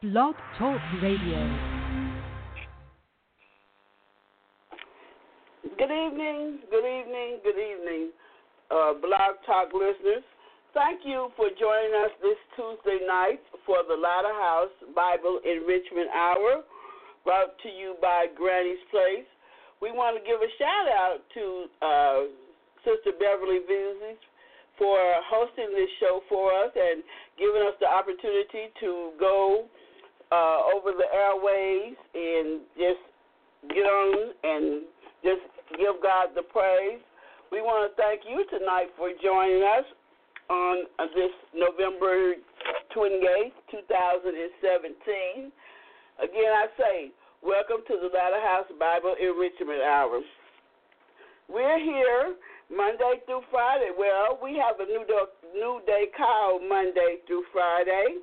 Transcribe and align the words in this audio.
Blog 0.00 0.36
Talk 0.56 0.78
Radio. 1.02 1.42
Good 5.74 5.90
evening, 5.90 6.62
good 6.70 6.86
evening, 6.86 7.42
good 7.42 7.58
evening, 7.58 8.10
uh, 8.70 8.94
Blog 8.94 9.42
Talk 9.44 9.74
listeners. 9.74 10.22
Thank 10.72 11.00
you 11.02 11.30
for 11.34 11.50
joining 11.58 11.98
us 12.06 12.14
this 12.22 12.38
Tuesday 12.54 13.04
night 13.08 13.42
for 13.66 13.78
the 13.88 13.98
Latter 13.98 14.30
House 14.38 14.70
Bible 14.94 15.40
Enrichment 15.42 16.14
Hour, 16.14 16.62
brought 17.24 17.58
to 17.64 17.68
you 17.68 17.96
by 18.00 18.26
Granny's 18.38 18.78
Place. 18.92 19.26
We 19.82 19.90
want 19.90 20.14
to 20.14 20.22
give 20.22 20.38
a 20.38 20.50
shout 20.62 20.86
out 20.94 21.18
to 21.34 21.44
uh, 21.82 22.20
Sister 22.86 23.18
Beverly 23.18 23.66
Vizes 23.66 24.22
for 24.78 24.94
hosting 25.26 25.74
this 25.74 25.90
show 25.98 26.22
for 26.28 26.54
us 26.54 26.70
and 26.78 27.02
giving 27.36 27.66
us 27.66 27.74
the 27.82 27.90
opportunity 27.90 28.70
to 28.78 29.10
go 29.18 29.66
uh, 30.30 30.58
over 30.74 30.92
the 30.92 31.08
airways 31.08 31.96
and 32.14 32.60
just 32.76 33.02
get 33.74 33.84
on 33.84 34.32
and 34.44 34.82
just 35.24 35.42
give 35.76 36.00
God 36.02 36.30
the 36.34 36.42
praise. 36.42 37.00
We 37.50 37.60
want 37.60 37.88
to 37.88 37.96
thank 37.96 38.22
you 38.28 38.44
tonight 38.52 38.92
for 38.96 39.10
joining 39.22 39.64
us 39.64 39.86
on 40.50 40.84
this 41.16 41.32
November 41.56 42.36
28th, 42.94 43.56
2017. 43.72 45.52
Again, 46.18 46.52
I 46.52 46.66
say, 46.76 46.96
welcome 47.42 47.84
to 47.88 47.94
the 47.96 48.10
Latter 48.12 48.40
House 48.40 48.68
Bible 48.78 49.14
Enrichment 49.20 49.80
Hour. 49.80 50.20
We're 51.48 51.80
here 51.80 52.36
Monday 52.68 53.24
through 53.24 53.48
Friday. 53.50 53.96
Well, 53.96 54.38
we 54.42 54.60
have 54.60 54.76
a 54.80 54.84
new 54.84 55.04
day, 55.08 55.24
new 55.54 55.80
day 55.86 56.12
call 56.16 56.60
Monday 56.60 57.24
through 57.26 57.44
Friday 57.52 58.20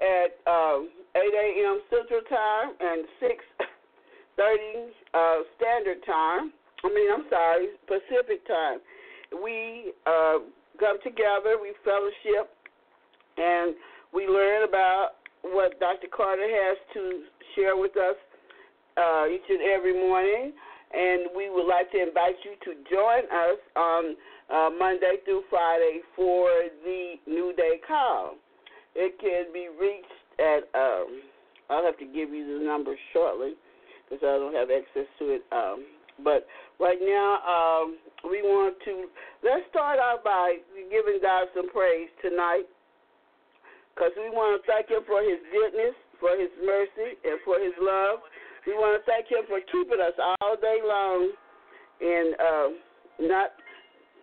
at 0.00 0.36
um, 0.46 0.88
8 1.16 1.20
a.m. 1.20 1.80
Central 1.90 2.20
Time 2.28 2.74
and 2.80 3.04
6:30 3.20 4.88
uh, 5.14 5.42
Standard 5.56 6.04
Time. 6.04 6.52
I 6.84 6.88
mean, 6.88 7.08
I'm 7.12 7.24
sorry, 7.30 7.68
Pacific 7.86 8.46
Time. 8.46 8.78
We 9.42 9.92
uh, 10.06 10.38
come 10.78 10.98
together, 11.02 11.56
we 11.60 11.72
fellowship, 11.84 12.52
and 13.38 13.74
we 14.12 14.26
learn 14.26 14.68
about 14.68 15.16
what 15.42 15.78
Dr. 15.80 16.08
Carter 16.14 16.46
has 16.46 16.76
to 16.94 17.22
share 17.54 17.76
with 17.76 17.96
us 17.96 18.16
uh, 18.96 19.26
each 19.26 19.48
and 19.48 19.62
every 19.62 19.94
morning. 19.94 20.52
And 20.92 21.28
we 21.36 21.50
would 21.50 21.66
like 21.66 21.90
to 21.92 22.00
invite 22.00 22.36
you 22.44 22.54
to 22.64 22.80
join 22.88 23.24
us 23.26 23.58
on 23.74 24.16
uh, 24.48 24.70
Monday 24.78 25.16
through 25.24 25.42
Friday 25.50 26.00
for 26.14 26.48
the 26.84 27.14
New 27.26 27.52
Day 27.56 27.80
Call. 27.86 28.36
It 28.96 29.20
can 29.20 29.52
be 29.52 29.68
reached 29.68 30.08
at, 30.40 30.64
um, 30.72 31.20
I'll 31.68 31.84
have 31.84 31.98
to 31.98 32.08
give 32.08 32.32
you 32.32 32.58
the 32.58 32.64
number 32.64 32.96
shortly 33.12 33.52
because 34.08 34.24
I 34.24 34.40
don't 34.40 34.56
have 34.56 34.72
access 34.72 35.04
to 35.20 35.36
it. 35.36 35.42
Um, 35.52 35.84
but 36.24 36.48
right 36.80 36.96
now, 36.96 37.44
um, 37.44 38.00
we 38.24 38.40
want 38.40 38.76
to, 38.88 39.12
let's 39.44 39.68
start 39.68 39.98
out 40.00 40.24
by 40.24 40.64
giving 40.88 41.20
God 41.20 41.52
some 41.54 41.68
praise 41.68 42.08
tonight 42.24 42.64
because 43.92 44.12
we 44.16 44.32
want 44.32 44.56
to 44.56 44.60
thank 44.64 44.88
Him 44.88 45.04
for 45.04 45.20
His 45.20 45.40
goodness, 45.52 45.92
for 46.16 46.32
His 46.36 46.52
mercy, 46.64 47.20
and 47.20 47.36
for 47.44 47.60
His 47.60 47.76
love. 47.76 48.24
We 48.64 48.72
want 48.74 48.96
to 48.96 49.02
thank 49.04 49.28
Him 49.28 49.44
for 49.44 49.60
keeping 49.68 50.00
us 50.00 50.16
all 50.40 50.56
day 50.56 50.80
long 50.80 51.32
and 52.00 52.28
uh, 52.40 52.68
not 53.20 53.52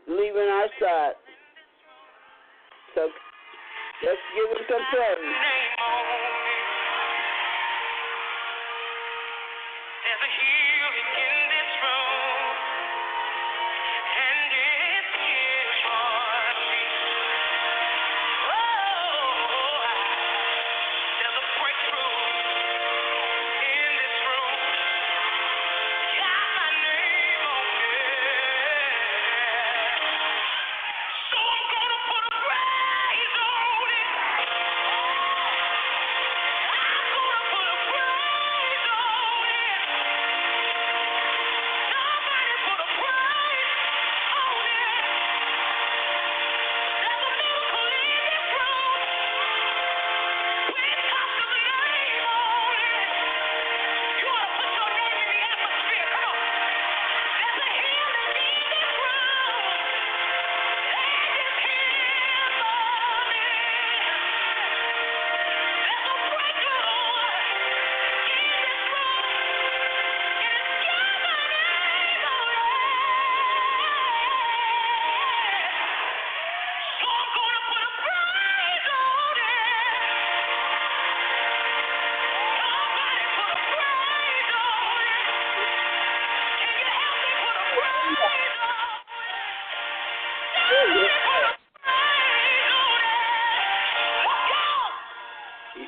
leaving 0.09 0.49
our 0.49 0.69
side. 0.81 1.17
So 2.95 3.09
let's 4.05 4.21
give 4.35 4.49
Him 4.51 4.63
some 4.69 4.83
praise. 4.91 5.72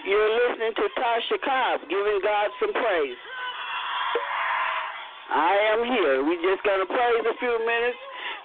You're 0.06 0.34
listening 0.38 0.74
to 0.78 0.86
Tasha 1.02 1.38
Cobbs 1.42 1.84
giving 1.90 2.22
God 2.22 2.54
some 2.62 2.74
praise. 2.74 3.18
I 5.34 5.74
am 5.74 5.82
here. 5.82 6.22
We 6.22 6.38
just 6.46 6.62
gonna 6.62 6.86
praise 6.86 7.26
a 7.26 7.34
few 7.42 7.58
minutes 7.58 7.98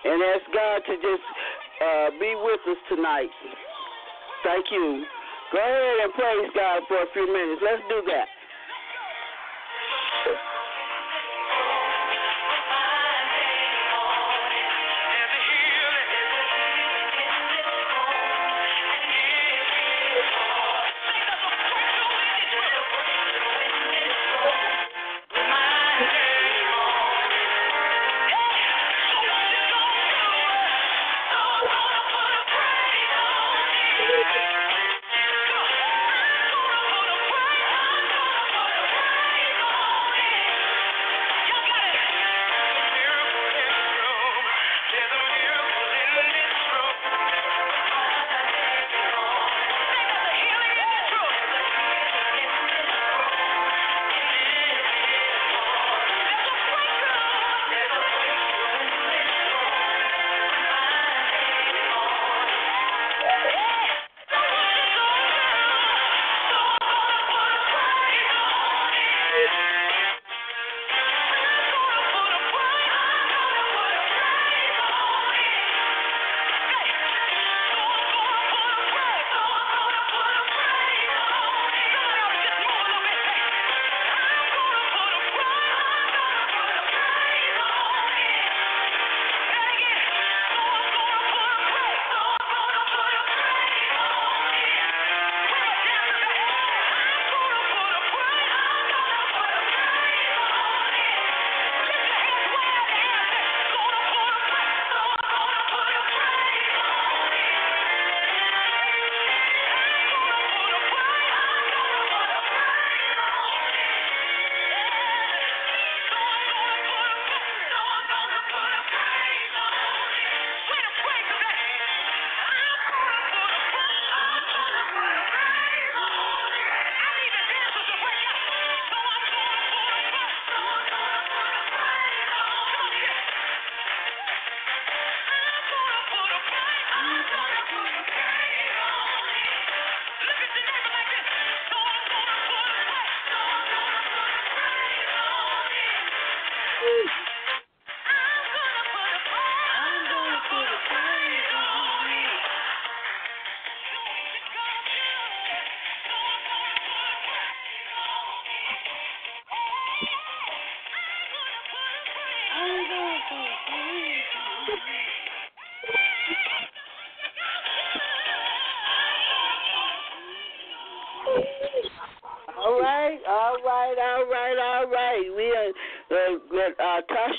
and 0.04 0.16
ask 0.24 0.44
God 0.56 0.78
to 0.88 0.94
just 0.96 1.26
uh, 1.84 2.08
be 2.16 2.32
with 2.32 2.64
us 2.64 2.80
tonight. 2.88 3.28
Thank 4.42 4.72
you. 4.72 5.04
Go 5.52 5.60
ahead 5.60 5.96
and 6.08 6.12
praise 6.16 6.48
God 6.56 6.80
for 6.88 6.96
a 6.96 7.08
few 7.12 7.28
minutes. 7.28 7.60
Let's 7.60 7.84
do 7.92 8.00
that. 8.08 8.39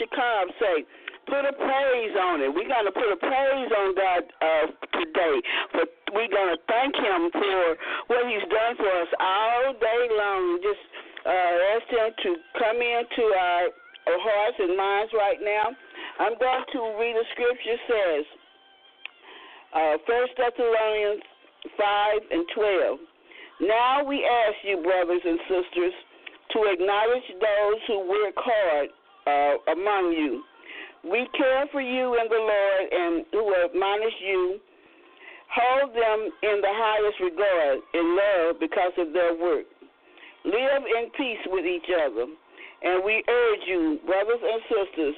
Tasha 0.02 0.16
Cobbs 0.16 0.54
say, 0.60 0.86
put 1.28 1.46
a 1.46 1.54
praise 1.54 2.16
on 2.18 2.42
it. 2.42 2.50
We're 2.54 2.68
gonna 2.68 2.92
put 2.92 3.12
a 3.12 3.18
praise 3.18 3.72
on 3.78 3.96
God 3.96 4.24
uh, 4.42 4.68
today. 4.98 5.36
For 5.72 5.84
we're 6.14 6.28
gonna 6.28 6.58
thank 6.68 6.96
Him 6.96 7.30
for 7.32 7.78
what 8.08 8.26
He's 8.28 8.48
done 8.50 8.76
for 8.78 8.90
us 8.90 9.08
all 9.20 9.74
day 9.74 10.08
long. 10.10 10.60
Just 10.64 10.84
uh, 11.26 11.56
ask 11.78 11.86
Him 11.90 12.10
to 12.24 12.30
come 12.58 12.78
into 12.82 13.24
our, 13.38 13.64
our 14.10 14.20
hearts 14.20 14.58
and 14.60 14.78
minds 14.78 15.14
right 15.14 15.40
now. 15.42 15.70
I'm 16.20 16.38
going 16.40 16.66
to 16.74 16.80
read 17.00 17.16
the 17.16 17.26
scripture 17.34 17.80
says, 17.88 18.26
uh, 19.74 19.98
Thessalonians 20.08 21.22
five 21.78 22.22
and 22.32 22.46
twelve. 22.56 23.00
Now 23.62 24.04
we 24.04 24.26
ask 24.26 24.58
you, 24.66 24.82
brothers 24.82 25.22
and 25.24 25.40
sisters, 25.46 25.94
to 26.54 26.66
acknowledge 26.74 27.28
those 27.38 27.80
who 27.88 28.10
work 28.10 28.34
hard 28.36 28.90
uh, 29.28 29.72
among 29.72 30.14
you. 30.14 30.44
We 31.04 31.28
care 31.38 31.66
for 31.72 31.82
you 31.82 32.16
in 32.20 32.28
the 32.30 32.42
Lord 32.42 32.84
and 32.92 33.26
who 33.32 33.56
admonish 33.66 34.18
you. 34.22 34.60
Hold 35.52 35.92
them 35.92 36.20
in 36.44 36.62
the 36.62 36.72
highest 36.72 37.20
regard 37.20 37.80
in 37.94 38.06
love 38.16 38.60
because 38.60 38.94
of 38.98 39.12
their 39.14 39.36
work. 39.36 39.66
Live 40.46 40.84
in 40.86 41.12
peace 41.18 41.44
with 41.48 41.66
each 41.66 41.90
other. 41.90 42.26
And 42.84 43.04
we 43.04 43.24
urge 43.28 43.64
you, 43.68 44.00
brothers 44.06 44.42
and 44.42 44.62
sisters, 44.70 45.16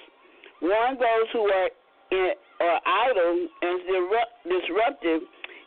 warn 0.61 0.95
those 0.95 1.27
who 1.31 1.47
are, 1.47 1.69
in, 2.11 2.33
are 2.59 2.79
idle 2.85 3.47
and 3.61 3.79
disruptive, 4.43 5.21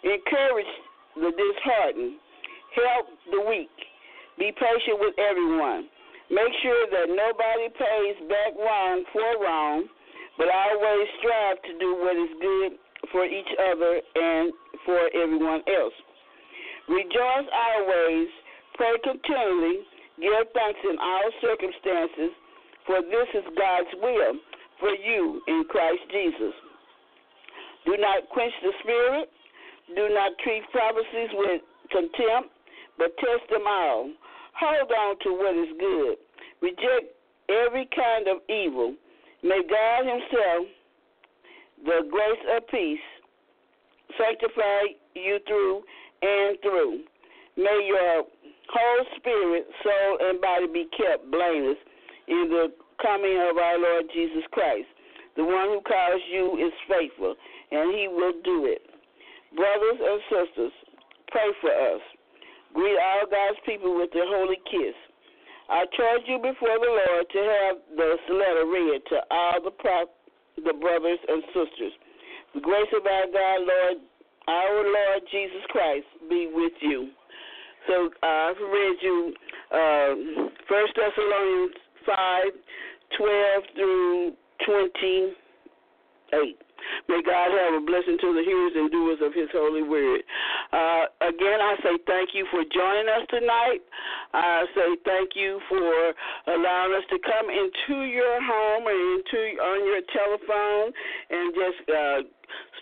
encourage 0.05 0.73
the 1.17 1.33
disheartened 1.33 2.21
Help 2.77 3.09
the 3.33 3.41
weak. 3.49 3.73
Be 4.39 4.53
patient 4.53 5.01
with 5.01 5.17
everyone. 5.17 5.89
Make 6.31 6.53
sure 6.63 6.85
that 6.91 7.07
nobody 7.07 7.67
pays 7.71 8.17
back 8.27 8.53
wrong 8.59 9.05
for 9.13 9.31
wrong, 9.39 9.87
but 10.39 10.49
always 10.51 11.07
strive 11.23 11.63
to 11.63 11.73
do 11.79 11.95
what 12.03 12.17
is 12.19 12.33
good 12.43 12.73
for 13.13 13.25
each 13.25 13.53
other 13.71 14.01
and 14.03 14.53
for 14.85 15.07
everyone 15.15 15.63
else. 15.71 15.95
Rejoice 16.89 17.49
always, 17.51 18.29
pray 18.75 18.95
continually, 19.03 19.87
give 20.19 20.51
thanks 20.55 20.81
in 20.83 20.99
all 20.99 21.31
circumstances, 21.43 22.35
for 22.87 23.03
this 23.03 23.29
is 23.35 23.47
God's 23.59 23.95
will 24.03 24.35
for 24.79 24.91
you 24.91 25.41
in 25.47 25.65
Christ 25.71 26.03
Jesus. 26.11 26.55
Do 27.87 27.95
not 27.99 28.29
quench 28.31 28.55
the 28.63 28.73
spirit. 28.83 29.31
Do 29.95 30.11
not 30.11 30.35
treat 30.43 30.67
prophecies 30.75 31.31
with 31.39 31.63
contempt 31.91 32.51
but 32.99 33.13
test 33.21 33.45
them 33.51 33.65
all. 33.67 34.11
Hold 34.61 34.91
on 34.91 35.17
to 35.21 35.31
what 35.37 35.57
is 35.57 35.73
good. 35.79 36.17
Reject 36.63 37.13
every 37.49 37.89
kind 37.95 38.29
of 38.29 38.39
evil. 38.49 38.95
May 39.43 39.61
God 39.69 40.07
Himself, 40.07 40.67
the 41.85 42.09
grace 42.11 42.45
of 42.57 42.67
peace, 42.69 43.07
sanctify 44.19 44.97
you 45.15 45.39
through 45.47 45.83
and 46.23 46.59
through. 46.63 47.01
May 47.57 47.85
your 47.87 48.25
whole 48.73 49.05
spirit, 49.17 49.67
soul, 49.83 50.19
and 50.21 50.41
body 50.41 50.67
be 50.73 50.89
kept 50.97 51.31
blameless 51.31 51.79
in 52.29 52.49
the 52.51 52.73
coming 53.01 53.37
of 53.51 53.57
our 53.57 53.79
Lord 53.79 54.05
Jesus 54.13 54.43
Christ. 54.51 54.89
The 55.37 55.45
one 55.45 55.69
who 55.69 55.81
calls 55.83 56.23
you 56.33 56.57
is 56.57 56.73
faithful, 56.89 57.37
and 57.71 57.95
he 57.95 58.09
will 58.09 58.33
do 58.43 58.65
it. 58.67 58.83
Brothers 59.55 60.01
and 60.01 60.21
sisters, 60.33 60.73
pray 61.29 61.53
for 61.61 61.71
us. 61.71 62.01
Greet 62.77 63.01
all 63.01 63.25
God's 63.25 63.57
people 63.65 63.97
with 63.97 64.13
the 64.13 64.21
holy 64.29 64.61
kiss. 64.69 64.93
I 65.73 65.89
charge 65.97 66.29
you 66.29 66.37
before 66.37 66.77
the 66.77 66.93
Lord 66.93 67.25
to 67.33 67.41
have 67.41 67.77
this 67.97 68.21
letter 68.29 68.69
read 68.69 69.01
to 69.09 69.17
all 69.33 69.65
the 69.65 69.73
pro- 69.73 70.13
the 70.61 70.77
brothers 70.77 71.19
and 71.27 71.43
sisters. 71.57 71.93
The 72.55 72.61
grace 72.61 72.93
of 72.93 73.05
our 73.05 73.27
God, 73.33 73.59
Lord, 73.65 73.97
our 74.49 74.77
Lord 74.85 75.23
Jesus 75.33 75.65
Christ, 75.69 76.07
be 76.29 76.53
with 76.53 76.73
you. 76.81 77.11
So 77.89 78.11
uh, 78.23 78.27
I've 78.27 78.61
read 78.61 78.97
you 79.01 79.33
uh, 79.73 80.13
First 80.69 80.93
Thessalonians 80.97 81.75
five, 82.05 82.53
twelve 83.17 83.65
through 83.75 84.33
twenty 84.65 85.33
eight. 86.35 86.59
May 87.09 87.23
God 87.23 87.51
have 87.53 87.75
a 87.79 87.85
blessing 87.85 88.19
to 88.21 88.29
the 88.35 88.43
hearers 88.43 88.75
and 88.75 88.91
doers 88.91 89.21
of 89.23 89.33
His 89.35 89.49
holy 89.53 89.83
word. 89.83 90.23
Uh, 90.73 91.05
again, 91.23 91.61
I 91.63 91.77
say 91.83 91.95
thank 92.07 92.35
you 92.35 92.47
for 92.51 92.63
joining 92.67 93.09
us 93.09 93.25
tonight. 93.31 93.81
I 94.35 94.65
say 94.75 94.89
thank 95.05 95.35
you 95.35 95.61
for 95.69 96.13
allowing 96.53 96.93
us 96.95 97.07
to 97.11 97.19
come 97.23 97.49
into 97.51 98.05
your 98.05 98.37
home 98.43 98.85
and 98.87 99.01
into 99.19 99.41
on 99.63 99.79
your 99.87 100.03
telephone 100.13 100.93
and 101.31 101.47
just 101.55 101.83
uh, 101.89 102.19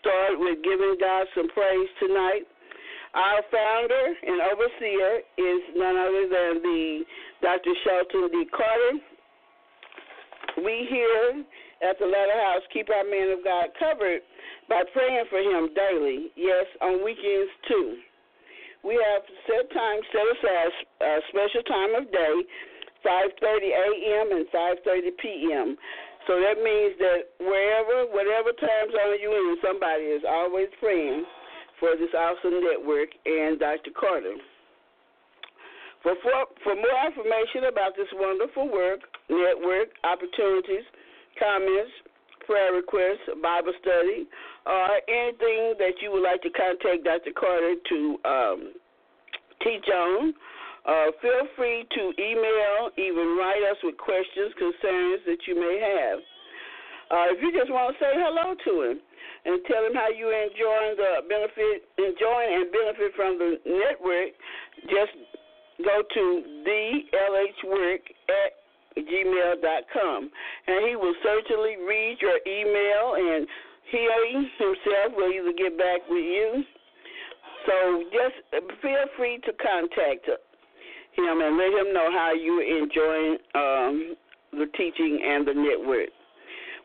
start 0.00 0.38
with 0.38 0.62
giving 0.64 0.96
God 1.00 1.26
some 1.34 1.48
praise 1.50 1.88
tonight. 2.00 2.44
Our 3.14 3.42
founder 3.46 4.06
and 4.26 4.40
overseer 4.52 5.22
is 5.38 5.62
none 5.76 5.96
other 5.96 6.26
than 6.26 6.62
the 6.62 7.04
Dr. 7.42 7.70
Shelton 7.84 8.28
D. 8.32 8.44
Carter. 8.50 8.98
We 10.64 10.86
here 10.90 11.44
at 11.84 12.00
the 12.00 12.08
Latter 12.08 12.38
House 12.40 12.64
keep 12.72 12.88
our 12.88 13.04
man 13.04 13.28
of 13.36 13.44
God 13.44 13.68
covered 13.78 14.24
by 14.68 14.82
praying 14.92 15.28
for 15.28 15.38
him 15.38 15.68
daily. 15.76 16.32
Yes, 16.34 16.64
on 16.80 17.04
weekends 17.04 17.52
too. 17.68 18.00
We 18.84 18.96
have 18.96 19.22
set 19.48 19.68
time 19.72 20.00
set 20.12 20.26
aside 20.28 20.72
a 21.00 21.20
special 21.28 21.62
time 21.68 21.92
of 22.00 22.04
day, 22.12 22.34
5:30 23.04 23.68
a.m. 23.68 24.26
and 24.32 24.44
5:30 24.48 25.16
p.m. 25.20 25.76
So 26.26 26.40
that 26.40 26.56
means 26.56 26.96
that 26.98 27.36
wherever, 27.36 28.08
whatever 28.08 28.56
time 28.56 28.88
zone 28.88 29.20
you 29.20 29.28
in, 29.28 29.60
somebody 29.60 30.08
is 30.08 30.24
always 30.24 30.68
praying 30.80 31.24
for 31.80 31.96
this 32.00 32.08
awesome 32.16 32.64
network 32.64 33.12
and 33.28 33.60
Dr. 33.60 33.92
Carter. 33.92 34.32
For, 36.00 36.16
for, 36.20 36.48
for 36.64 36.74
more 36.76 37.00
information 37.04 37.68
about 37.68 37.96
this 37.96 38.08
wonderful 38.12 38.72
work, 38.72 39.00
network, 39.28 39.92
opportunities, 40.04 40.84
comments, 41.38 41.90
prayer 42.46 42.72
requests, 42.72 43.24
Bible 43.42 43.72
study, 43.80 44.28
or 44.66 44.88
anything 45.08 45.74
that 45.78 46.00
you 46.00 46.12
would 46.12 46.22
like 46.22 46.42
to 46.42 46.50
contact 46.50 47.04
Dr. 47.04 47.32
Carter 47.32 47.74
to 47.88 47.98
um, 48.24 48.60
teach 49.62 49.88
on, 49.88 50.34
uh, 50.84 51.08
feel 51.20 51.48
free 51.56 51.88
to 51.96 52.02
email, 52.20 52.92
even 53.00 53.36
write 53.40 53.64
us 53.72 53.80
with 53.82 53.96
questions, 53.96 54.52
concerns 54.60 55.24
that 55.24 55.40
you 55.48 55.56
may 55.56 55.80
have. 55.80 56.20
Uh, 57.08 57.32
if 57.32 57.40
you 57.40 57.52
just 57.52 57.72
want 57.72 57.92
to 57.92 57.96
say 58.00 58.12
hello 58.16 58.52
to 58.52 58.72
him 58.90 58.96
and 59.44 59.60
tell 59.68 59.84
him 59.84 59.92
how 59.92 60.08
you 60.08 60.28
enjoying 60.28 60.96
the 60.96 61.24
benefit, 61.28 61.88
enjoying 61.96 62.50
and 62.52 62.68
benefit 62.72 63.12
from 63.16 63.36
the 63.36 63.60
network, 63.64 64.32
just 64.88 65.12
go 65.84 66.04
to 66.04 66.24
LH 67.12 67.60
at 68.28 68.63
gmail.com. 68.96 70.30
And 70.66 70.88
he 70.88 70.96
will 70.96 71.14
certainly 71.22 71.76
read 71.76 72.18
your 72.20 72.38
email 72.46 73.14
and 73.16 73.46
he 73.90 74.08
himself 74.58 75.12
will 75.16 75.30
either 75.30 75.52
get 75.56 75.76
back 75.78 76.00
with 76.08 76.24
you. 76.24 76.64
So 77.66 78.04
just 78.12 78.64
feel 78.82 79.04
free 79.16 79.38
to 79.44 79.52
contact 79.56 80.28
him 80.28 81.40
and 81.40 81.56
let 81.56 81.72
him 81.72 81.94
know 81.94 82.10
how 82.12 82.32
you're 82.32 82.62
enjoying 82.62 83.38
um, 83.54 84.16
the 84.52 84.66
teaching 84.76 85.20
and 85.24 85.46
the 85.46 85.54
network. 85.54 86.10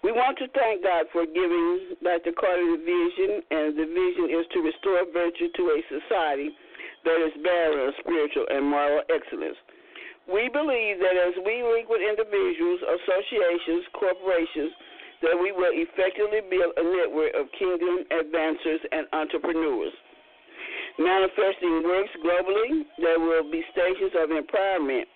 We 0.02 0.14
want 0.14 0.38
to 0.40 0.48
thank 0.56 0.84
God 0.84 1.12
for 1.12 1.26
giving 1.26 2.00
Dr. 2.00 2.32
Carter 2.32 2.64
the 2.64 2.80
vision, 2.80 3.44
and 3.52 3.76
the 3.76 3.84
vision 3.84 4.32
is 4.32 4.48
to 4.56 4.64
restore 4.64 5.04
virtue 5.12 5.52
to 5.52 5.64
a 5.76 5.80
society 5.92 6.56
that 7.04 7.20
is 7.20 7.36
barren 7.44 7.90
of 7.90 7.94
spiritual 8.00 8.46
and 8.50 8.64
moral 8.64 9.04
excellence. 9.12 9.60
We 10.30 10.48
believe 10.50 11.02
that 11.02 11.18
as 11.18 11.34
we 11.42 11.66
link 11.66 11.90
with 11.90 12.06
individuals, 12.06 12.80
associations, 12.86 13.84
corporations, 13.98 14.72
that 15.26 15.36
we 15.36 15.52
will 15.52 15.74
effectively 15.74 16.40
build 16.48 16.72
a 16.78 16.86
network 16.86 17.34
of 17.36 17.50
kingdom 17.58 18.06
advancers 18.14 18.80
and 18.94 19.10
entrepreneurs. 19.12 19.92
Manifesting 21.00 21.82
works 21.84 22.14
globally, 22.24 22.86
there 23.02 23.20
will 23.20 23.50
be 23.50 23.64
stations 23.74 24.14
of 24.16 24.30
empowerment. 24.30 25.08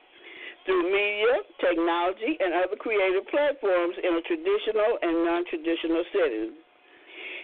through 0.65 0.83
media, 0.87 1.43
technology, 1.59 2.39
and 2.39 2.55
other 2.55 2.79
creative 2.79 3.27
platforms 3.27 3.95
in 3.99 4.15
a 4.15 4.21
traditional 4.23 4.91
and 5.03 5.15
non 5.27 5.43
traditional 5.51 6.03
setting. 6.15 6.55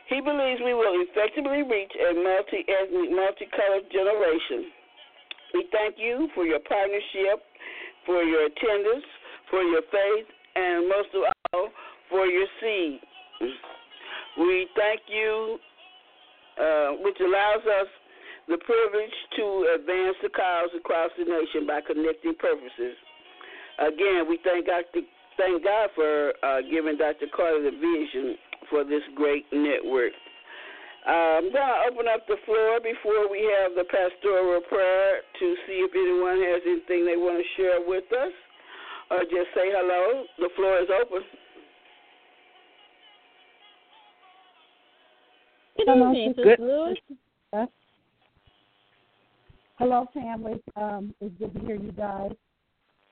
He 0.07 0.21
believes 0.23 0.63
we 0.63 0.73
will 0.73 0.95
effectively 1.03 1.61
reach 1.67 1.91
a 1.99 2.15
multi 2.15 2.63
ethnic, 2.63 3.11
multicolored 3.11 3.91
generation. 3.91 4.78
We 5.53 5.65
thank 5.71 5.95
you 5.97 6.29
for 6.35 6.45
your 6.45 6.59
partnership, 6.59 7.41
for 8.05 8.23
your 8.23 8.45
attendance, 8.45 9.05
for 9.49 9.61
your 9.63 9.81
faith, 9.91 10.27
and 10.55 10.87
most 10.87 11.09
of 11.15 11.23
all, 11.53 11.69
for 12.09 12.25
your 12.25 12.45
seed. 12.61 12.99
We 14.37 14.67
thank 14.75 15.01
you, 15.07 15.57
uh, 16.59 16.89
which 17.01 17.17
allows 17.19 17.65
us 17.65 17.87
the 18.47 18.57
privilege 18.57 19.17
to 19.37 19.75
advance 19.79 20.17
the 20.23 20.29
cause 20.29 20.69
across 20.77 21.11
the 21.17 21.25
nation 21.25 21.65
by 21.67 21.81
connecting 21.81 22.35
purposes. 22.35 22.97
Again, 23.79 24.25
we 24.27 24.39
thank 24.43 24.65
God, 24.65 24.83
thank 25.37 25.63
God 25.63 25.89
for 25.95 26.33
uh, 26.43 26.61
giving 26.69 26.97
Dr. 26.97 27.27
Carter 27.35 27.63
the 27.63 27.77
vision 27.77 28.35
for 28.69 28.83
this 28.83 29.01
great 29.15 29.45
network. 29.53 30.11
Uh, 31.07 31.11
I'm 31.11 31.51
going 31.51 31.53
to 31.53 31.81
open 31.91 32.05
up 32.13 32.27
the 32.27 32.35
floor 32.45 32.79
before 32.83 33.31
we 33.31 33.47
have 33.59 33.71
the 33.75 33.85
pastoral 33.85 34.61
prayer 34.67 35.21
to 35.39 35.55
see 35.65 35.79
if 35.85 35.91
anyone 35.95 36.39
has 36.43 36.61
anything 36.65 37.05
they 37.05 37.17
want 37.17 37.37
to 37.37 37.61
share 37.61 37.79
with 37.85 38.03
us 38.11 38.33
or 39.11 39.19
just 39.23 39.49
say 39.55 39.71
hello. 39.71 40.23
The 40.37 40.49
floor 40.55 40.79
is 40.79 40.89
open. 40.89 41.23
Good 45.77 45.87
evening, 45.87 46.33
Good. 46.35 46.59
Lewis. 46.59 46.97
Hello, 49.77 50.07
family. 50.13 50.61
Um, 50.75 51.15
it's 51.21 51.33
good 51.39 51.53
to 51.53 51.59
hear 51.61 51.75
you 51.77 51.93
guys. 51.93 52.31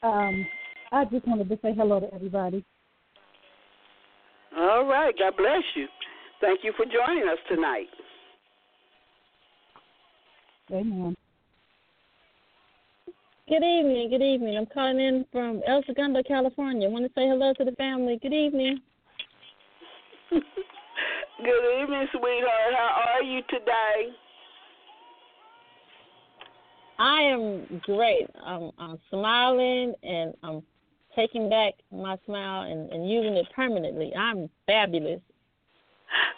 Um, 0.03 0.45
I 0.91 1.05
just 1.05 1.25
wanted 1.25 1.47
to 1.47 1.57
say 1.61 1.73
hello 1.73 2.01
to 2.01 2.13
everybody. 2.13 2.65
All 4.57 4.85
right. 4.85 5.13
God 5.17 5.37
bless 5.37 5.63
you. 5.75 5.87
Thank 6.41 6.63
you 6.63 6.73
for 6.77 6.85
joining 6.85 7.27
us 7.27 7.37
tonight. 7.49 7.87
Amen. 10.71 11.15
Good 13.47 13.63
evening. 13.63 14.09
Good 14.09 14.21
evening. 14.21 14.57
I'm 14.57 14.65
calling 14.65 14.99
in 14.99 15.25
from 15.31 15.61
El 15.65 15.81
Segundo, 15.85 16.21
California. 16.21 16.87
I 16.87 16.91
want 16.91 17.05
to 17.05 17.11
say 17.15 17.27
hello 17.27 17.53
to 17.53 17.63
the 17.63 17.71
family. 17.71 18.19
Good 18.21 18.33
evening. 18.33 18.81
good 20.29 21.81
evening, 21.81 22.07
sweetheart. 22.11 22.73
How 22.75 23.03
are 23.15 23.23
you 23.23 23.41
today? 23.49 24.11
I 26.99 27.21
am 27.21 27.81
great. 27.85 28.27
I'm, 28.43 28.71
I'm 28.77 28.99
smiling 29.09 29.93
and 30.03 30.33
I'm 30.43 30.61
taking 31.15 31.49
back 31.49 31.73
my 31.91 32.17
smile 32.25 32.69
and, 32.69 32.91
and 32.91 33.09
using 33.09 33.35
it 33.35 33.47
permanently. 33.55 34.13
I'm 34.13 34.49
fabulous. 34.65 35.21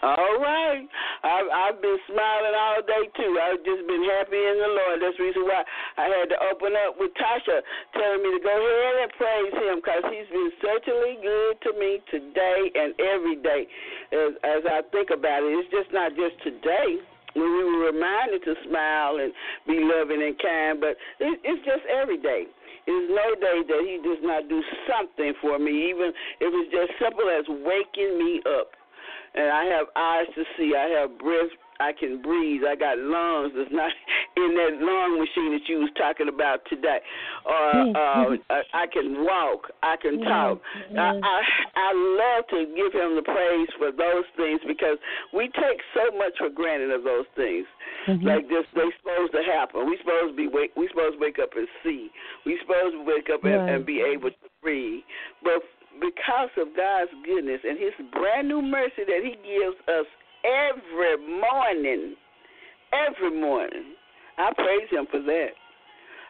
All 0.01 0.39
right. 0.39 0.88
I've, 1.23 1.49
I've 1.51 1.79
been 1.83 1.99
smiling 2.07 2.55
all 2.55 2.79
day 2.81 3.03
too. 3.19 3.31
I've 3.35 3.59
just 3.67 3.83
been 3.83 4.05
happy 4.15 4.39
in 4.39 4.57
the 4.57 4.71
Lord. 4.71 4.95
That's 5.03 5.17
the 5.19 5.23
reason 5.27 5.43
why 5.43 5.61
I 5.99 6.07
had 6.07 6.31
to 6.31 6.39
open 6.47 6.71
up 6.88 6.95
with 6.95 7.11
Tasha, 7.19 7.59
telling 7.93 8.23
me 8.23 8.39
to 8.39 8.41
go 8.41 8.55
ahead 8.55 8.95
and 9.03 9.11
praise 9.19 9.53
Him 9.59 9.75
because 9.83 10.03
He's 10.07 10.29
been 10.31 10.51
certainly 10.63 11.19
good 11.19 11.53
to 11.67 11.71
me 11.75 11.99
today 12.07 12.59
and 12.79 12.95
every 12.97 13.38
day. 13.43 13.67
As, 14.15 14.31
as 14.41 14.61
I 14.65 14.79
think 14.95 15.11
about 15.11 15.43
it, 15.43 15.51
it's 15.59 15.69
just 15.69 15.91
not 15.91 16.15
just 16.15 16.39
today 16.47 17.03
when 17.35 17.45
we 17.45 17.63
were 17.67 17.91
reminded 17.91 18.41
to 18.47 18.55
smile 18.65 19.19
and 19.21 19.35
be 19.67 19.77
loving 19.83 20.23
and 20.23 20.35
kind, 20.39 20.79
but 20.79 20.95
it, 21.19 21.38
it's 21.43 21.63
just 21.67 21.83
every 21.91 22.17
day. 22.17 22.47
There's 22.88 23.09
no 23.11 23.35
day 23.38 23.61
that 23.67 23.81
he 23.85 24.01
does 24.01 24.23
not 24.23 24.49
do 24.49 24.63
something 24.89 25.33
for 25.41 25.59
me, 25.59 25.91
even 25.93 26.09
if 26.41 26.49
it's 26.49 26.71
just 26.73 26.97
simple 26.97 27.29
as 27.29 27.45
waking 27.61 28.17
me 28.17 28.41
up. 28.47 28.78
And 29.36 29.51
I 29.51 29.65
have 29.65 29.88
eyes 29.95 30.27
to 30.36 30.43
see, 30.57 30.74
I 30.75 31.01
have 31.01 31.17
breath 31.19 31.50
I 31.79 31.93
can 31.95 32.21
breathe. 32.21 32.62
I 32.67 32.75
got 32.75 33.00
lungs 33.00 33.53
that's 33.55 33.71
not 33.71 33.91
in 34.36 34.51
that 34.55 34.83
lung 34.83 35.15
machine 35.15 35.55
that 35.55 35.63
you 35.67 35.79
was 35.79 35.91
talking 35.95 36.27
about 36.27 36.59
today. 36.67 37.00
Or 37.48 37.95
uh, 37.95 38.36
I, 38.51 38.83
I 38.83 38.86
can 38.91 39.24
walk. 39.24 39.71
I 39.81 39.95
can 39.95 40.19
talk. 40.19 40.59
I, 40.91 41.15
I 41.15 41.39
I 41.79 41.89
love 41.95 42.43
to 42.51 42.67
give 42.75 42.91
him 42.91 43.15
the 43.15 43.24
praise 43.24 43.71
for 43.79 43.95
those 43.95 44.27
things 44.36 44.59
because 44.67 45.00
we 45.33 45.48
take 45.55 45.79
so 45.95 46.12
much 46.17 46.36
for 46.38 46.50
granted 46.50 46.91
of 46.91 47.03
those 47.03 47.25
things. 47.36 47.65
Mm-hmm. 48.07 48.27
Like 48.27 48.50
this, 48.51 48.67
they 48.75 48.91
supposed 49.00 49.31
to 49.31 49.43
happen. 49.48 49.88
We 49.88 49.98
supposed 50.03 50.36
to 50.36 50.38
be 50.38 50.51
wake. 50.51 50.75
We 50.75 50.91
supposed 50.91 51.15
to 51.15 51.24
wake 51.24 51.39
up 51.39 51.55
and 51.55 51.67
see. 51.83 52.12
We 52.45 52.59
supposed 52.59 53.00
to 53.00 53.03
wake 53.07 53.31
up 53.31 53.43
and, 53.48 53.69
and 53.71 53.86
be 53.86 54.03
able 54.03 54.31
to 54.31 54.48
breathe. 54.62 55.03
But 55.43 55.63
because 55.98 56.53
of 56.58 56.75
God's 56.77 57.12
goodness 57.25 57.62
and 57.63 57.77
His 57.77 57.96
brand 58.13 58.48
new 58.48 58.62
mercy 58.62 59.08
that 59.08 59.22
He 59.24 59.36
gives 59.41 59.77
us 59.89 60.05
every 60.46 61.17
morning. 61.17 62.15
Every 62.93 63.39
morning. 63.39 63.96
I 64.39 64.53
praise 64.55 64.88
him 64.89 65.05
for 65.12 65.22
that. 65.22 65.51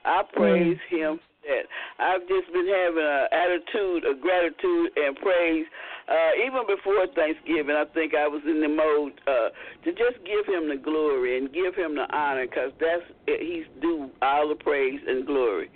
I 0.04 0.24
praise 0.34 0.78
mm. 0.92 0.98
him 0.98 1.20
for 1.22 1.34
that. 1.46 1.66
I've 2.02 2.26
just 2.28 2.52
been 2.52 2.66
having 2.66 3.06
an 3.06 3.28
attitude 3.30 4.04
of 4.10 4.20
gratitude 4.20 4.90
and 4.98 5.16
praise. 5.22 5.66
Uh, 6.10 6.42
even 6.42 6.66
before 6.66 7.06
Thanksgiving, 7.14 7.78
I 7.78 7.86
think 7.94 8.18
I 8.18 8.28
was 8.28 8.42
in 8.50 8.66
the 8.66 8.68
mode 8.68 9.14
uh, 9.30 9.54
to 9.86 9.90
just 9.94 10.18
give 10.26 10.50
him 10.50 10.68
the 10.68 10.82
glory 10.82 11.38
and 11.38 11.54
give 11.54 11.78
him 11.78 11.94
the 11.94 12.10
honor 12.10 12.50
because 12.50 12.74
that's 12.82 13.06
he's 13.30 13.70
due 13.80 14.10
all 14.24 14.50
the 14.50 14.58
praise 14.58 15.00
and 15.06 15.26
glory. 15.26 15.70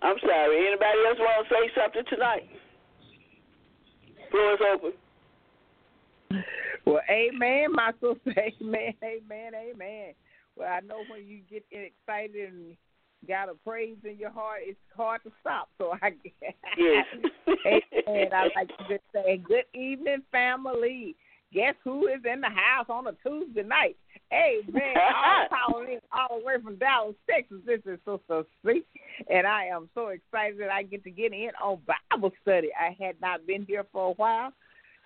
I'm 0.00 0.16
sorry. 0.22 0.70
Anybody 0.70 0.98
else 1.10 1.18
want 1.18 1.42
to 1.42 1.50
say 1.50 1.64
something 1.74 2.06
tonight? 2.06 2.46
Floor 4.30 4.54
is 4.54 4.60
open. 4.74 4.92
Well, 6.86 7.00
amen, 7.10 7.72
my 7.72 7.92
sister. 7.92 8.34
Amen, 8.60 8.94
amen, 9.04 9.52
amen. 9.54 10.14
Well, 10.56 10.68
I 10.68 10.80
know 10.80 11.04
when 11.08 11.26
you 11.26 11.40
get 11.48 11.64
excited 11.70 12.52
and 12.52 12.76
got 13.28 13.48
a 13.48 13.54
praise 13.54 13.98
in 14.04 14.18
your 14.18 14.30
heart, 14.30 14.60
it's 14.62 14.78
hard 14.96 15.22
to 15.24 15.32
stop. 15.40 15.68
So 15.78 15.94
I 16.02 16.10
guess. 16.10 16.54
Yes. 16.78 17.06
amen. 18.08 18.28
I 18.32 18.48
like 18.56 18.68
to 18.68 18.84
just 18.88 19.04
say, 19.12 19.42
good 19.46 19.64
evening, 19.74 20.22
family. 20.32 21.16
Guess 21.52 21.74
who 21.82 22.06
is 22.06 22.20
in 22.30 22.40
the 22.40 22.48
house 22.48 22.86
on 22.88 23.06
a 23.08 23.12
Tuesday 23.26 23.64
night? 23.64 23.96
Hey, 24.30 24.60
man, 24.72 24.94
I'm 25.24 25.48
calling 25.48 25.92
in 25.92 25.98
all 26.12 26.38
the 26.38 26.44
way 26.44 26.54
from 26.62 26.76
Dallas, 26.76 27.16
Texas. 27.28 27.58
This 27.66 27.80
is 27.86 27.98
Sister 28.06 28.44
Sweet, 28.62 28.86
and 29.28 29.46
I 29.46 29.66
am 29.66 29.88
so 29.94 30.08
excited 30.08 30.60
that 30.60 30.70
I 30.70 30.84
get 30.84 31.02
to 31.04 31.10
get 31.10 31.32
in 31.32 31.50
on 31.62 31.80
Bible 32.10 32.32
study. 32.42 32.68
I 32.78 32.96
had 33.02 33.20
not 33.20 33.46
been 33.46 33.64
here 33.66 33.84
for 33.92 34.10
a 34.10 34.14
while, 34.14 34.52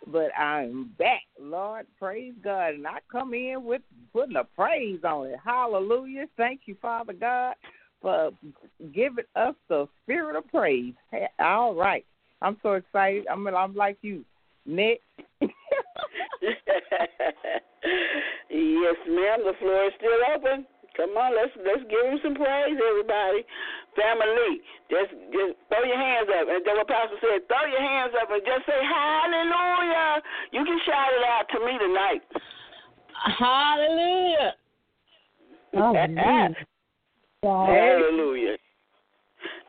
but 0.06 0.36
I'm 0.38 0.90
back, 0.98 1.22
Lord. 1.40 1.86
Praise 1.98 2.34
God. 2.42 2.74
And 2.74 2.86
I 2.86 2.98
come 3.10 3.32
in 3.32 3.64
with 3.64 3.82
putting 4.12 4.36
a 4.36 4.44
praise 4.44 5.00
on 5.02 5.28
it. 5.28 5.38
Hallelujah. 5.42 6.26
Thank 6.36 6.62
you, 6.66 6.76
Father 6.82 7.14
God, 7.14 7.54
for 8.02 8.32
giving 8.94 9.24
us 9.34 9.54
the 9.70 9.86
spirit 10.02 10.36
of 10.36 10.46
praise. 10.48 10.92
All 11.38 11.74
right. 11.74 12.04
I'm 12.42 12.58
so 12.62 12.74
excited. 12.74 13.26
I'm, 13.28 13.46
I'm 13.48 13.74
like 13.74 13.96
you. 14.02 14.26
Nick. 14.66 15.00
yes, 18.50 18.96
ma'am. 19.08 19.40
The 19.44 19.54
floor 19.58 19.86
is 19.86 19.92
still 19.98 20.20
open. 20.34 20.66
Come 20.96 21.10
on, 21.18 21.34
let's 21.34 21.50
let's 21.66 21.82
give 21.90 22.06
him 22.06 22.20
some 22.22 22.38
praise, 22.38 22.78
everybody. 22.78 23.42
Family, 23.98 24.62
just 24.86 25.10
just 25.34 25.58
throw 25.66 25.82
your 25.82 25.98
hands 25.98 26.30
up. 26.30 26.46
And 26.46 26.62
the 26.62 26.70
what 26.70 26.86
Pastor 26.86 27.18
said, 27.18 27.42
throw 27.50 27.66
your 27.66 27.82
hands 27.82 28.14
up 28.14 28.30
and 28.30 28.38
just 28.46 28.62
say 28.66 28.78
Hallelujah. 28.78 30.22
You 30.52 30.64
can 30.64 30.78
shout 30.86 31.10
it 31.10 31.24
out 31.26 31.50
to 31.50 31.58
me 31.66 31.78
tonight. 31.82 32.22
Hallelujah. 33.38 34.54
Hallelujah. 35.74 36.54
Hallelujah. 37.42 38.56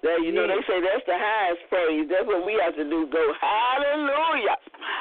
That 0.05 0.21
you 0.21 0.29
know 0.29 0.45
they 0.45 0.61
say 0.69 0.77
that's 0.85 1.01
the 1.09 1.17
highest 1.17 1.65
praise. 1.65 2.05
That's 2.05 2.29
what 2.29 2.45
we 2.45 2.53
have 2.61 2.77
to 2.77 2.85
do. 2.85 3.09
Go 3.09 3.25
hallelujah. 3.41 4.53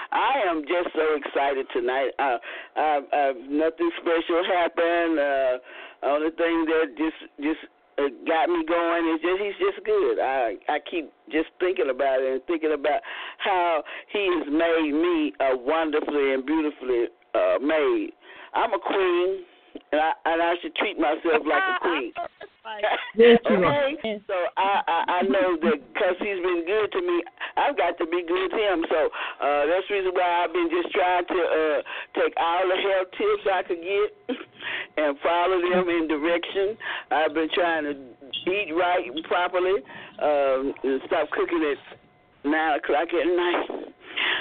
I 0.09 0.49
am 0.49 0.65
just 0.65 0.97
so 0.97 1.21
excited 1.21 1.69
tonight. 1.77 2.17
Uh, 2.17 2.41
uh, 2.73 3.01
uh, 3.13 3.33
nothing 3.45 3.93
special 4.01 4.41
happened. 4.49 5.21
Uh, 5.21 5.61
only 6.09 6.33
thing 6.41 6.65
that 6.73 6.97
just 6.97 7.21
just 7.37 7.61
uh, 8.01 8.09
got 8.25 8.49
me 8.49 8.65
going 8.65 9.05
is 9.13 9.21
just 9.21 9.45
he's 9.45 9.61
just 9.61 9.85
good. 9.85 10.25
I 10.25 10.57
I 10.73 10.81
keep 10.89 11.13
just 11.29 11.53
thinking 11.61 11.93
about 11.93 12.25
it 12.25 12.41
and 12.41 12.43
thinking 12.49 12.73
about 12.73 13.05
how 13.45 13.85
he 14.09 14.25
has 14.41 14.49
made 14.49 14.89
me 14.97 15.37
a 15.37 15.53
wonderfully 15.53 16.33
and 16.33 16.49
beautifully 16.49 17.13
uh, 17.37 17.61
made. 17.61 18.17
I'm 18.57 18.73
a 18.73 18.81
queen, 18.81 19.45
and 19.93 20.01
I 20.01 20.13
and 20.33 20.41
I 20.41 20.55
should 20.65 20.75
treat 20.77 20.97
myself 20.97 21.45
like 21.45 21.61
a 21.61 21.77
queen. 21.85 22.13
okay, 23.99 24.21
so 24.27 24.35
I, 24.57 24.83
I 24.87 24.99
I 25.07 25.21
know 25.23 25.57
that 25.63 25.79
because 25.93 26.17
he's 26.19 26.41
been 26.43 26.65
good 26.67 26.91
to 26.93 27.01
me, 27.01 27.23
I've 27.57 27.77
got 27.77 27.99
to 27.99 28.07
be 28.07 28.25
good 28.27 28.51
to 28.51 28.59
him. 28.59 28.85
So 28.91 29.01
uh, 29.41 29.63
that's 29.67 29.87
the 29.89 29.95
reason 29.95 30.13
why 30.15 30.45
I've 30.45 30.53
been 30.53 30.71
just 30.71 30.91
trying 30.95 31.27
to 31.27 31.41
uh, 31.41 31.79
take 32.19 32.35
all 32.37 32.65
the 32.67 32.79
health 32.79 33.11
tips 33.15 33.45
I 33.47 33.63
could 33.63 33.83
get 33.83 34.09
and 34.99 35.19
follow 35.23 35.59
them 35.63 35.89
in 35.89 36.09
direction. 36.09 36.77
I've 37.11 37.35
been 37.35 37.49
trying 37.55 37.85
to 37.85 37.95
eat 38.51 38.73
right 38.75 39.07
and 39.07 39.25
properly, 39.25 39.79
um, 40.21 40.75
and 40.83 41.01
stop 41.07 41.31
cooking 41.31 41.63
at 41.63 41.79
nine 42.45 42.79
o'clock 42.79 43.09
at 43.09 43.27
night. 43.27 43.95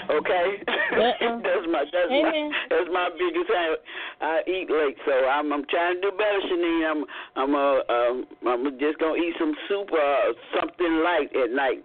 Okay, 0.09 0.45
Uh-uh. 0.67 1.39
that's 1.47 1.67
my 1.71 1.83
that's 1.87 2.11
my 2.11 2.49
that's 2.69 2.89
my 2.91 3.09
biggest 3.15 3.49
habit. 3.49 3.81
I 4.21 4.41
eat 4.47 4.67
late, 4.69 4.97
so 5.05 5.13
I'm 5.27 5.51
I'm 5.53 5.65
trying 5.69 5.95
to 5.95 6.01
do 6.01 6.11
better, 6.11 6.41
Shanine. 6.49 6.83
I'm 6.91 7.01
I'm 7.35 7.51
uh 7.55 7.79
um 7.87 8.15
I'm 8.47 8.63
just 8.79 8.99
gonna 8.99 9.15
eat 9.15 9.35
some 9.39 9.53
soup 9.67 9.91
or 9.91 10.33
something 10.59 10.93
light 11.03 11.29
at 11.35 11.51
night. 11.51 11.83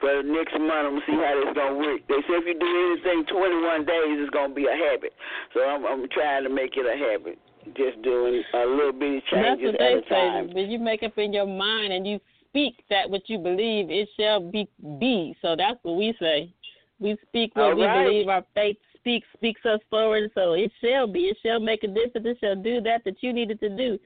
For 0.00 0.22
the 0.22 0.28
next 0.28 0.52
month, 0.60 0.84
I'm 0.86 1.00
gonna 1.00 1.06
see 1.08 1.16
how 1.16 1.32
this 1.40 1.54
gonna 1.56 1.78
work. 1.80 2.00
They 2.08 2.20
say 2.28 2.36
if 2.36 2.44
you 2.44 2.58
do 2.60 2.68
anything 2.68 3.24
21 3.32 3.86
days, 3.86 4.20
it's 4.20 4.30
gonna 4.30 4.54
be 4.54 4.66
a 4.66 4.76
habit. 4.76 5.12
So 5.54 5.60
I'm 5.64 5.86
I'm 5.86 6.08
trying 6.10 6.44
to 6.44 6.50
make 6.50 6.76
it 6.76 6.84
a 6.86 6.96
habit. 6.96 7.38
Just 7.74 8.00
doing 8.02 8.44
a 8.54 8.64
little 8.66 8.92
bitty 8.92 9.22
That's 9.32 9.58
changes 9.58 9.72
what 9.72 9.78
they 9.80 9.92
at 9.94 9.98
a 9.98 10.02
say. 10.02 10.14
time. 10.14 10.54
When 10.54 10.70
you 10.70 10.78
make 10.78 11.02
up 11.02 11.18
in 11.18 11.32
your 11.32 11.46
mind 11.46 11.92
and 11.92 12.06
you 12.06 12.20
speak 12.50 12.84
that 12.90 13.10
what 13.10 13.28
you 13.28 13.38
believe, 13.38 13.90
it 13.90 14.08
shall 14.18 14.40
be 14.40 14.68
be. 15.00 15.36
So 15.42 15.56
that's 15.56 15.78
what 15.82 15.96
we 15.96 16.14
say. 16.20 16.52
We 16.98 17.16
speak 17.28 17.54
what 17.54 17.64
All 17.64 17.76
we 17.76 17.84
right. 17.84 18.04
believe. 18.04 18.28
Our 18.28 18.44
faith 18.54 18.76
speaks 18.96 19.26
speaks 19.34 19.60
us 19.64 19.80
forward. 19.90 20.30
So 20.34 20.54
it 20.54 20.72
shall 20.82 21.06
be. 21.06 21.20
It 21.20 21.36
shall 21.44 21.60
make 21.60 21.84
a 21.84 21.88
difference. 21.88 22.26
It 22.26 22.38
shall 22.40 22.56
do 22.56 22.80
that 22.82 23.04
that 23.04 23.22
you 23.22 23.32
needed 23.32 23.60
to 23.60 23.68
do. 23.68 23.98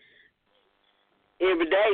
Every 1.40 1.66
day. 1.66 1.92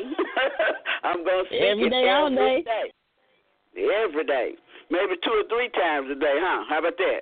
I'm 1.05 1.25
gonna 1.25 1.45
speak 1.47 1.61
Every 1.61 1.87
it 1.87 1.91
day, 1.91 2.09
all 2.09 2.27
every 2.27 2.63
day. 2.63 2.65
day. 2.65 3.89
Every 4.05 4.25
day. 4.25 4.53
Maybe 4.91 5.15
two 5.23 5.31
or 5.31 5.49
three 5.49 5.69
times 5.71 6.09
a 6.11 6.15
day, 6.15 6.35
huh? 6.39 6.65
How 6.69 6.79
about 6.79 6.97
that? 6.97 7.21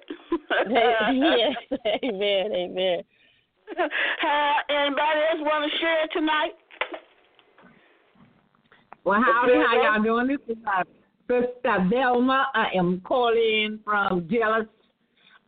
yes. 1.11 1.81
Amen. 2.04 2.52
Amen. 2.52 3.02
Hi, 4.21 4.61
anybody 4.69 5.21
else 5.33 5.40
want 5.40 5.71
to 5.71 5.78
share 5.78 6.07
tonight? 6.12 6.52
Well, 9.04 9.21
howdy, 9.23 9.52
Good, 9.52 9.66
how 9.66 9.83
y'all 9.83 10.02
doing? 10.02 10.28
This 10.28 10.57
is 10.57 10.62
Sister 11.28 11.88
Delma. 11.93 12.45
I 12.54 12.66
am 12.76 13.00
calling 13.04 13.80
from 13.84 14.28
Jealous. 14.30 14.67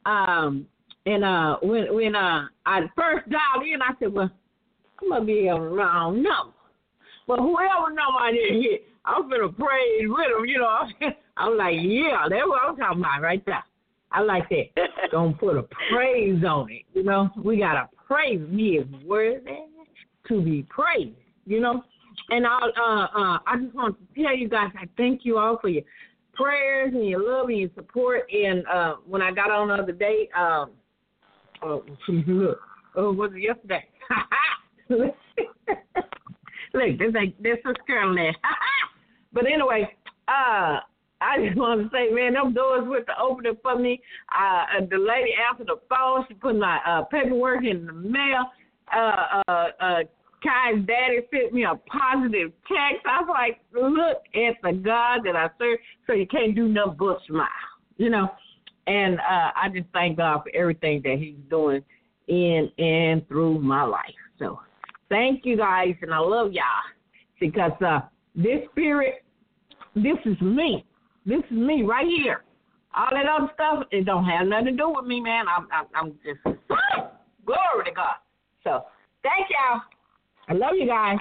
Um, 0.04 0.66
and 1.04 1.24
uh, 1.24 1.56
when 1.62 1.94
when 1.94 2.14
uh, 2.14 2.46
I 2.64 2.80
first 2.96 3.28
dialed 3.28 3.66
in, 3.66 3.82
I 3.82 3.92
said, 3.98 4.12
well, 4.12 4.30
I'm 5.02 5.10
gonna 5.10 5.24
be 5.24 5.48
a 5.48 5.54
wrong 5.54 6.22
number. 6.22 6.52
But 7.26 7.38
whoever 7.38 7.88
number 7.88 8.20
I 8.20 8.32
didn't 8.32 8.62
hit, 8.62 8.86
I'm 9.04 9.28
gonna 9.28 9.48
praise 9.50 10.06
with 10.06 10.26
them. 10.36 10.44
You 10.46 10.58
know, 10.58 10.86
I'm 11.36 11.56
like, 11.56 11.76
yeah, 11.80 12.26
that's 12.28 12.46
what 12.46 12.62
I'm 12.66 12.76
talking 12.76 13.00
about 13.00 13.22
right 13.22 13.44
there. 13.44 13.64
I 14.12 14.20
like 14.22 14.48
that. 14.48 14.88
Gonna 15.12 15.32
put 15.34 15.56
a 15.56 15.64
praise 15.90 16.42
on 16.44 16.70
it. 16.70 16.82
You 16.94 17.02
know, 17.02 17.28
we 17.36 17.58
gotta 17.58 17.88
praise. 18.06 18.40
He 18.50 18.76
is 18.76 18.86
worthy 19.04 19.50
to 20.28 20.40
be 20.40 20.64
praised. 20.68 21.16
You 21.44 21.60
know, 21.60 21.82
and 22.30 22.46
I 22.46 22.58
uh 22.58 23.18
uh 23.18 23.38
I 23.46 23.56
just 23.62 23.74
want 23.74 23.96
to 23.98 24.22
tell 24.22 24.36
you 24.36 24.48
guys 24.48 24.70
I 24.76 24.86
thank 24.96 25.24
you 25.24 25.38
all 25.38 25.58
for 25.60 25.68
your 25.68 25.82
prayers 26.34 26.92
and 26.94 27.08
your 27.08 27.22
love 27.26 27.48
and 27.48 27.58
your 27.58 27.70
support. 27.74 28.28
And 28.32 28.66
uh 28.66 28.94
when 29.06 29.22
I 29.22 29.30
got 29.32 29.50
on 29.50 29.68
the 29.68 29.74
other 29.74 29.92
day, 29.92 30.28
um, 30.36 30.70
oh 31.62 31.84
oh 32.96 33.12
was 33.12 33.32
it 33.34 33.42
yesterday? 33.42 33.84
look, 34.88 35.14
this 36.72 37.14
ain't 37.18 37.42
this 37.42 37.58
is 37.64 37.76
Carolyn. 37.86 38.34
but 39.32 39.44
anyway, 39.46 39.88
uh. 40.28 40.80
I 41.18 41.38
just 41.42 41.56
want 41.56 41.80
to 41.80 41.88
say, 41.88 42.12
man, 42.12 42.34
them 42.34 42.52
doors 42.52 42.84
with 42.86 43.06
the 43.06 43.18
opening 43.18 43.56
for 43.62 43.78
me. 43.78 44.02
Uh, 44.38 44.84
the 44.84 44.98
lady 44.98 45.30
answered 45.48 45.68
the 45.68 45.80
phone. 45.88 46.26
She 46.28 46.34
put 46.34 46.58
my 46.58 46.78
uh, 46.86 47.04
paperwork 47.04 47.64
in 47.64 47.86
the 47.86 47.92
mail. 47.94 48.50
Uh, 48.94 49.40
uh, 49.48 49.68
uh, 49.80 49.98
Kai's 50.42 50.84
daddy 50.86 51.20
sent 51.30 51.52
me 51.52 51.64
a 51.64 51.74
positive 51.90 52.52
text. 52.68 53.06
I 53.06 53.20
was 53.22 53.28
like, 53.28 53.60
look 53.72 54.22
at 54.34 54.56
the 54.62 54.72
God 54.78 55.20
that 55.24 55.36
I 55.36 55.48
serve. 55.58 55.78
So 56.06 56.12
you 56.12 56.26
can't 56.26 56.54
do 56.54 56.68
nothing 56.68 56.96
but 56.98 57.18
smile, 57.26 57.48
you 57.96 58.10
know. 58.10 58.28
And 58.86 59.18
uh, 59.18 59.50
I 59.56 59.68
just 59.74 59.86
thank 59.92 60.18
God 60.18 60.42
for 60.44 60.54
everything 60.54 61.02
that 61.02 61.16
He's 61.18 61.36
doing 61.50 61.82
in 62.28 62.70
and 62.78 63.26
through 63.28 63.60
my 63.60 63.82
life. 63.82 64.14
So 64.38 64.60
thank 65.08 65.44
you 65.44 65.56
guys, 65.56 65.94
and 66.02 66.12
I 66.12 66.18
love 66.18 66.52
y'all 66.52 66.64
because 67.40 67.72
uh, 67.84 68.00
this 68.34 68.60
spirit, 68.70 69.24
this 69.94 70.18
is 70.24 70.40
me. 70.40 70.84
This 71.24 71.40
is 71.50 71.56
me 71.56 71.82
right 71.82 72.06
here. 72.06 72.42
All 72.96 73.08
that 73.10 73.26
other 73.26 73.50
stuff, 73.54 73.84
it 73.90 74.06
don't 74.06 74.24
have 74.24 74.46
nothing 74.46 74.66
to 74.66 74.72
do 74.72 74.92
with 74.94 75.04
me, 75.04 75.20
man. 75.20 75.46
I'm, 75.48 75.66
I'm, 75.72 75.86
I'm 75.94 76.12
just 76.24 76.42
glory 77.44 77.84
to 77.84 77.90
God. 77.90 78.16
So 78.64 78.84
thank 79.22 79.48
y'all. 79.50 79.80
I 80.48 80.52
love 80.54 80.74
you 80.78 80.86
guys. 80.86 81.18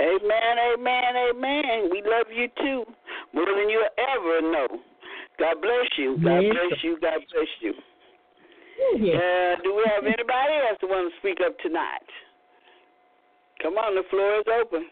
Amen, 0.00 0.54
amen, 0.74 1.12
amen. 1.30 1.88
We 1.90 2.02
love 2.02 2.26
you 2.34 2.48
too, 2.58 2.84
more 3.32 3.46
than 3.46 3.68
you 3.68 3.84
ever 3.98 4.40
know. 4.40 4.68
God 5.38 5.60
bless 5.60 5.86
you. 5.96 6.16
God 6.22 6.40
Yes. 6.40 6.54
bless 6.54 6.84
you. 6.84 6.98
God 7.00 7.20
bless 7.32 7.48
you. 7.60 7.74
Yeah. 8.96 9.14
Uh, 9.14 9.62
do 9.62 9.74
we 9.74 9.84
have 9.94 10.04
anybody 10.04 10.54
else 10.68 10.78
that 10.80 10.88
want 10.88 11.12
to 11.12 11.18
speak 11.20 11.38
up 11.44 11.58
tonight? 11.60 12.06
Come 13.62 13.78
on, 13.78 13.94
the 13.94 14.02
floor 14.10 14.38
is 14.40 14.46
open. 14.60 14.86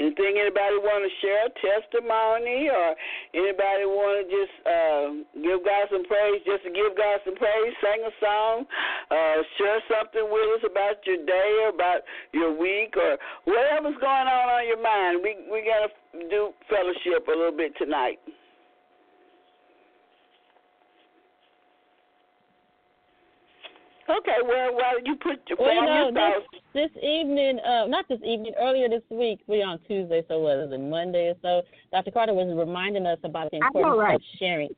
Anything 0.00 0.40
anybody 0.40 0.80
want 0.80 1.04
to 1.04 1.12
share, 1.20 1.44
a 1.44 1.52
testimony, 1.60 2.72
or 2.72 2.96
anybody 3.36 3.84
want 3.84 4.16
to 4.16 4.24
just 4.32 4.54
uh, 4.64 5.06
give 5.44 5.60
God 5.60 5.92
some 5.92 6.08
praise, 6.08 6.40
just 6.48 6.64
to 6.64 6.72
give 6.72 6.96
God 6.96 7.20
some 7.28 7.36
praise, 7.36 7.76
sing 7.84 8.00
a 8.08 8.12
song, 8.16 8.64
uh, 9.12 9.44
share 9.60 9.84
something 9.92 10.24
with 10.24 10.48
us 10.56 10.64
about 10.64 11.04
your 11.04 11.20
day 11.28 11.50
or 11.60 11.76
about 11.76 12.00
your 12.32 12.56
week 12.56 12.96
or 12.96 13.20
whatever's 13.44 14.00
going 14.00 14.24
on 14.24 14.46
on 14.48 14.64
your 14.64 14.80
mind. 14.80 15.20
We 15.20 15.36
we 15.52 15.68
gotta 15.68 15.92
do 16.32 16.56
fellowship 16.72 17.28
a 17.28 17.36
little 17.36 17.52
bit 17.52 17.76
tonight. 17.76 18.16
Okay, 24.08 24.40
well, 24.48 24.74
why 24.80 24.96
don't 24.96 25.06
you 25.06 25.16
put 25.20 25.38
your 25.44 25.60
Well, 25.60 25.84
know, 25.84 26.08
your 26.08 26.12
thoughts? 26.16 26.59
This, 26.74 26.90
evening, 27.02 27.58
uh, 27.60 27.86
not 27.86 28.06
this 28.08 28.20
evening, 28.24 28.52
earlier 28.60 28.88
this 28.88 29.02
week, 29.10 29.40
we're 29.46 29.66
on 29.66 29.78
Tuesday, 29.86 30.22
so 30.28 30.38
what 30.40 30.58
is 30.58 30.72
it, 30.72 30.80
Monday 30.80 31.28
or 31.28 31.34
so? 31.42 31.62
Dr. 31.92 32.10
Carter 32.10 32.34
was 32.34 32.54
reminding 32.56 33.06
us 33.06 33.18
about 33.24 33.50
the 33.50 33.58
importance 33.58 33.98
right. 33.98 34.14
of 34.14 34.22
sharing 34.38 34.70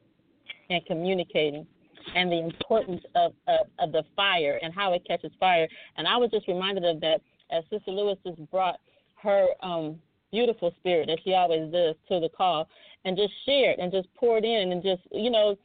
and 0.70 0.84
communicating 0.86 1.66
and 2.14 2.32
the 2.32 2.38
importance 2.38 3.02
of, 3.14 3.32
of, 3.46 3.66
of 3.78 3.92
the 3.92 4.02
fire 4.16 4.58
and 4.62 4.74
how 4.74 4.92
it 4.92 5.04
catches 5.06 5.32
fire. 5.38 5.68
And 5.96 6.06
I 6.06 6.16
was 6.16 6.30
just 6.30 6.48
reminded 6.48 6.84
of 6.84 7.00
that 7.00 7.20
as 7.50 7.64
Sister 7.70 7.90
Lewis 7.90 8.18
just 8.26 8.38
brought 8.50 8.78
her 9.22 9.46
um, 9.62 9.98
beautiful 10.32 10.74
spirit, 10.80 11.10
as 11.10 11.18
she 11.24 11.34
always 11.34 11.70
does, 11.72 11.94
to 12.08 12.20
the 12.20 12.28
call 12.36 12.68
and 13.04 13.16
just 13.16 13.32
shared 13.44 13.78
and 13.78 13.92
just 13.92 14.12
poured 14.14 14.44
in 14.44 14.72
and 14.72 14.82
just, 14.82 15.02
you 15.10 15.30
know, 15.30 15.56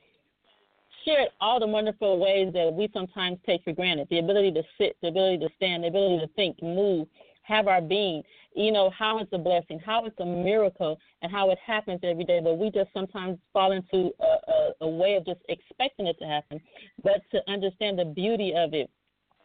shared 1.08 1.30
all 1.39 1.60
the 1.60 1.67
wonderful 1.67 2.20
ways 2.20 2.52
that 2.54 2.74
we 2.74 2.89
sometimes 2.93 3.38
take 3.46 3.63
for 3.63 3.72
granted 3.72 4.08
the 4.10 4.20
ability 4.20 4.52
to 4.52 4.63
sit, 4.78 4.98
the 5.02 5.08
ability 5.08 5.38
to 5.39 5.50
stand, 5.56 5.84
the 5.84 5.88
ability 5.88 6.20
to 6.26 6.32
think, 6.34 6.62
move, 6.62 7.08
have 7.43 7.67
our 7.67 7.82
being. 7.82 8.22
You 8.56 8.72
know, 8.72 8.89
how 8.89 9.20
it's 9.20 9.32
a 9.32 9.38
blessing, 9.38 9.80
how 9.86 10.06
it's 10.06 10.20
a 10.20 10.26
miracle, 10.26 11.00
and 11.22 11.32
how 11.32 11.52
it 11.52 11.60
happens 11.65 12.00
every 12.04 12.26
day. 12.26 12.41
But 12.43 12.58
we 12.58 12.72
just 12.72 12.89
sometimes 12.93 13.38
fall 13.54 13.72
into 13.72 14.12
a, 14.20 14.52
a, 14.52 14.72
a 14.82 14.88
way 14.88 15.15
of 15.15 15.26
just 15.26 15.39
expecting 15.48 16.08
it 16.08 16.17
to 16.20 16.26
happen. 16.26 16.60
But 17.04 17.22
to 17.32 17.39
understand 17.50 18.00
the 18.00 18.06
beauty 18.06 18.54
of 18.56 18.74
it 18.74 18.89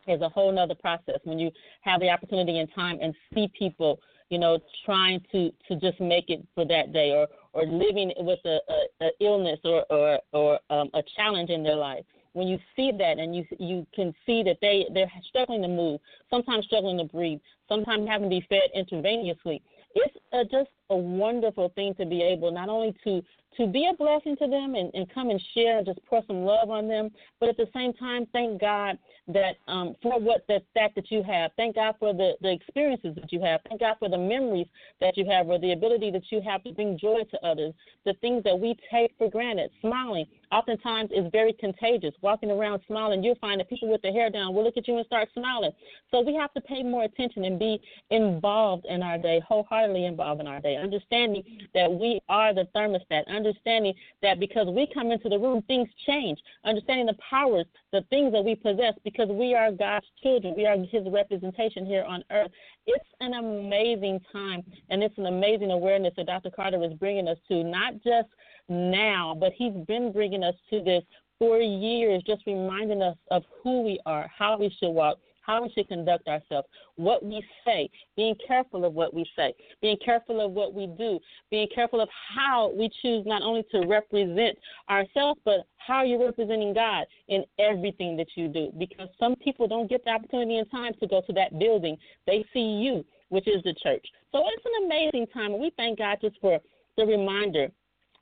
is 0.09 0.21
a 0.21 0.29
whole 0.29 0.51
nother 0.51 0.75
process 0.75 1.21
when 1.25 1.39
you 1.39 1.51
have 1.83 2.01
the 2.01 2.11
opportunity 2.11 2.59
and 2.59 2.69
time 2.75 2.99
and 3.01 3.15
see 3.35 3.49
people 3.57 4.01
you 4.33 4.39
know 4.39 4.59
trying 4.85 5.21
to 5.31 5.53
to 5.69 5.77
just 5.77 6.01
make 6.01 6.31
it 6.31 6.45
for 6.55 6.65
that 6.65 6.93
day 6.93 7.11
or 7.11 7.29
or 7.53 7.67
living 7.67 8.13
with 8.19 8.39
a, 8.47 8.59
a, 8.69 9.07
a 9.07 9.11
illness 9.21 9.61
or 9.65 9.85
or 9.91 10.19
or 10.33 10.59
um, 10.71 10.89
a 10.95 11.03
challenge 11.17 11.51
in 11.51 11.63
their 11.63 11.77
life. 11.77 12.05
When 12.33 12.49
you 12.49 12.59
see 12.75 12.91
that 12.99 13.19
and 13.19 13.37
you 13.37 13.45
you 13.59 13.87
can 13.95 14.15
see 14.25 14.43
that 14.45 14.57
they 14.63 14.87
they're 14.95 15.13
struggling 15.29 15.61
to 15.63 15.69
move 15.69 16.01
sometimes 16.31 16.65
struggling 16.65 16.97
to 16.99 17.05
breathe 17.05 17.41
sometimes 17.69 18.09
having 18.09 18.31
to 18.31 18.41
be 18.41 18.47
fed 18.49 18.71
intravenously 18.75 19.61
it's 19.95 20.17
a, 20.33 20.45
just 20.45 20.71
a 20.93 20.97
wonderful 20.97 21.71
thing 21.75 21.95
to 21.95 22.07
be 22.07 22.23
able 22.23 22.53
not 22.53 22.69
only 22.69 22.95
to 23.05 23.23
to 23.57 23.67
be 23.67 23.87
a 23.87 23.95
blessing 23.95 24.37
to 24.37 24.49
them 24.49 24.75
and, 24.75 24.91
and 24.95 25.13
come 25.13 25.31
and 25.31 25.43
share 25.55 25.79
and 25.79 25.87
just 25.87 25.99
pour 26.07 26.23
some 26.27 26.43
love 26.43 26.71
on 26.71 26.89
them, 26.89 27.11
but 27.39 27.49
at 27.49 27.57
the 27.57 27.69
same 27.75 27.93
time, 27.93 28.27
thank 28.33 28.61
God 28.61 28.99
that 29.29 29.57
um, 29.69 29.95
for 30.03 30.19
what 30.19 30.45
that, 30.49 30.63
that 30.75 30.95
that 30.95 31.11
you 31.11 31.23
have. 31.23 31.51
Thank 31.57 31.77
God 31.77 31.95
for 32.01 32.13
the, 32.13 32.33
the 32.41 32.51
experiences 32.51 33.15
that 33.17 33.33
you 33.33 33.41
have. 33.43 33.61
Thank 33.69 33.81
God 33.81 33.97
for 33.99 34.09
the 34.09 34.19
memories 34.19 34.67
that 35.01 35.17
you 35.17 35.25
have 35.27 35.49
or 35.49 35.59
the 35.59 35.73
ability 35.73 36.11
that 36.13 36.25
you 36.31 36.41
have 36.41 36.65
to 36.65 36.73
bring 36.73 36.99
joy 36.99 37.23
to 37.31 37.47
others. 37.47 37.73
The 38.05 38.15
things 38.15 38.43
that 38.45 38.59
we 38.59 38.77
take 38.91 39.13
for 39.19 39.31
granted. 39.31 39.71
Smiling 39.81 40.27
oftentimes 40.51 41.11
is 41.15 41.31
very 41.31 41.53
contagious. 41.53 42.15
Walking 42.21 42.51
around 42.51 42.81
smiling, 42.87 43.23
you'll 43.23 43.37
find 43.37 43.61
that 43.61 43.69
people 43.69 43.89
with 43.89 44.03
their 44.03 44.13
hair 44.13 44.29
down 44.31 44.55
will 44.55 44.65
look 44.65 44.77
at 44.77 44.89
you 44.89 44.97
and 44.97 45.07
start 45.07 45.29
smiling. 45.35 45.73
So 46.11 46.21
we 46.21 46.35
have 46.35 46.53
to 46.55 46.61
pay 46.61 46.83
more 46.83 47.05
attention 47.05 47.45
and 47.45 47.59
be 47.59 47.81
involved 48.11 48.87
in 48.87 49.03
our 49.03 49.19
day, 49.19 49.41
wholeheartedly 49.47 50.05
involved 50.05 50.41
in 50.41 50.47
our 50.47 50.61
day. 50.61 50.77
Understanding 50.83 51.43
that 51.75 51.91
we 51.91 52.21
are 52.29 52.53
the 52.53 52.67
thermostat, 52.75 53.27
understanding 53.29 53.95
that 54.21 54.41
because 54.41 54.67
we 54.69 54.87
come 54.93 55.11
into 55.11 55.29
the 55.29 55.39
room, 55.39 55.63
things 55.63 55.89
change, 56.07 56.39
understanding 56.65 57.07
the 57.07 57.17
powers, 57.29 57.67
the 57.93 58.03
things 58.11 58.33
that 58.33 58.45
we 58.45 58.55
possess 58.55 58.95
because 59.05 59.29
we 59.29 59.55
are 59.55 59.71
God's 59.71 60.07
children, 60.23 60.55
we 60.57 60.67
are 60.67 60.77
His 60.77 61.05
representation 61.11 61.87
here 61.87 62.05
on 62.05 62.25
earth. 62.31 62.51
It's 62.87 63.09
an 63.21 63.35
amazing 63.35 64.21
time, 64.33 64.65
and 64.91 65.03
it's 65.03 65.17
an 65.19 65.27
amazing 65.27 65.71
awareness 65.71 66.15
that 66.17 66.27
Dr. 66.27 66.51
Carter 66.51 66.83
is 66.83 66.93
bringing 66.95 67.29
us 67.29 67.39
to, 67.49 67.63
not 67.63 67.95
just 68.03 68.29
now, 68.69 69.37
but 69.39 69.53
He's 69.57 69.75
been 69.87 70.13
bringing 70.13 70.43
us 70.43 70.55
to 70.71 70.83
this 70.83 71.05
for 71.39 71.59
years, 71.59 72.23
just 72.27 72.43
reminding 72.47 73.03
us 73.03 73.17
of 73.31 73.43
who 73.63 73.83
we 73.83 73.99
are, 74.07 74.31
how 74.37 74.57
we 74.59 74.75
should 74.79 74.91
walk, 74.91 75.19
how 75.43 75.63
we 75.63 75.71
should 75.71 75.89
conduct 75.89 76.29
ourselves, 76.29 76.67
what 76.97 77.25
we 77.25 77.45
say, 77.65 77.91
being 78.17 78.35
careful 78.47 78.85
of 78.85 78.95
what 78.95 79.13
we 79.13 79.27
say, 79.37 79.55
being 79.81 79.97
careful 80.05 80.41
of 80.45 80.53
what 80.53 80.73
we 80.73 80.87
do, 80.99 81.19
being 81.51 81.69
careful 81.75 82.01
of 82.01 82.09
how 82.35 82.73
we 82.77 82.91
choose 83.03 83.25
not 83.27 83.43
only 83.43 83.65
to 83.71 83.87
represent 83.87 84.57
ourselves, 84.89 85.41
but 85.45 85.67
how 85.77 86.03
you're 86.03 86.25
representing 86.25 86.73
God 86.73 87.07
in 87.29 87.45
everything 87.59 88.17
that 88.17 88.29
you 88.37 88.49
do. 88.49 88.73
Because 88.79 89.09
some 89.19 89.37
people 89.37 89.67
don't 89.67 89.91
get 89.91 90.05
the 90.05 90.11
opportunity 90.11 90.57
and 90.57 90.71
time 90.71 90.93
to 91.01 91.07
go 91.07 91.23
to 91.27 91.33
that 91.35 91.59
building. 91.59 91.97
They 92.27 92.45
see 92.53 92.61
you, 92.61 93.05
which 93.29 93.49
is 93.49 93.63
the 93.65 93.75
church. 93.75 94.07
So 94.31 94.43
it's 94.47 94.65
an 94.65 94.87
amazing 94.87 95.27
time, 95.33 95.53
and 95.53 95.61
we 95.61 95.73
thank 95.77 95.99
God 95.99 96.19
just 96.21 96.37
for 96.41 96.59
the 96.97 97.05
reminder 97.05 97.69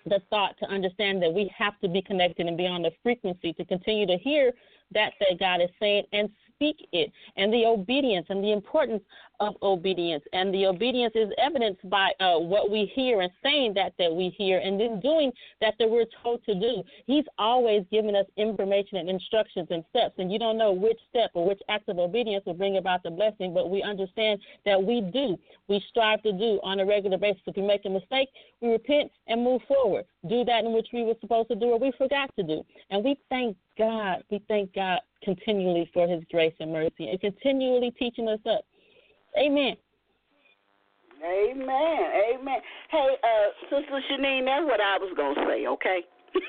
the 0.06 0.20
thought 0.30 0.56
to 0.59 0.66
understand 0.66 1.22
that 1.22 1.33
we 1.33 1.52
have 1.56 1.78
to 1.80 1.88
be 1.88 2.00
connected 2.00 2.46
and 2.46 2.56
be 2.56 2.66
on 2.66 2.83
the 2.83 2.90
frequency 3.02 3.52
to 3.52 3.64
continue 3.64 4.06
to 4.06 4.16
hear 4.16 4.52
that 4.92 5.12
that 5.20 5.38
God 5.38 5.61
is 5.61 5.68
saying 5.78 6.04
and 6.12 6.30
speak 6.60 6.86
it, 6.92 7.10
and 7.36 7.52
the 7.52 7.64
obedience 7.64 8.26
and 8.28 8.44
the 8.44 8.52
importance 8.52 9.02
of 9.40 9.57
obedience. 9.62 10.22
And 10.33 10.53
the 10.53 10.66
obedience 10.66 11.12
is 11.16 11.31
evidenced 11.38 11.88
by 11.88 12.12
uh, 12.20 12.38
what 12.38 12.70
we 12.70 12.90
hear 12.94 13.22
and 13.22 13.33
saying 13.42 13.74
that 13.74 13.94
that 13.98 14.14
we 14.14 14.29
hear, 14.37 14.59
and 14.59 14.79
then 14.79 15.00
doing 15.00 15.33
that 15.61 15.74
that 15.79 15.90
we're 15.90 16.05
told 16.22 16.44
to 16.44 16.55
do. 16.55 16.83
He's 17.07 17.24
always 17.38 17.85
giving 17.90 18.14
us 18.14 18.26
information 18.37 18.98
and 18.98 19.09
instructions 19.09 19.68
and 19.70 19.85
steps, 19.90 20.14
and 20.18 20.31
you 20.31 20.38
don't 20.38 20.59
know 20.59 20.72
which 20.72 20.98
step 21.09 21.31
or 21.35 21.46
which 21.46 21.61
act 21.68 21.88
of 21.88 21.98
obedience 21.98 22.44
will 22.46 22.55
bring 22.55 22.76
about 22.76 23.03
the 23.03 23.11
blessing, 23.11 23.55
but 23.55 23.70
we 23.70 23.83
understand 23.83 24.40
that 24.64 24.83
we 24.83 25.00
do. 25.00 25.37
We 25.68 25.83
strive 25.88 26.22
to 26.22 26.33
do 26.33 26.61
on 26.62 26.81
a 26.81 26.87
regular 26.87 27.18
basis. 27.18 27.42
If 27.46 27.57
we 27.57 27.62
make 27.62 27.85
a 27.85 27.90
mistake, 27.90 28.29
we 28.61 28.68
repent 28.68 29.11
and 29.26 29.42
move 29.42 29.62
forward. 29.66 30.05
Do 30.29 30.44
that 30.44 30.64
in 30.64 30.72
which 30.72 30.88
we 30.92 31.03
were 31.03 31.14
supposed 31.20 31.48
to 31.48 31.55
do 31.55 31.66
or 31.66 31.79
we 31.79 31.92
forgot 31.96 32.31
to 32.37 32.42
do. 32.42 32.62
And 32.90 33.03
we 33.03 33.16
thank 33.29 33.57
God. 33.79 34.22
We 34.31 34.42
thank 34.48 34.74
God 34.74 35.00
continually 35.22 35.90
for 35.92 36.07
his 36.07 36.22
grace 36.31 36.55
and 36.61 36.72
mercy 36.72 37.09
and 37.09 37.20
continually 37.20 37.90
teaching 37.92 38.29
us 38.29 38.40
up. 38.46 38.64
Amen. 39.38 39.76
Amen. 41.22 42.00
Amen. 42.34 42.60
Hey, 42.90 43.16
uh, 43.22 43.50
Sister 43.68 44.00
Shanine, 44.10 44.44
that's 44.46 44.64
what 44.64 44.80
I 44.80 44.98
was 44.98 45.12
gonna 45.16 45.46
say, 45.46 45.66
okay? 45.66 46.04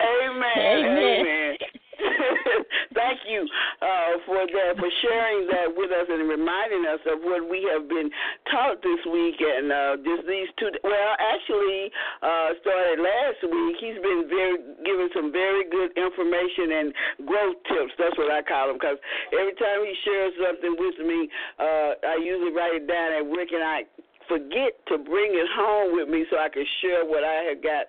Amen. 0.00 0.58
Amen. 0.58 1.20
Amen. 1.20 1.56
Thank 2.94 3.20
you 3.26 3.42
uh, 3.82 4.22
for 4.26 4.46
that, 4.46 4.78
for 4.78 4.90
sharing 5.02 5.46
that 5.50 5.68
with 5.74 5.90
us 5.90 6.06
and 6.06 6.28
reminding 6.28 6.86
us 6.86 7.02
of 7.10 7.22
what 7.22 7.42
we 7.46 7.66
have 7.70 7.88
been 7.88 8.10
taught 8.50 8.82
this 8.82 9.02
week 9.10 9.38
and 9.42 9.70
uh, 9.70 9.94
just 10.02 10.26
these 10.26 10.50
two. 10.58 10.70
Well, 10.82 11.12
actually, 11.18 11.90
uh, 12.22 12.54
started 12.62 13.02
last 13.02 13.40
week. 13.46 13.76
He's 13.82 13.98
been 13.98 14.30
very 14.30 14.56
giving 14.86 15.10
some 15.14 15.30
very 15.34 15.66
good 15.66 15.90
information 15.98 16.78
and 16.78 16.86
growth 17.26 17.58
tips. 17.66 17.94
That's 17.98 18.16
what 18.18 18.30
I 18.30 18.42
call 18.42 18.70
them 18.70 18.78
because 18.78 18.98
every 19.34 19.54
time 19.58 19.82
he 19.82 19.94
shares 20.06 20.32
something 20.38 20.74
with 20.78 20.98
me, 21.02 21.28
uh, 21.58 21.90
I 22.02 22.16
usually 22.22 22.54
write 22.54 22.78
it 22.78 22.86
down 22.86 23.14
at 23.14 23.24
work 23.26 23.50
and 23.50 23.62
I 23.62 23.86
forget 24.28 24.76
to 24.88 24.98
bring 24.98 25.32
it 25.32 25.48
home 25.56 25.96
with 25.96 26.08
me 26.08 26.24
so 26.30 26.38
I 26.38 26.48
can 26.48 26.64
share 26.80 27.04
what 27.04 27.24
I 27.24 27.48
have 27.48 27.60
got 27.62 27.84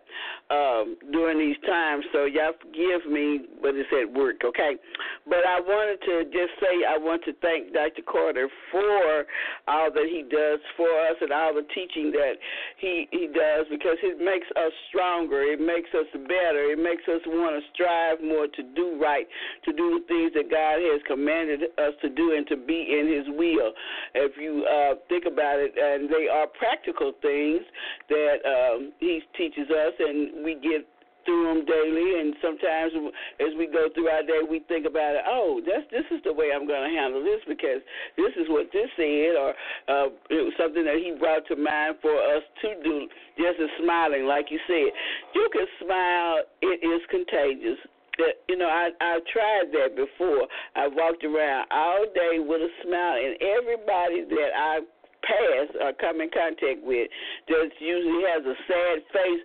um, 0.49 0.97
during 1.11 1.37
these 1.37 1.59
times. 1.67 2.05
So 2.11 2.25
y'all 2.25 2.55
forgive 2.57 3.05
me, 3.11 3.45
but 3.61 3.75
it's 3.75 3.89
at 3.91 4.07
work, 4.11 4.41
okay? 4.43 4.79
But 5.27 5.45
I 5.45 5.59
wanted 5.59 5.99
to 6.07 6.23
just 6.31 6.55
say 6.59 6.87
I 6.87 6.97
want 6.97 7.23
to 7.25 7.33
thank 7.41 7.73
Dr. 7.73 8.01
Carter 8.07 8.47
for 8.71 9.25
all 9.67 9.91
that 9.91 10.07
he 10.09 10.23
does 10.23 10.59
for 10.75 10.89
us 11.11 11.17
and 11.21 11.31
all 11.31 11.53
the 11.53 11.67
teaching 11.75 12.11
that 12.11 12.39
he 12.79 13.07
he 13.11 13.27
does 13.27 13.67
because 13.69 13.97
it 14.01 14.17
makes 14.17 14.47
us 14.55 14.71
stronger. 14.89 15.43
It 15.43 15.59
makes 15.59 15.89
us 15.93 16.07
better. 16.13 16.71
It 16.71 16.79
makes 16.79 17.03
us 17.05 17.21
want 17.27 17.59
to 17.59 17.63
strive 17.73 18.23
more 18.23 18.47
to 18.47 18.63
do 18.73 18.97
right, 19.01 19.27
to 19.65 19.73
do 19.73 19.99
the 19.99 20.03
things 20.07 20.31
that 20.33 20.49
God 20.49 20.79
has 20.79 21.01
commanded 21.05 21.75
us 21.77 21.93
to 22.01 22.09
do 22.09 22.33
and 22.33 22.47
to 22.47 22.57
be 22.57 22.87
in 22.89 23.11
His 23.11 23.27
will. 23.35 23.75
If 24.15 24.37
you 24.39 24.65
uh, 24.65 24.95
think 25.09 25.25
about 25.27 25.59
it, 25.59 25.75
and 25.75 26.09
they 26.09 26.28
are 26.31 26.47
practical 26.47 27.13
things 27.21 27.61
that 28.09 28.37
um, 28.45 28.93
He 28.99 29.21
teaches 29.37 29.69
us, 29.69 29.93
and 29.99 30.43
we 30.43 30.55
get 30.55 30.85
through 31.25 31.45
them 31.45 31.61
daily. 31.65 32.19
And 32.19 32.33
sometimes, 32.41 32.91
as 33.39 33.53
we 33.57 33.67
go 33.67 33.87
through 33.93 34.09
our 34.09 34.23
day, 34.23 34.41
we 34.49 34.65
think 34.67 34.85
about 34.85 35.15
it. 35.15 35.23
Oh, 35.27 35.61
that's 35.61 35.85
this 35.91 36.07
is 36.09 36.23
the 36.23 36.33
way 36.33 36.49
I'm 36.49 36.65
going 36.65 36.89
to 36.89 36.93
handle 36.95 37.21
this 37.21 37.41
because 37.45 37.81
this 38.17 38.33
is 38.39 38.49
what 38.49 38.71
this 38.73 38.89
said, 38.97 39.37
or 39.37 39.53
uh, 39.89 40.09
it 40.33 40.41
was 40.41 40.53
something 40.57 40.83
that 40.83 40.97
He 40.97 41.13
brought 41.17 41.45
to 41.47 41.55
mind 41.55 42.01
for 42.01 42.15
us 42.15 42.43
to 42.65 42.69
do. 42.83 43.07
Just 43.37 43.61
as 43.61 43.69
smiling, 43.83 44.25
like 44.25 44.49
you 44.49 44.59
said, 44.65 44.89
you 45.35 45.45
can 45.53 45.67
smile. 45.83 46.41
It 46.61 46.81
is 46.81 47.01
contagious 47.09 47.79
that 48.19 48.43
you 48.47 48.57
know 48.57 48.67
I 48.67 48.91
I've 48.99 49.25
tried 49.31 49.71
that 49.71 49.95
before. 49.95 50.45
I 50.75 50.87
walked 50.87 51.23
around 51.23 51.65
all 51.71 52.05
day 52.13 52.39
with 52.39 52.61
a 52.61 52.71
smile, 52.83 53.17
and 53.17 53.35
everybody 53.41 54.27
that 54.27 54.51
I 54.55 54.79
pass 55.23 55.67
or 55.81 55.91
come 55.97 56.21
in 56.21 56.29
contact 56.29 56.83
with 56.83 57.09
just 57.47 57.75
usually 57.79 58.23
has 58.29 58.43
a 58.45 58.57
sad 58.67 58.97
face 59.11 59.43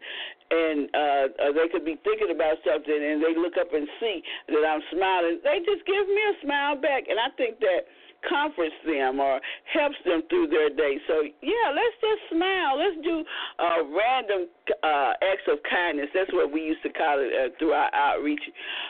and 0.51 0.79
uh, 0.93 1.27
uh 1.41 1.53
they 1.57 1.67
could 1.73 1.85
be 1.85 1.97
thinking 2.05 2.31
about 2.35 2.61
something 2.63 2.95
and 2.95 3.23
they 3.23 3.35
look 3.35 3.57
up 3.59 3.73
and 3.73 3.89
see 3.99 4.23
that 4.49 4.63
I'm 4.63 4.83
smiling 4.93 5.41
they 5.43 5.59
just 5.65 5.83
give 5.87 6.07
me 6.07 6.23
a 6.31 6.35
smile 6.45 6.77
back 6.77 7.09
and 7.09 7.19
I 7.19 7.33
think 7.37 7.59
that 7.61 7.89
comforts 8.29 8.75
them 8.87 9.21
or 9.21 9.41
helps 9.73 9.97
them 10.05 10.23
through 10.29 10.49
their 10.49 10.71
day. 10.71 10.97
So 11.07 11.23
yeah, 11.43 11.69
let's 11.73 11.97
just 12.01 12.23
smile. 12.33 12.79
Let's 12.79 12.99
do 13.05 13.25
uh, 13.59 13.81
random 13.93 14.49
uh, 14.83 15.13
acts 15.21 15.47
of 15.51 15.59
kindness. 15.69 16.09
That's 16.15 16.33
what 16.33 16.53
we 16.53 16.63
used 16.63 16.83
to 16.83 16.91
call 16.91 17.21
it 17.21 17.33
uh, 17.33 17.55
through 17.59 17.73
our 17.73 17.93
outreach 17.95 18.43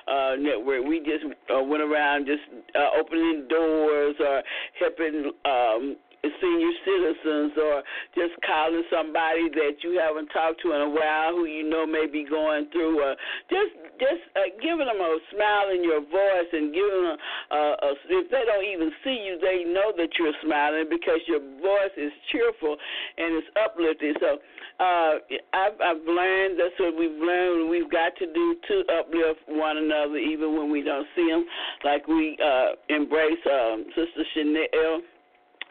uh, 0.09 0.37
network. 0.39 0.87
We 0.87 0.99
just 1.01 1.25
uh, 1.51 1.63
went 1.63 1.83
around 1.83 2.27
just 2.27 2.43
uh, 2.75 2.99
opening 2.99 3.47
doors 3.49 4.17
or 4.21 4.43
helping 4.79 5.33
um, 5.45 5.97
senior 6.41 6.75
citizens 6.85 7.53
or 7.57 7.83
just 8.15 8.35
calling 8.45 8.85
somebody 8.91 9.49
that 9.53 9.83
you 9.83 9.99
haven't 9.99 10.29
talked 10.31 10.61
to 10.63 10.73
in 10.73 10.81
a 10.81 10.91
while 10.91 11.37
who 11.37 11.45
you 11.47 11.69
know 11.69 11.87
may 11.87 12.07
be 12.07 12.25
going 12.25 12.69
through 12.73 13.01
uh, 13.03 13.15
just 13.51 13.73
just 14.01 14.23
uh, 14.37 14.49
giving 14.61 14.87
them 14.87 15.01
a 15.01 15.13
smile 15.33 15.71
in 15.73 15.85
your 15.85 16.01
voice 16.01 16.51
and 16.53 16.75
giving 16.75 17.05
them 17.05 17.19
uh, 17.51 17.75
a, 17.87 17.91
if 18.21 18.27
they 18.31 18.45
don't 18.47 18.67
even 18.67 18.91
see 19.03 19.17
you 19.25 19.39
they 19.41 19.65
know 19.69 19.93
that 19.97 20.11
you're 20.19 20.37
smiling 20.45 20.87
because 20.91 21.21
your 21.27 21.43
voice 21.61 21.95
is 21.97 22.13
cheerful 22.31 22.77
and 23.19 23.37
it's 23.39 23.51
uplifting 23.59 24.15
so 24.21 24.39
uh, 24.81 25.23
I've, 25.55 25.79
I've 25.79 26.03
learned 26.03 26.59
that's 26.59 26.75
what 26.81 26.99
we've 26.99 27.15
learned. 27.15 27.71
We've 27.71 27.91
got 27.91 28.17
to 28.19 28.27
do 28.27 28.57
to 28.69 28.75
uplift 28.99 29.41
one 29.47 29.79
another, 29.79 30.17
even 30.17 30.57
when 30.59 30.71
we 30.71 30.83
don't 30.83 31.07
see 31.15 31.29
them. 31.31 31.45
Like 31.85 32.09
we 32.09 32.37
uh, 32.43 32.75
embrace 32.89 33.39
um, 33.47 33.85
Sister 33.95 34.25
Chanel 34.35 35.01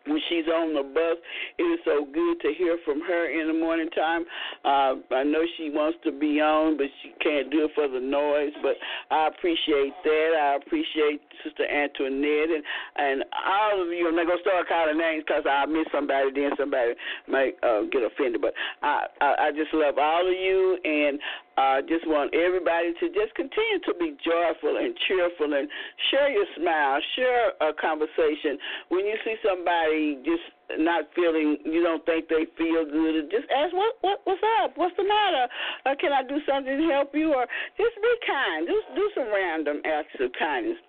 when 0.06 0.20
she's 0.30 0.48
on 0.48 0.74
the 0.74 0.84
bus. 0.84 1.18
It 1.58 1.64
is 1.64 1.80
so 1.86 2.06
good 2.06 2.40
to 2.42 2.54
hear 2.58 2.78
from 2.86 3.02
her 3.02 3.30
in 3.30 3.48
the 3.48 3.58
morning 3.58 3.90
time. 3.92 4.24
Uh, 4.66 5.00
I 5.14 5.24
know 5.24 5.44
she 5.58 5.70
wants 5.70 5.98
to 6.04 6.12
be 6.12 6.42
on, 6.42 6.78
but 6.78 6.88
she 7.02 7.14
can't 7.24 7.52
do 7.52 7.66
it 7.66 7.72
for 7.76 7.88
the 7.88 8.00
noise. 8.00 8.54
But 8.62 8.76
I 9.12 9.28
appreciate 9.28 9.94
that. 10.04 10.32
I 10.36 10.58
appreciate 10.60 11.22
Sister 11.44 11.66
Antoinette 11.68 12.52
and 12.52 12.64
and 12.96 13.24
all 13.34 13.82
of 13.82 13.90
you. 13.90 14.08
I'm 14.08 14.16
not 14.16 14.28
gonna 14.28 14.42
start 14.42 14.68
calling 14.68 14.98
names 14.98 15.24
because 15.28 15.44
I 15.50 15.66
miss 15.66 15.88
somebody, 15.92 16.32
then 16.34 16.52
somebody 16.58 16.94
might 17.28 17.56
uh, 17.64 17.84
get 17.92 18.04
offended. 18.04 18.42
But 18.42 18.54
I, 18.82 19.08
I 19.22 19.48
I 19.48 19.52
just 19.52 19.74
love 19.74 19.98
all 19.98 20.28
of 20.28 20.34
you 20.34 20.78
and 20.84 21.20
I 21.54 21.80
uh, 21.80 21.82
just 21.86 22.08
want 22.10 22.34
everybody 22.34 22.98
to 22.98 23.06
just 23.14 23.30
continue 23.38 23.78
to 23.86 23.94
be 24.02 24.18
joyful 24.26 24.74
and 24.74 24.98
cheerful 25.06 25.54
and 25.54 25.70
share 26.10 26.34
your 26.34 26.50
smile, 26.58 26.98
share 27.16 27.54
a 27.62 27.70
conversation. 27.78 28.58
When 28.90 29.06
you 29.06 29.14
see 29.22 29.38
somebody 29.46 30.18
just 30.26 30.42
not 30.82 31.06
feeling, 31.14 31.62
you 31.62 31.86
don't 31.86 32.02
think 32.10 32.26
they 32.26 32.50
feel 32.58 32.90
good, 32.90 33.30
just 33.30 33.46
ask 33.54 33.70
what 33.70 34.02
what 34.02 34.26
what's 34.26 34.42
up, 34.66 34.74
what's 34.82 34.98
the 34.98 35.06
matter, 35.06 35.46
uh, 35.86 35.94
can 36.02 36.10
I 36.10 36.26
do 36.26 36.42
something 36.50 36.74
to 36.74 36.88
help 36.90 37.14
you, 37.14 37.34
or 37.34 37.46
just 37.78 37.96
be 38.02 38.14
kind. 38.26 38.66
Just 38.66 38.90
do 38.98 39.06
some 39.14 39.30
random 39.30 39.82
acts 39.86 40.18
of 40.20 40.34
kindness. 40.34 40.82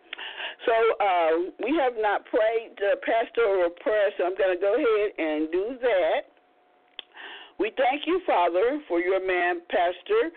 So 0.64 0.72
uh, 0.72 1.32
we 1.60 1.76
have 1.76 1.94
not 1.98 2.24
prayed 2.26 2.72
the 2.78 2.96
pastoral 3.04 3.68
prayer, 3.84 4.08
so 4.16 4.24
I'm 4.24 4.36
going 4.38 4.56
to 4.56 4.60
go 4.60 4.72
ahead 4.74 5.10
and 5.18 5.52
do 5.52 5.76
that. 5.82 6.33
We 7.58 7.70
thank 7.76 8.02
you, 8.06 8.20
Father, 8.26 8.80
for 8.88 9.00
your 9.00 9.24
man, 9.24 9.62
Pastor 9.70 10.34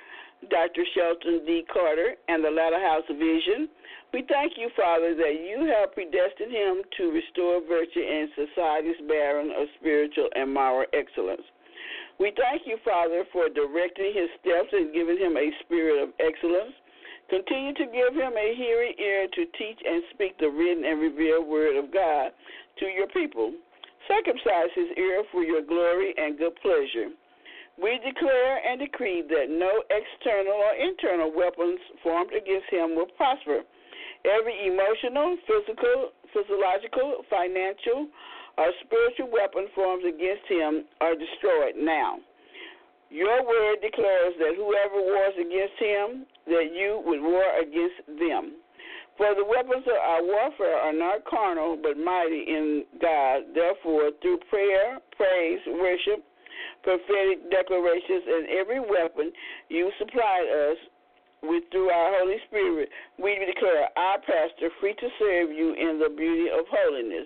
Dr. 0.49 0.85
Shelton 0.93 1.45
D. 1.45 1.65
Carter, 1.71 2.13
and 2.29 2.43
the 2.43 2.51
Latter 2.51 2.79
House 2.79 3.07
Vision. 3.09 3.67
We 4.13 4.23
thank 4.29 4.53
you, 4.55 4.69
Father, 4.77 5.15
that 5.15 5.35
you 5.41 5.65
have 5.65 5.93
predestined 5.93 6.53
him 6.53 6.81
to 6.97 7.11
restore 7.11 7.59
virtue 7.65 8.05
in 8.05 8.29
society's 8.37 9.01
barren 9.07 9.49
of 9.51 9.67
spiritual 9.79 10.29
and 10.35 10.53
moral 10.53 10.85
excellence. 10.93 11.41
We 12.19 12.31
thank 12.37 12.65
you, 12.65 12.77
Father, 12.85 13.25
for 13.33 13.49
directing 13.49 14.13
his 14.13 14.29
steps 14.41 14.69
and 14.71 14.93
giving 14.93 15.17
him 15.17 15.37
a 15.37 15.49
spirit 15.65 16.01
of 16.01 16.09
excellence. 16.21 16.73
Continue 17.29 17.73
to 17.73 17.85
give 17.91 18.13
him 18.15 18.33
a 18.37 18.55
hearing 18.55 18.93
ear 18.97 19.27
to 19.27 19.45
teach 19.57 19.79
and 19.83 20.01
speak 20.13 20.37
the 20.39 20.47
written 20.47 20.85
and 20.85 21.01
revealed 21.01 21.45
word 21.45 21.75
of 21.75 21.91
God 21.91 22.31
to 22.79 22.85
your 22.85 23.07
people. 23.07 23.53
Circumcise 24.07 24.71
his 24.75 24.89
ear 24.97 25.23
for 25.31 25.43
your 25.43 25.61
glory 25.61 26.13
and 26.17 26.37
good 26.37 26.55
pleasure. 26.61 27.11
We 27.77 27.99
declare 28.01 28.57
and 28.65 28.79
decree 28.79 29.21
that 29.29 29.53
no 29.53 29.69
external 29.91 30.57
or 30.57 30.73
internal 30.73 31.31
weapons 31.31 31.79
formed 32.01 32.31
against 32.33 32.71
him 32.71 32.95
will 32.95 33.11
prosper. 33.17 33.61
Every 34.25 34.65
emotional, 34.65 35.37
physical, 35.45 36.09
physiological, 36.33 37.21
financial, 37.29 38.09
or 38.57 38.71
spiritual 38.83 39.29
weapon 39.29 39.67
formed 39.75 40.05
against 40.05 40.47
him 40.49 40.85
are 41.01 41.13
destroyed 41.13 41.77
now. 41.77 42.17
Your 43.09 43.45
word 43.45 43.77
declares 43.81 44.33
that 44.39 44.57
whoever 44.57 44.99
wars 44.99 45.37
against 45.39 45.77
him, 45.79 46.25
that 46.47 46.73
you 46.73 47.01
would 47.05 47.21
war 47.21 47.45
against 47.61 48.03
them. 48.19 48.57
For 49.17 49.33
the 49.33 49.45
weapons 49.45 49.81
of 49.89 49.97
our 49.97 50.21
warfare 50.21 50.77
are 50.77 50.93
not 50.93 51.25
carnal, 51.25 51.75
but 51.81 51.97
mighty 51.97 52.45
in 52.47 52.85
God. 53.01 53.49
Therefore, 53.53 54.11
through 54.21 54.37
prayer, 54.49 54.99
praise, 55.17 55.59
worship, 55.65 56.21
prophetic 56.83 57.49
declarations, 57.49 58.23
and 58.29 58.47
every 58.53 58.79
weapon 58.79 59.33
you 59.69 59.91
supplied 59.97 60.45
us 60.69 60.77
with 61.41 61.63
through 61.71 61.89
our 61.89 62.13
Holy 62.19 62.37
Spirit, 62.47 62.89
we 63.17 63.41
declare 63.41 63.89
our 63.97 64.19
pastor 64.21 64.69
free 64.79 64.93
to 64.93 65.09
serve 65.17 65.49
you 65.49 65.73
in 65.73 65.97
the 65.97 66.13
beauty 66.13 66.49
of 66.53 66.65
holiness. 66.69 67.25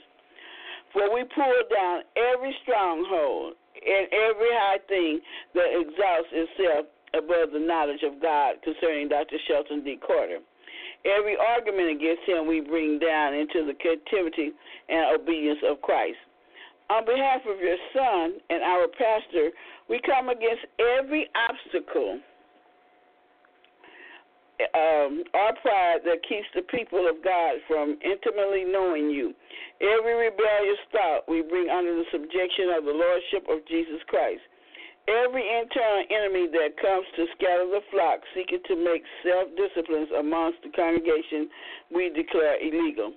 For 0.94 1.14
we 1.14 1.24
pull 1.36 1.60
down 1.72 2.04
every 2.16 2.56
stronghold 2.64 3.54
and 3.76 4.08
every 4.12 4.52
high 4.52 4.80
thing 4.88 5.20
that 5.56 5.76
exalts 5.76 6.32
itself 6.32 6.86
above 7.14 7.52
the 7.52 7.60
knowledge 7.60 8.04
of 8.04 8.22
God 8.22 8.56
concerning 8.64 9.10
Dr. 9.10 9.38
Shelton 9.48 9.84
D. 9.84 10.00
Carter. 10.06 10.40
Every 11.06 11.36
argument 11.36 11.90
against 11.90 12.24
him 12.28 12.48
we 12.48 12.62
bring 12.62 13.00
down 13.00 13.34
into 13.34 13.66
the 13.66 13.74
captivity 13.74 14.52
and 14.90 15.20
obedience 15.20 15.60
of 15.68 15.82
Christ. 15.82 16.18
On 16.90 17.06
behalf 17.06 17.42
of 17.48 17.60
your 17.60 17.78
son 17.94 18.38
and 18.50 18.62
our 18.62 18.88
pastor, 18.88 19.50
we 19.90 20.00
come 20.06 20.30
against 20.30 20.66
every 20.78 21.30
obstacle 21.36 22.20
um, 24.76 25.24
our 25.34 25.54
pride 25.62 26.06
that 26.06 26.22
keeps 26.28 26.48
the 26.54 26.62
people 26.70 27.10
of 27.10 27.24
God 27.24 27.58
from 27.68 27.98
intimately 28.04 28.64
knowing 28.66 29.10
you. 29.10 29.34
Every 29.82 30.30
rebellious 30.30 30.82
thought 30.92 31.26
we 31.28 31.42
bring 31.42 31.70
under 31.70 31.96
the 31.96 32.06
subjection 32.12 32.70
of 32.78 32.86
the 32.86 32.94
Lordship 32.94 33.50
of 33.50 33.66
Jesus 33.68 34.02
Christ. 34.08 34.42
Every 35.10 35.42
internal 35.42 36.06
enemy 36.14 36.46
that 36.54 36.78
comes 36.78 37.06
to 37.18 37.26
scatter 37.38 37.66
the 37.66 37.82
flock, 37.90 38.22
seeking 38.36 38.62
to 38.68 38.76
make 38.78 39.02
self 39.26 39.50
disciplines 39.58 40.10
amongst 40.14 40.62
the 40.62 40.70
congregation, 40.70 41.50
we 41.90 42.10
declare 42.14 42.62
illegal. 42.62 43.14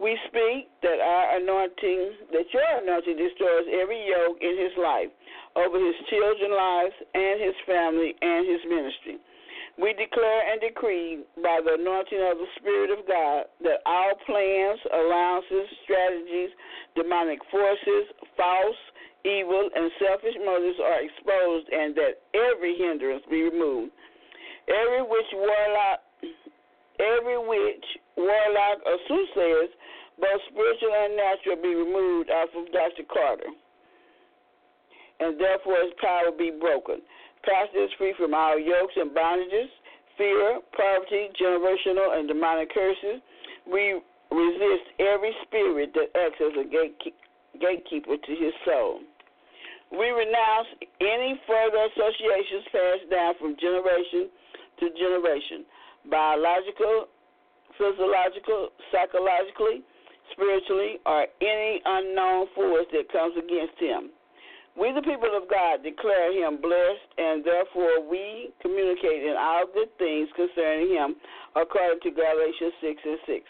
We 0.00 0.18
speak 0.26 0.72
that 0.82 0.98
our 0.98 1.38
anointing, 1.38 2.32
that 2.32 2.46
your 2.50 2.66
anointing 2.82 3.14
destroys 3.16 3.68
every 3.70 4.00
yoke 4.08 4.38
in 4.40 4.58
his 4.58 4.74
life, 4.80 5.12
over 5.54 5.78
his 5.78 5.94
children's 6.10 6.50
lives 6.50 6.96
and 7.14 7.40
his 7.40 7.54
family 7.66 8.10
and 8.20 8.42
his 8.48 8.62
ministry. 8.66 9.16
We 9.78 9.92
declare 9.94 10.50
and 10.50 10.60
decree 10.60 11.22
by 11.42 11.58
the 11.62 11.74
anointing 11.74 12.22
of 12.30 12.38
the 12.38 12.50
Spirit 12.58 12.90
of 12.94 13.06
God 13.06 13.46
that 13.62 13.82
all 13.86 14.14
plans, 14.26 14.78
allowances, 14.92 15.66
strategies, 15.82 16.50
demonic 16.94 17.38
forces, 17.50 18.06
false, 18.36 18.82
evil, 19.24 19.68
and 19.74 19.90
selfish 19.98 20.36
motives 20.44 20.78
are 20.84 21.00
exposed 21.00 21.68
and 21.72 21.96
that 21.96 22.20
every 22.36 22.76
hindrance 22.76 23.24
be 23.28 23.42
removed. 23.42 23.92
Every 24.68 25.02
witch 25.02 25.30
warlock 25.32 26.00
every 27.00 27.38
witch, 27.38 27.84
warlock, 28.16 28.78
or 28.86 28.96
soothsayers 29.08 29.70
both 30.18 30.40
spiritual 30.50 30.94
and 30.94 31.16
natural, 31.16 31.56
be 31.58 31.74
removed 31.74 32.30
off 32.30 32.48
of 32.54 32.70
Dr. 32.70 33.02
Carter, 33.10 33.50
and 35.18 35.40
therefore 35.40 35.82
his 35.82 35.94
power 36.00 36.30
be 36.36 36.52
broken. 36.54 37.02
Pastor 37.42 37.82
is 37.84 37.90
free 37.98 38.14
from 38.16 38.32
all 38.32 38.58
yokes 38.58 38.94
and 38.96 39.10
bondages, 39.10 39.68
fear, 40.16 40.60
poverty, 40.76 41.28
generational, 41.34 42.16
and 42.16 42.28
demonic 42.28 42.72
curses. 42.72 43.20
We 43.66 44.00
resist 44.30 44.86
every 45.00 45.34
spirit 45.46 45.92
that 45.94 46.14
acts 46.14 46.40
as 46.40 46.54
a 46.62 46.66
gatekeeper 47.58 48.16
to 48.16 48.32
his 48.32 48.54
soul. 48.64 49.00
We 49.92 50.10
renounce 50.10 50.68
any 51.00 51.40
further 51.46 51.88
associations 51.92 52.64
passed 52.72 53.06
down 53.10 53.34
from 53.40 53.56
generation 53.60 54.30
to 54.80 54.90
generation, 54.96 55.64
biological, 56.10 57.08
physiological, 57.78 58.70
psychologically, 58.90 59.82
spiritually, 60.32 60.98
or 61.06 61.26
any 61.40 61.80
unknown 61.84 62.46
force 62.54 62.86
that 62.92 63.10
comes 63.12 63.34
against 63.36 63.78
him. 63.78 64.10
We, 64.74 64.90
the 64.90 65.06
people 65.06 65.30
of 65.38 65.46
God, 65.46 65.86
declare 65.86 66.34
him 66.34 66.58
blessed, 66.58 67.06
and 67.18 67.44
therefore 67.44 68.02
we 68.02 68.50
communicate 68.60 69.22
in 69.22 69.36
all 69.38 69.70
good 69.70 69.90
things 69.98 70.28
concerning 70.34 70.90
him, 70.90 71.14
according 71.54 72.00
to 72.02 72.10
Galatians 72.10 72.74
6 72.82 73.02
and 73.04 73.18
6. 73.26 73.44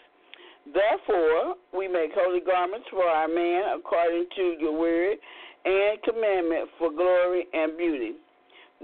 Therefore, 0.73 1.55
we 1.73 1.87
make 1.87 2.11
holy 2.13 2.41
garments 2.41 2.85
for 2.91 3.05
our 3.05 3.27
man, 3.27 3.77
according 3.77 4.25
to 4.35 4.55
your 4.59 4.77
word 4.77 5.17
and 5.65 6.01
commandment 6.03 6.69
for 6.77 6.91
glory 6.91 7.45
and 7.53 7.77
beauty. 7.77 8.13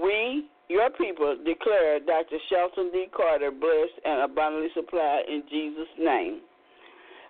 We, 0.01 0.47
your 0.67 0.89
people, 0.89 1.37
declare 1.45 1.99
Dr. 1.99 2.37
Shelton 2.49 2.91
D. 2.91 3.05
Carter 3.15 3.51
blessed 3.51 3.99
and 4.05 4.21
abundantly 4.21 4.69
supplied 4.73 5.23
in 5.27 5.43
Jesus' 5.49 5.93
name. 5.99 6.41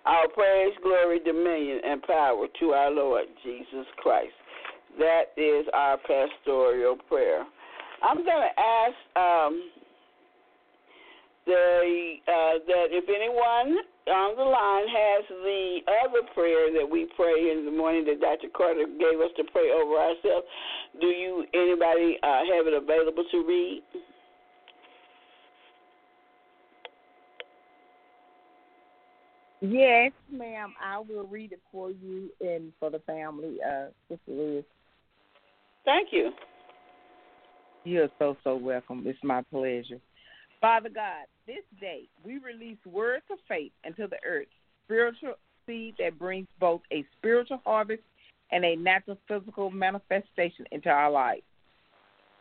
Our 0.04 0.28
praise, 0.28 0.72
glory, 0.82 1.20
dominion, 1.20 1.80
and 1.84 2.02
power 2.02 2.46
to 2.60 2.66
our 2.70 2.90
Lord 2.90 3.26
Jesus 3.44 3.86
Christ. 3.98 4.32
That 4.98 5.32
is 5.36 5.66
our 5.72 5.96
pastoral 5.98 6.96
prayer. 7.08 7.44
I'm 8.02 8.16
going 8.16 8.26
to 8.26 8.60
ask 8.60 8.94
um, 9.16 9.70
the 11.46 12.14
uh, 12.26 12.58
that 12.66 12.86
if 12.90 13.04
anyone 13.08 13.78
on 14.08 14.36
the 14.36 14.42
line 14.42 14.88
has 14.88 15.24
the 15.28 15.78
other 16.04 16.26
prayer 16.34 16.72
that 16.72 16.88
we 16.88 17.08
pray 17.16 17.52
in 17.52 17.64
the 17.64 17.70
morning 17.70 18.04
that 18.06 18.20
Dr. 18.20 18.48
Carter 18.54 18.86
gave 18.98 19.20
us 19.20 19.30
to 19.36 19.44
pray 19.52 19.70
over 19.70 19.94
ourselves, 19.94 20.46
do 21.00 21.06
you 21.06 21.44
anybody 21.54 22.18
uh, 22.22 22.40
have 22.54 22.66
it 22.66 22.74
available 22.74 23.24
to 23.30 23.46
read? 23.46 23.82
Yes, 29.60 30.10
ma'am. 30.30 30.74
I 30.82 30.98
will 30.98 31.28
read 31.28 31.52
it 31.52 31.60
for 31.70 31.92
you 31.92 32.30
and 32.40 32.72
for 32.80 32.90
the 32.90 32.98
family, 33.00 33.58
uh, 33.64 33.86
Sister 34.08 34.32
Lewis. 34.32 34.64
Thank 35.84 36.08
you. 36.10 36.32
You're 37.84 38.08
so, 38.18 38.36
so 38.42 38.56
welcome. 38.56 39.04
It's 39.06 39.18
my 39.22 39.42
pleasure. 39.52 40.00
Father 40.62 40.88
God, 40.88 41.26
this 41.44 41.64
day 41.80 42.04
we 42.24 42.38
release 42.38 42.78
words 42.86 43.24
of 43.32 43.38
faith 43.48 43.72
into 43.84 44.06
the 44.06 44.16
earth, 44.24 44.46
spiritual 44.86 45.34
seed 45.66 45.96
that 45.98 46.20
brings 46.20 46.46
both 46.60 46.80
a 46.92 47.04
spiritual 47.18 47.60
harvest 47.64 48.02
and 48.52 48.64
a 48.64 48.76
natural 48.76 49.18
physical 49.26 49.70
manifestation 49.70 50.64
into 50.70 50.88
our 50.88 51.10
life. 51.10 51.42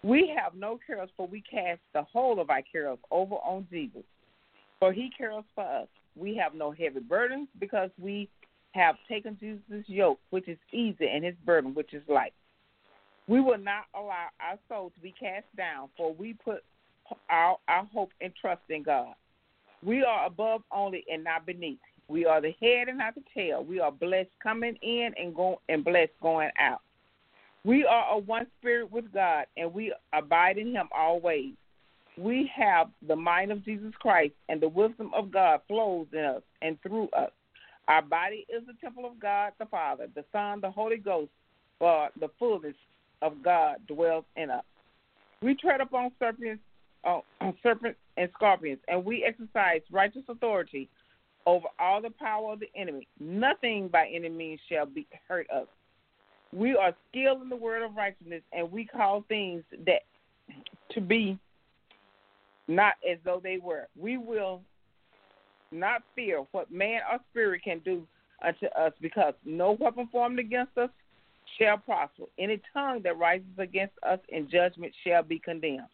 We 0.04 0.32
have 0.40 0.54
no 0.54 0.80
cares, 0.86 1.10
for 1.18 1.26
we 1.26 1.42
cast 1.42 1.80
the 1.94 2.04
whole 2.04 2.40
of 2.40 2.52
our 2.52 2.62
cares 2.72 3.00
over 3.10 3.36
on 3.36 3.68
Jesus, 3.72 4.04
for 4.80 4.94
he 4.94 5.10
cares 5.18 5.44
for 5.56 5.64
us 5.64 5.88
we 6.16 6.36
have 6.36 6.54
no 6.54 6.72
heavy 6.72 7.00
burdens 7.00 7.48
because 7.60 7.90
we 8.00 8.30
have 8.74 8.98
taken 9.10 9.36
Jesus' 9.40 9.86
yoke, 9.88 10.20
which 10.30 10.48
is 10.48 10.58
easy, 10.72 11.08
and 11.08 11.26
his 11.26 11.36
burden, 11.44 11.74
which 11.74 11.94
is 11.96 12.04
light. 12.08 12.34
We 13.28 13.42
will 13.42 13.58
not 13.58 13.86
allow 13.96 14.28
our 14.40 14.60
soul 14.70 14.92
to 14.92 15.00
be 15.02 15.14
cast 15.20 15.46
down, 15.58 15.90
for 15.98 16.14
we 16.14 16.34
put 16.34 16.64
our, 17.30 17.58
our 17.68 17.86
hope 17.86 18.12
and 18.22 18.34
trust 18.40 18.62
in 18.70 18.84
God. 18.84 19.14
We 19.84 20.04
are 20.04 20.26
above 20.26 20.62
only 20.72 21.04
and 21.12 21.24
not 21.24 21.46
beneath. 21.46 21.80
We 22.08 22.26
are 22.26 22.42
the 22.42 22.54
head 22.62 22.88
and 22.88 22.98
not 22.98 23.16
the 23.16 23.24
tail. 23.34 23.64
We 23.64 23.80
are 23.80 23.92
blessed 23.92 24.30
coming 24.44 24.76
in 24.82 25.12
and 25.18 25.36
go 25.36 25.62
and 25.70 25.84
blessed 25.84 26.12
going 26.22 26.50
out. 26.60 26.82
We 27.64 27.86
are 27.86 28.16
a 28.16 28.18
one 28.18 28.48
spirit 28.60 28.92
with 28.92 29.14
God, 29.14 29.46
and 29.56 29.74
we 29.74 29.94
abide 30.14 30.58
in 30.58 30.72
Him 30.72 30.90
always 30.96 31.54
we 32.18 32.52
have 32.56 32.90
the 33.08 33.16
mind 33.16 33.52
of 33.52 33.64
Jesus 33.64 33.94
Christ, 34.00 34.34
and 34.50 34.62
the 34.62 34.68
wisdom 34.68 35.12
of 35.16 35.32
God 35.32 35.62
flows 35.68 36.08
in 36.14 36.20
us 36.20 36.42
and 36.62 36.82
through 36.82 37.10
us. 37.10 37.32
Our 37.88 38.02
body 38.02 38.46
is 38.50 38.64
the 38.68 38.74
temple 38.82 39.06
of 39.06 39.20
God 39.20 39.54
the 39.60 39.66
Father, 39.66 40.08
the 40.14 40.26
Son, 40.32 40.62
the 40.62 40.70
Holy 40.70 40.98
Ghost, 40.98 41.32
for 41.80 42.10
the 42.20 42.30
fullness 42.38 42.76
of 43.22 43.42
God 43.44 43.78
dwells 43.88 44.26
in 44.36 44.50
us. 44.50 44.64
We 45.42 45.56
tread 45.56 45.82
upon 45.82 46.12
serpents 46.20 46.62
on, 47.04 47.22
on 47.40 47.54
serpents 47.64 48.00
and 48.18 48.30
scorpions, 48.36 48.80
and 48.88 49.04
we 49.04 49.24
exercise 49.24 49.82
righteous 49.92 50.24
authority 50.28 50.90
over 51.46 51.68
all 51.80 52.02
the 52.02 52.10
power 52.10 52.54
of 52.54 52.60
the 52.60 52.70
enemy. 52.76 53.08
Nothing 53.20 53.88
by 53.88 54.08
any 54.14 54.30
means 54.30 54.60
shall 54.70 54.86
be 54.86 55.08
hurt 55.28 55.50
us. 55.50 55.68
We 56.54 56.76
are 56.76 56.94
skilled 57.10 57.42
in 57.42 57.50
the 57.50 57.56
word 57.56 57.82
of 57.84 57.96
righteousness, 57.96 58.44
and 58.52 58.72
we 58.72 58.86
call 58.86 59.24
things 59.28 59.64
that 59.86 60.02
to 60.92 61.02
be 61.02 61.40
not 62.68 62.94
as 63.10 63.18
though 63.26 63.42
they 63.42 63.58
were. 63.58 63.88
We 64.00 64.18
will 64.18 64.62
not 65.72 66.04
fear 66.16 66.44
what 66.52 66.72
man 66.72 67.02
or 67.12 67.20
spirit 67.32 67.64
can 67.64 67.80
do 67.80 68.06
unto 68.44 68.66
us, 68.68 68.94
because 69.02 69.34
no 69.46 69.78
weapon 69.80 70.10
formed 70.12 70.40
against 70.40 70.78
us 70.78 70.90
shall 71.58 71.78
prosper. 71.78 72.24
Any 72.38 72.62
tongue 72.74 73.02
that 73.04 73.18
rises 73.18 73.48
against 73.58 73.94
us 74.08 74.20
in 74.30 74.50
judgment 74.50 74.94
shall 75.06 75.24
be 75.24 75.40
condemned. 75.40 75.88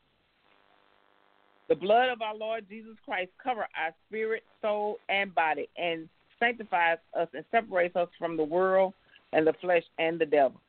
The 1.69 1.75
blood 1.75 2.09
of 2.09 2.21
our 2.21 2.35
Lord 2.35 2.65
Jesus 2.69 2.95
Christ 3.03 3.31
cover 3.43 3.61
our 3.61 3.93
spirit, 4.07 4.43
soul, 4.61 4.97
and 5.09 5.33
body, 5.35 5.67
and 5.77 6.07
sanctifies 6.39 6.97
us 7.17 7.27
and 7.33 7.43
separates 7.51 7.95
us 7.95 8.09
from 8.17 8.37
the 8.37 8.43
world 8.43 8.93
and 9.33 9.45
the 9.45 9.53
flesh 9.59 9.83
and 9.99 10.19
the 10.19 10.25
devil. 10.25 10.61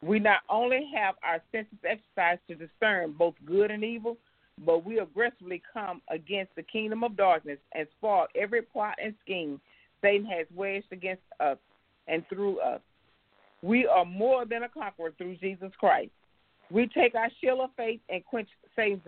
We 0.00 0.18
not 0.18 0.40
only 0.48 0.90
have 0.96 1.16
our 1.22 1.42
senses 1.52 1.78
exercised 1.84 2.40
to 2.48 2.54
discern 2.54 3.12
both 3.18 3.34
good 3.44 3.70
and 3.70 3.84
evil, 3.84 4.16
but 4.64 4.84
we 4.84 5.00
aggressively 5.00 5.62
come 5.72 6.00
against 6.08 6.54
the 6.56 6.62
kingdom 6.62 7.04
of 7.04 7.16
darkness 7.16 7.58
and 7.72 7.86
spoil 7.98 8.26
every 8.34 8.62
plot 8.62 8.94
and 9.02 9.14
scheme 9.24 9.60
Satan 10.00 10.26
has 10.26 10.46
waged 10.54 10.92
against 10.92 11.22
us 11.40 11.58
and 12.06 12.24
through 12.28 12.60
us. 12.60 12.80
We 13.62 13.86
are 13.86 14.04
more 14.04 14.44
than 14.44 14.62
a 14.62 14.68
conqueror 14.68 15.12
through 15.18 15.36
Jesus 15.36 15.72
Christ. 15.78 16.10
We 16.70 16.86
take 16.86 17.14
our 17.14 17.30
shield 17.40 17.60
of 17.60 17.70
faith 17.76 18.00
and 18.08 18.24
quench 18.24 18.48
Satan's 18.76 19.02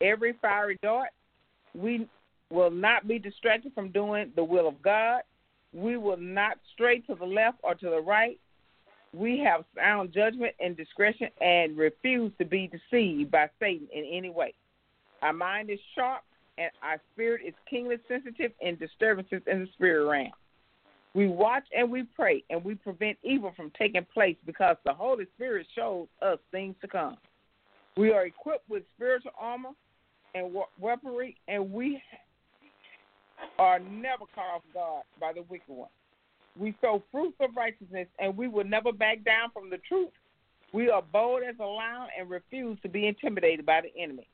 every 0.00 0.34
fiery 0.42 0.78
dart. 0.82 1.10
We 1.74 2.08
will 2.50 2.70
not 2.70 3.08
be 3.08 3.18
distracted 3.18 3.72
from 3.74 3.90
doing 3.90 4.32
the 4.36 4.44
will 4.44 4.68
of 4.68 4.82
God. 4.82 5.22
We 5.72 5.96
will 5.96 6.18
not 6.18 6.58
stray 6.74 7.00
to 7.00 7.14
the 7.14 7.24
left 7.24 7.58
or 7.62 7.74
to 7.74 7.90
the 7.90 8.00
right. 8.00 8.38
We 9.14 9.38
have 9.38 9.64
sound 9.76 10.12
judgment 10.12 10.54
and 10.60 10.76
discretion 10.76 11.28
and 11.40 11.76
refuse 11.76 12.32
to 12.38 12.44
be 12.44 12.68
deceived 12.68 13.30
by 13.30 13.48
Satan 13.60 13.88
in 13.92 14.04
any 14.04 14.30
way. 14.30 14.54
Our 15.22 15.32
mind 15.32 15.70
is 15.70 15.78
sharp 15.94 16.22
and 16.58 16.70
our 16.82 17.00
spirit 17.12 17.42
is 17.46 17.54
keenly 17.68 17.96
sensitive 18.08 18.52
in 18.60 18.76
disturbances 18.76 19.42
in 19.46 19.60
the 19.60 19.68
spirit 19.74 20.08
realm. 20.08 20.32
We 21.14 21.28
watch 21.28 21.64
and 21.76 21.90
we 21.90 22.04
pray 22.04 22.42
and 22.48 22.64
we 22.64 22.74
prevent 22.74 23.18
evil 23.22 23.52
from 23.54 23.70
taking 23.78 24.06
place 24.12 24.36
because 24.46 24.76
the 24.84 24.94
Holy 24.94 25.26
Spirit 25.36 25.66
shows 25.74 26.06
us 26.22 26.38
things 26.50 26.74
to 26.80 26.88
come. 26.88 27.16
We 27.96 28.12
are 28.12 28.24
equipped 28.24 28.68
with 28.68 28.84
spiritual 28.96 29.32
armor 29.38 29.70
and 30.34 30.54
weaponry, 30.80 31.36
and 31.48 31.70
we 31.70 32.02
are 33.58 33.78
never 33.78 34.24
caught 34.34 34.56
off 34.56 34.62
guard 34.72 35.04
by 35.20 35.32
the 35.34 35.42
wicked 35.42 35.68
one. 35.68 35.90
We 36.58 36.74
sow 36.80 37.02
fruits 37.10 37.36
of 37.40 37.50
righteousness, 37.56 38.08
and 38.18 38.36
we 38.36 38.48
will 38.48 38.64
never 38.64 38.92
back 38.92 39.24
down 39.24 39.50
from 39.52 39.68
the 39.68 39.78
truth. 39.88 40.10
We 40.72 40.88
are 40.88 41.02
bold 41.02 41.42
as 41.42 41.56
a 41.60 41.64
lion 41.64 42.08
and 42.18 42.30
refuse 42.30 42.78
to 42.82 42.88
be 42.88 43.06
intimidated 43.06 43.66
by 43.66 43.82
the 43.82 44.02
enemy. 44.02 44.26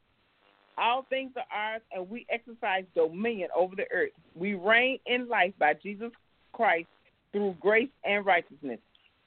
All 0.77 1.05
things 1.11 1.33
are 1.37 1.57
ours, 1.57 1.83
and 1.93 2.09
we 2.09 2.25
exercise 2.31 2.85
dominion 2.95 3.49
over 3.57 3.75
the 3.75 3.91
earth. 3.93 4.13
We 4.37 4.55
reign 4.55 5.01
in 5.07 5.29
life 5.29 5.53
by 5.59 5.75
Jesus 5.75 6.13
Christ 6.59 6.89
through 7.31 7.55
grace 7.61 7.89
and 8.05 8.27
righteousness. 8.27 8.81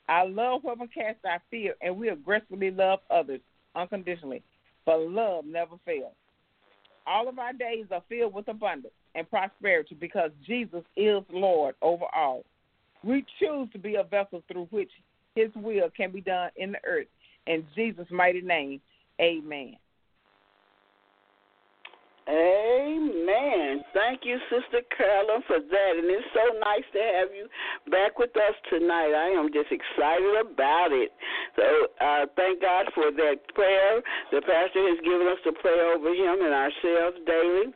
Our 0.10 0.28
love 0.28 0.66
weapon 0.66 0.90
casts 0.94 1.22
our 1.24 1.42
fear, 1.50 1.76
and 1.82 1.96
we 1.96 2.10
aggressively 2.10 2.72
love 2.72 3.00
others 3.10 3.40
unconditionally. 3.74 4.44
For 4.84 4.98
love 4.98 5.46
never 5.46 5.76
fails. 5.86 6.14
All 7.08 7.30
of 7.30 7.40
our 7.40 7.54
days 7.54 7.86
are 7.90 8.04
filled 8.10 8.34
with 8.34 8.50
abundance 8.50 8.94
and 9.16 9.30
prosperity 9.30 9.96
because 9.96 10.32
Jesus 10.46 10.84
is 10.98 11.24
Lord 11.32 11.76
over 11.82 12.06
all. 12.14 12.44
We 13.02 13.26
choose 13.40 13.70
to 13.72 13.80
be 13.80 13.96
a 13.96 14.04
vessel 14.04 14.44
through 14.52 14.68
which 14.70 14.92
His 15.36 15.50
will 15.56 15.90
can 15.96 16.12
be 16.12 16.22
done 16.22 16.50
in 16.58 16.74
the 16.74 16.80
earth. 16.84 17.08
In 17.48 17.66
Jesus' 17.76 18.08
mighty 18.12 18.42
name, 18.42 18.82
amen. 19.22 19.78
Amen. 22.30 23.82
Thank 23.94 24.22
you, 24.24 24.38
Sister 24.46 24.86
Carolyn, 24.96 25.42
for 25.48 25.58
that. 25.58 25.92
And 25.98 26.06
it's 26.06 26.30
so 26.38 26.54
nice 26.62 26.86
to 26.94 27.02
have 27.18 27.34
you 27.34 27.50
back 27.90 28.20
with 28.20 28.30
us 28.38 28.54
tonight. 28.70 29.10
I 29.18 29.34
am 29.34 29.50
just 29.50 29.74
excited 29.74 30.38
about 30.38 30.94
it. 30.94 31.10
So 31.58 31.66
uh, 31.98 32.30
thank 32.38 32.62
God 32.62 32.86
for 32.94 33.10
that 33.10 33.42
prayer. 33.56 34.06
The 34.30 34.42
pastor 34.46 34.86
has 34.86 35.02
given 35.02 35.26
us 35.28 35.42
to 35.50 35.52
pray 35.66 35.82
over 35.82 36.14
him 36.14 36.46
and 36.46 36.54
ourselves 36.54 37.18
daily. 37.26 37.74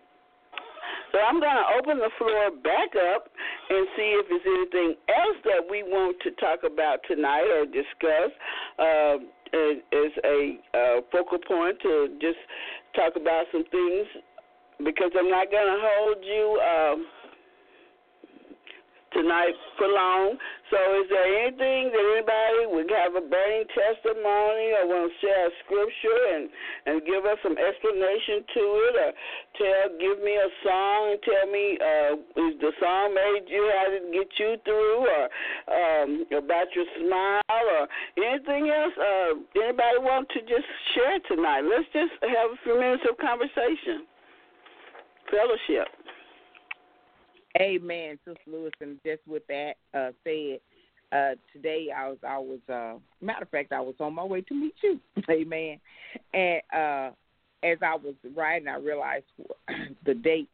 So 1.12 1.17
I'm 1.23 1.39
going 1.39 1.58
to 1.58 1.69
open 1.79 1.97
the 1.97 2.13
floor 2.19 2.51
back 2.62 2.93
up 3.15 3.31
and 3.69 3.88
see 3.97 4.13
if 4.19 4.29
there's 4.29 4.45
anything 4.45 4.93
else 5.10 5.39
that 5.45 5.63
we 5.65 5.81
want 5.81 6.21
to 6.21 6.31
talk 6.38 6.62
about 6.62 7.01
tonight 7.08 7.49
or 7.49 7.65
discuss 7.65 8.29
uh, 8.77 9.15
as 9.55 10.12
a 10.21 10.60
uh, 10.75 10.97
focal 11.12 11.39
point 11.39 11.79
to 11.81 12.13
just 12.21 12.38
talk 12.93 13.15
about 13.15 13.45
some 13.51 13.63
things 13.71 14.05
because 14.83 15.11
I'm 15.17 15.29
not 15.29 15.51
going 15.51 15.67
to 15.67 15.79
hold 15.79 16.19
you 16.23 16.45
um, 16.59 17.05
tonight 19.15 19.55
for 19.79 19.88
long. 19.88 20.35
So, 20.67 20.77
is 20.99 21.07
there 21.07 21.23
anything 21.23 21.93
that 21.95 22.03
anybody 22.03 22.67
would 22.67 22.91
have 22.91 23.15
a 23.15 23.23
burning 23.23 23.63
testimony 23.71 24.75
or 24.75 24.83
want 24.91 25.07
to 25.07 25.13
share 25.23 25.47
a 25.47 25.53
scripture 25.63 26.21
and 26.35 26.51
and 26.89 26.95
give 27.07 27.23
us 27.23 27.39
some 27.39 27.55
explanation 27.55 28.43
to 28.43 28.63
it, 28.91 28.93
or 28.99 29.11
tell, 29.55 29.83
give 29.95 30.19
me 30.19 30.35
a 30.35 30.49
song 30.67 31.15
and 31.15 31.19
tell 31.23 31.45
me 31.47 31.65
uh, 31.79 32.11
is 32.43 32.59
the 32.59 32.73
song 32.83 33.15
made 33.15 33.47
you, 33.47 33.63
how 33.79 33.88
did 33.88 34.03
it 34.03 34.11
get 34.11 34.29
you 34.35 34.51
through, 34.67 35.07
or 35.07 35.23
um, 35.71 36.27
about 36.35 36.67
your 36.75 36.85
smile, 36.99 37.65
or 37.79 37.88
anything 38.19 38.67
else? 38.67 38.95
Uh, 38.99 39.31
anybody 39.63 40.03
want 40.03 40.27
to 40.35 40.43
just 40.43 40.67
share 40.97 41.23
tonight? 41.31 41.63
Let's 41.63 41.88
just 41.95 42.13
have 42.19 42.51
a 42.51 42.59
few 42.67 42.75
minutes 42.75 43.05
of 43.07 43.15
conversation 43.21 44.09
fellowship. 45.29 45.88
Amen, 47.59 48.19
Sister 48.25 48.41
Lewis, 48.47 48.73
and 48.81 48.99
just 49.05 49.21
with 49.27 49.43
that 49.47 49.75
uh, 49.93 50.11
said, 50.23 50.59
uh, 51.11 51.35
today 51.53 51.88
I 51.95 52.09
was 52.09 52.17
I 52.27 52.38
was 52.38 52.59
uh, 52.67 52.99
matter 53.21 53.43
of 53.43 53.49
fact 53.49 53.71
I 53.71 53.79
was 53.79 53.95
on 53.99 54.13
my 54.13 54.23
way 54.23 54.41
to 54.41 54.53
meet 54.53 54.75
you, 54.83 54.99
Amen. 55.29 55.79
And 56.33 56.62
uh, 56.73 57.12
as 57.63 57.77
I 57.81 57.95
was 57.95 58.15
riding, 58.35 58.67
I 58.67 58.77
realized 58.77 59.25
the 60.06 60.13
date, 60.13 60.50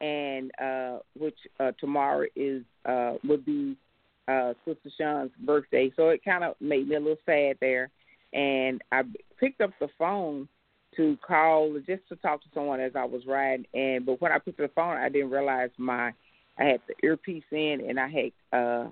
and 0.00 0.50
uh, 0.60 0.98
which 1.16 1.38
uh, 1.60 1.72
tomorrow 1.78 2.26
is 2.34 2.62
uh, 2.86 3.14
would 3.22 3.44
be 3.46 3.76
uh, 4.28 4.54
Sister 4.64 4.90
Sean's 4.98 5.30
birthday, 5.44 5.92
so 5.94 6.08
it 6.08 6.24
kind 6.24 6.42
of 6.42 6.56
made 6.60 6.88
me 6.88 6.96
a 6.96 7.00
little 7.00 7.16
sad 7.24 7.56
there. 7.60 7.90
And 8.32 8.82
I 8.90 9.02
picked 9.38 9.60
up 9.60 9.70
the 9.80 9.88
phone 9.98 10.48
to 10.96 11.18
call 11.26 11.74
just 11.86 12.08
to 12.08 12.16
talk 12.16 12.42
to 12.42 12.48
someone 12.54 12.80
as 12.80 12.92
I 12.94 13.04
was 13.04 13.22
riding. 13.26 13.66
And 13.74 14.06
but 14.06 14.20
when 14.20 14.32
I 14.32 14.38
picked 14.38 14.60
up 14.60 14.68
the 14.68 14.74
phone, 14.74 14.96
I 14.96 15.08
didn't 15.08 15.30
realize 15.30 15.70
my 15.78 16.12
I 16.58 16.64
had 16.64 16.80
the 16.88 16.94
earpiece 17.02 17.44
in, 17.50 17.82
and 17.88 17.98
I 18.00 18.08
had 18.08 18.58
uh 18.58 18.88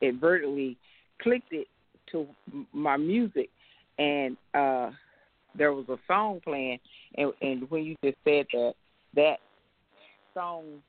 inadvertently 0.00 0.76
clicked 1.20 1.52
it 1.52 1.66
to 2.12 2.26
my 2.72 2.96
music, 2.96 3.50
and 3.98 4.36
uh 4.54 4.90
there 5.54 5.72
was 5.72 5.88
a 5.88 5.98
song 6.06 6.40
playing. 6.44 6.78
And, 7.16 7.32
and 7.40 7.70
when 7.70 7.84
you 7.84 7.96
just 8.04 8.18
said 8.24 8.46
that, 8.52 8.74
that 9.14 9.38
song 10.34 10.82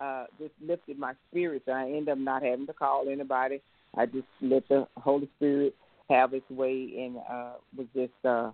uh 0.00 0.24
just 0.38 0.54
lifted 0.64 0.98
my 0.98 1.14
spirits, 1.30 1.64
and 1.66 1.76
I 1.76 1.86
ended 1.86 2.10
up 2.10 2.18
not 2.18 2.42
having 2.42 2.66
to 2.66 2.72
call 2.72 3.08
anybody. 3.10 3.60
I 3.94 4.06
just 4.06 4.26
let 4.40 4.66
the 4.68 4.86
Holy 4.96 5.28
Spirit 5.36 5.74
have 6.08 6.32
its 6.32 6.48
way, 6.50 6.92
and 6.98 7.18
uh 7.18 7.52
was 7.76 7.86
just 7.94 8.12
uh 8.24 8.50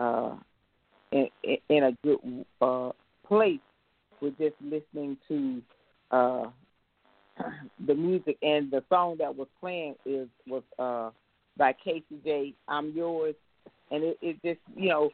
uh 0.00 0.36
in, 1.12 1.28
in 1.68 1.84
a 1.84 1.92
good 2.02 2.44
uh, 2.60 2.90
place 3.26 3.60
with 4.20 4.36
just 4.38 4.54
listening 4.62 5.16
to 5.28 5.62
uh, 6.10 6.44
the 7.86 7.94
music 7.94 8.38
and 8.42 8.70
the 8.70 8.82
song 8.88 9.16
that 9.18 9.34
was 9.34 9.48
playing 9.60 9.94
is 10.04 10.28
was 10.46 10.62
uh, 10.78 11.10
by 11.56 11.72
Casey 11.72 12.20
J. 12.24 12.54
I'm 12.68 12.92
yours, 12.92 13.34
and 13.90 14.02
it, 14.02 14.18
it 14.22 14.36
just 14.44 14.60
you 14.76 14.88
know 14.88 15.10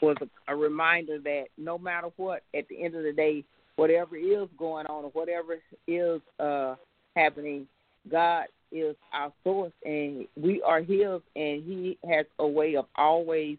was 0.00 0.16
a, 0.20 0.52
a 0.52 0.56
reminder 0.56 1.18
that 1.18 1.46
no 1.56 1.78
matter 1.78 2.08
what, 2.16 2.42
at 2.54 2.68
the 2.68 2.84
end 2.84 2.94
of 2.94 3.02
the 3.02 3.12
day, 3.12 3.44
whatever 3.76 4.16
is 4.16 4.48
going 4.58 4.86
on 4.86 5.04
or 5.04 5.10
whatever 5.10 5.58
is 5.86 6.20
uh, 6.38 6.74
happening, 7.16 7.66
God 8.10 8.44
is 8.70 8.96
our 9.12 9.32
source 9.44 9.72
and 9.84 10.26
we 10.36 10.62
are 10.62 10.80
His, 10.80 11.20
and 11.36 11.64
He 11.64 11.98
has 12.08 12.26
a 12.38 12.46
way 12.46 12.76
of 12.76 12.86
always 12.96 13.56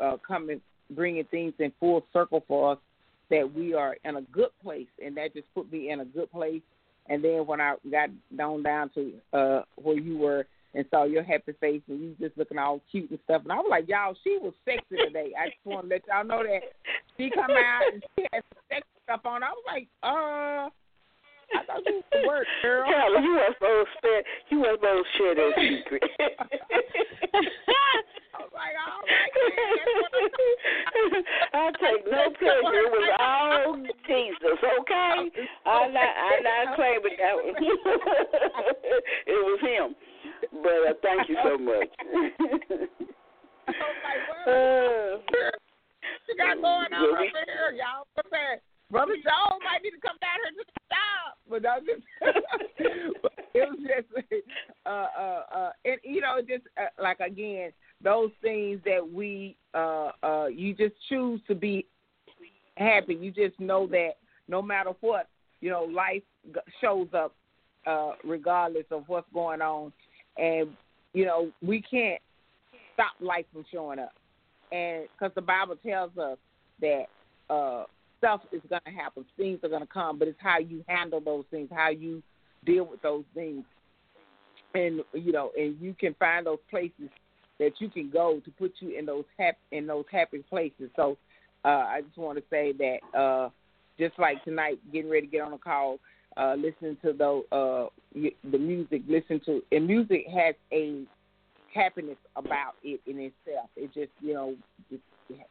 uh, 0.00 0.16
coming 0.26 0.60
bringing 0.90 1.24
things 1.24 1.54
in 1.58 1.72
full 1.80 2.04
circle 2.12 2.44
for 2.46 2.72
us 2.72 2.78
that 3.30 3.52
we 3.52 3.74
are 3.74 3.96
in 4.04 4.16
a 4.16 4.22
good 4.22 4.50
place, 4.62 4.86
and 5.04 5.16
that 5.16 5.34
just 5.34 5.52
put 5.54 5.70
me 5.72 5.90
in 5.90 6.00
a 6.00 6.04
good 6.04 6.30
place. 6.30 6.62
And 7.08 7.22
then 7.22 7.46
when 7.46 7.60
I 7.60 7.74
got 7.90 8.10
down 8.36 8.62
down 8.62 8.90
to 8.94 9.12
uh, 9.32 9.62
where 9.76 9.98
you 9.98 10.18
were 10.18 10.46
and 10.74 10.84
saw 10.90 11.04
your 11.04 11.22
happy 11.22 11.52
face 11.60 11.82
and 11.88 12.00
you 12.00 12.16
just 12.20 12.36
looking 12.36 12.58
all 12.58 12.80
cute 12.90 13.10
and 13.10 13.18
stuff. 13.24 13.42
And 13.42 13.52
I 13.52 13.56
was 13.56 13.66
like, 13.70 13.88
y'all, 13.88 14.14
she 14.22 14.38
was 14.40 14.52
sexy 14.64 14.96
today. 15.06 15.32
I 15.38 15.48
just 15.48 15.64
want 15.64 15.88
to 15.88 15.88
let 15.88 16.02
y'all 16.06 16.24
know 16.24 16.42
that 16.42 16.60
she 17.16 17.30
come 17.30 17.50
out 17.50 17.82
and 17.92 18.02
she 18.16 18.26
had 18.32 18.42
sexy 18.68 18.86
stuff 19.04 19.20
on. 19.24 19.42
I 19.42 19.50
was 19.50 19.64
like, 19.66 19.88
uh. 20.02 20.68
I 21.54 21.64
thought 21.64 21.82
you 21.86 21.94
was 21.94 22.04
the 22.12 22.26
work, 22.26 22.46
girl. 22.62 22.84
Carla, 22.90 23.20
you 23.22 23.38
supposed 23.54 23.88
to 24.02 24.08
share, 24.08 24.22
you 24.50 24.64
supposed 24.64 25.06
to 25.06 25.18
share 25.18 25.34
that 25.34 25.52
secret. 25.56 26.02
I 28.36 28.42
was 28.42 28.52
like, 28.52 28.76
all 28.76 29.00
right. 29.06 29.36
I 31.54 31.70
take 31.80 32.04
no 32.10 32.22
pleasure. 32.38 32.76
It 32.76 32.90
was 32.90 33.08
all 33.20 33.76
Jesus, 34.06 34.58
okay? 34.80 35.30
I'm 35.66 35.92
not, 35.92 36.10
I'm 36.16 36.42
not 36.42 36.76
claiming 36.76 37.16
that 37.18 37.36
one. 37.36 37.54
it 39.26 39.40
was 39.40 39.60
him. 39.62 39.94
But 40.62 40.80
uh, 40.84 40.94
thank 41.02 41.28
you 41.28 41.36
so 41.42 41.58
much. 41.58 41.88
I 42.00 42.12
was 43.70 43.98
like, 44.04 44.22
well, 44.46 44.46
Uh, 44.46 45.50
you 46.28 46.34
got 46.36 46.56
going 46.60 46.92
on 46.92 47.04
over 47.04 47.22
here, 47.24 47.72
y'all. 47.74 48.06
What's 48.14 48.30
that? 48.30 48.60
Brother 48.90 49.14
Joe 49.22 49.58
might 49.64 49.82
need 49.82 49.90
to 49.90 50.00
come 50.00 50.16
down 50.20 50.38
here 50.42 50.52
to 50.52 50.64
the 50.64 50.80
stop. 50.86 51.38
But 51.48 51.62
that 51.62 51.82
was 51.82 51.86
just, 51.86 52.04
it 53.54 53.68
was 53.68 53.78
just, 53.80 54.44
uh, 54.84 54.88
uh, 54.88 55.42
uh, 55.54 55.70
and 55.84 55.98
you 56.04 56.20
know, 56.20 56.38
just 56.40 56.64
uh, 56.76 57.02
like 57.02 57.20
again, 57.20 57.72
those 58.02 58.30
things 58.42 58.80
that 58.84 59.00
we, 59.12 59.56
uh, 59.74 60.10
uh, 60.22 60.46
you 60.46 60.74
just 60.74 60.94
choose 61.08 61.40
to 61.48 61.54
be 61.54 61.86
happy. 62.76 63.14
You 63.14 63.32
just 63.32 63.58
know 63.58 63.86
that 63.88 64.12
no 64.48 64.62
matter 64.62 64.92
what, 65.00 65.28
you 65.60 65.70
know, 65.70 65.82
life 65.82 66.22
shows 66.80 67.08
up, 67.12 67.34
uh, 67.86 68.12
regardless 68.24 68.86
of 68.90 69.04
what's 69.08 69.28
going 69.32 69.62
on, 69.62 69.92
and 70.36 70.68
you 71.12 71.24
know, 71.24 71.50
we 71.62 71.82
can't 71.82 72.20
stop 72.94 73.12
life 73.20 73.46
from 73.52 73.64
showing 73.72 73.98
up, 73.98 74.12
and 74.70 75.06
because 75.12 75.34
the 75.34 75.42
Bible 75.42 75.76
tells 75.84 76.16
us 76.16 76.38
that. 76.80 77.06
Uh, 77.48 77.84
stuff 78.18 78.40
is 78.52 78.62
going 78.68 78.82
to 78.86 78.92
happen. 78.92 79.24
Things 79.36 79.60
are 79.62 79.68
going 79.68 79.82
to 79.82 79.86
come, 79.86 80.18
but 80.18 80.28
it's 80.28 80.38
how 80.40 80.58
you 80.58 80.84
handle 80.88 81.20
those 81.20 81.44
things, 81.50 81.68
how 81.72 81.90
you 81.90 82.22
deal 82.64 82.84
with 82.84 83.02
those 83.02 83.24
things, 83.34 83.64
and 84.74 85.00
you 85.12 85.32
know, 85.32 85.50
and 85.56 85.76
you 85.80 85.94
can 85.98 86.14
find 86.18 86.46
those 86.46 86.58
places 86.70 87.10
that 87.58 87.72
you 87.78 87.88
can 87.88 88.10
go 88.10 88.40
to 88.44 88.50
put 88.52 88.72
you 88.80 88.98
in 88.98 89.06
those 89.06 89.24
happy 89.38 89.58
in 89.72 89.86
those 89.86 90.04
happy 90.10 90.44
places. 90.48 90.90
So, 90.96 91.16
uh, 91.64 91.68
I 91.68 92.02
just 92.02 92.18
want 92.18 92.38
to 92.38 92.44
say 92.50 92.72
that, 92.72 93.18
uh, 93.18 93.50
just 93.98 94.18
like 94.18 94.44
tonight, 94.44 94.78
getting 94.92 95.10
ready 95.10 95.26
to 95.26 95.32
get 95.32 95.42
on 95.42 95.52
a 95.52 95.58
call, 95.58 95.98
uh, 96.36 96.54
listening 96.54 96.96
to 97.02 97.12
the 97.12 97.56
uh, 97.56 97.88
the 98.50 98.58
music, 98.58 99.02
listen 99.08 99.40
to 99.46 99.62
and 99.72 99.86
music 99.86 100.24
has 100.34 100.54
a 100.72 101.04
happiness 101.74 102.18
about 102.36 102.74
it 102.82 103.00
in 103.06 103.18
itself. 103.18 103.70
It 103.76 103.92
just 103.94 104.10
you 104.20 104.34
know 104.34 104.54
it 104.90 105.00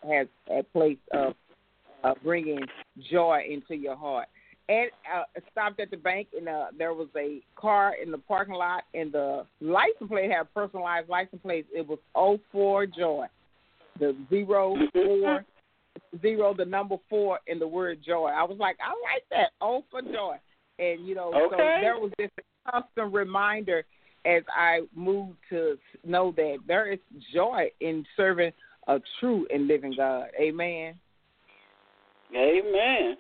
has 0.07 0.28
a 0.51 0.63
place 0.63 0.97
of 1.13 1.34
uh, 2.06 2.14
bringing 2.24 2.60
joy 3.12 3.41
into 3.49 3.76
your 3.76 3.95
heart. 3.95 4.28
And 4.68 4.89
uh, 5.14 5.24
stopped 5.51 5.80
at 5.80 5.91
the 5.91 5.97
bank, 5.97 6.30
and 6.36 6.49
uh, 6.49 6.66
there 6.76 6.93
was 6.93 7.08
a 7.16 7.41
car 7.56 7.93
in 8.01 8.10
the 8.10 8.18
parking 8.18 8.56
lot, 8.56 8.84
and 8.95 9.12
the 9.12 9.45
license 9.62 10.10
plate 10.10 10.32
had 10.32 10.51
personalized 10.56 11.08
license 11.08 11.41
plates. 11.43 11.68
It 11.72 11.88
was 11.88 11.99
04 12.51 12.88
Joy, 12.88 13.28
the 13.99 14.16
zero 14.30 14.76
four 14.91 15.45
zero, 16.22 16.53
the 16.56 16.66
number 16.66 16.95
four 17.10 17.39
in 17.47 17.60
the 17.60 17.68
word 17.68 17.99
joy. 18.06 18.28
I 18.28 18.43
was 18.43 18.58
like, 18.60 18.78
I 18.82 18.89
like 18.89 19.24
that. 19.30 19.51
O 19.62 19.84
for 19.91 20.01
joy, 20.01 20.38
and 20.80 21.08
you 21.08 21.16
know, 21.16 21.32
so 21.32 21.58
there 21.58 21.99
was 21.99 22.12
this 22.18 22.32
constant 22.70 23.14
reminder 23.14 23.84
as 24.26 24.41
I 24.49 24.82
moved 24.95 25.38
to 25.51 25.78
know 26.03 26.34
that 26.38 26.58
there 26.68 26.91
is 26.91 26.99
joy 27.34 27.70
in 27.80 28.03
serving 28.18 28.51
a 28.88 28.99
true 29.20 29.47
and 29.53 29.68
living 29.68 29.93
God. 29.95 30.30
Amen. 30.39 30.95
Amen. 32.34 33.16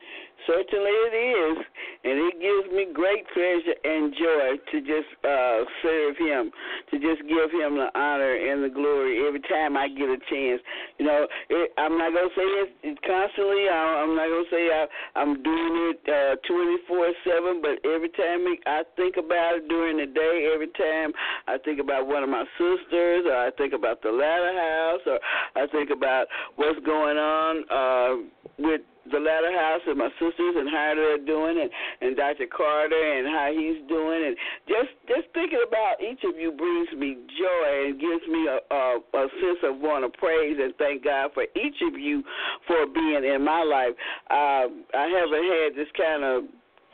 Certainly 0.47 0.93
it 1.09 1.15
is. 1.15 1.57
And 2.05 2.15
it 2.21 2.35
gives 2.37 2.69
me 2.69 2.85
great 2.93 3.25
pleasure 3.33 3.73
and 3.81 4.13
joy 4.13 4.61
to 4.61 4.77
just 4.81 5.09
uh, 5.25 5.65
serve 5.81 6.17
him, 6.17 6.51
to 6.91 6.95
just 7.01 7.25
give 7.25 7.49
him 7.49 7.81
the 7.81 7.89
honor 7.97 8.29
and 8.29 8.61
the 8.61 8.69
glory 8.69 9.25
every 9.25 9.41
time 9.41 9.75
I 9.75 9.89
get 9.89 10.05
a 10.05 10.21
chance. 10.29 10.61
You 10.99 11.05
know, 11.05 11.25
it, 11.49 11.73
I'm 11.77 11.97
not 11.97 12.13
going 12.13 12.29
to 12.29 12.35
say 12.37 12.49
it 12.85 12.97
constantly. 13.01 13.65
I, 13.69 14.05
I'm 14.05 14.13
not 14.13 14.29
going 14.29 14.45
to 14.45 14.51
say 14.53 14.63
I, 14.69 14.85
I'm 15.17 15.41
doing 15.41 15.97
it 15.97 15.99
uh, 16.05 16.37
24-7, 16.45 17.61
but 17.61 17.81
every 17.89 18.09
time 18.13 18.45
I 18.67 18.83
think 18.95 19.17
about 19.17 19.57
it 19.57 19.67
during 19.67 19.97
the 19.97 20.05
day, 20.05 20.49
every 20.53 20.69
time 20.77 21.09
I 21.47 21.57
think 21.57 21.79
about 21.79 22.05
one 22.05 22.21
of 22.21 22.29
my 22.29 22.45
sisters, 22.57 23.25
or 23.25 23.33
I 23.33 23.49
think 23.57 23.73
about 23.73 24.03
the 24.03 24.11
latter 24.13 24.53
house, 24.53 25.01
or 25.07 25.19
I 25.57 25.65
think 25.73 25.89
about 25.89 26.27
what's 26.55 26.79
going 26.85 27.17
on 27.17 27.65
uh, 27.73 28.29
with 28.59 28.81
the 29.11 29.19
latter 29.19 29.53
house 29.53 29.81
and 29.85 29.97
my 29.97 30.09
sisters 30.17 30.55
and 30.57 30.69
how 30.69 30.93
they're 30.95 31.25
doing 31.25 31.61
and 31.61 31.69
and 32.01 32.17
Dr. 32.17 32.47
Carter 32.49 32.95
and 32.95 33.27
how 33.27 33.53
he's 33.53 33.81
doing 33.87 34.33
and 34.33 34.35
just 34.67 34.93
just 35.07 35.27
thinking 35.33 35.61
about 35.61 36.01
each 36.01 36.23
of 36.25 36.39
you 36.39 36.51
brings 36.51 36.89
me 36.97 37.17
joy 37.37 37.69
and 37.85 37.99
gives 38.01 38.25
me 38.27 38.47
a 38.49 38.57
a, 38.73 38.83
a 38.97 39.23
sense 39.41 39.61
of 39.63 39.77
want 39.77 40.01
to 40.05 40.11
praise 40.17 40.57
and 40.59 40.73
thank 40.77 41.03
God 41.03 41.31
for 41.33 41.43
each 41.55 41.79
of 41.85 41.99
you 41.99 42.23
for 42.67 42.85
being 42.87 43.23
in 43.23 43.43
my 43.43 43.63
life. 43.63 43.93
Um, 44.29 44.85
I 44.93 45.07
haven't 45.07 45.45
had 45.45 45.69
this 45.77 45.91
kind 45.97 46.23
of 46.23 46.43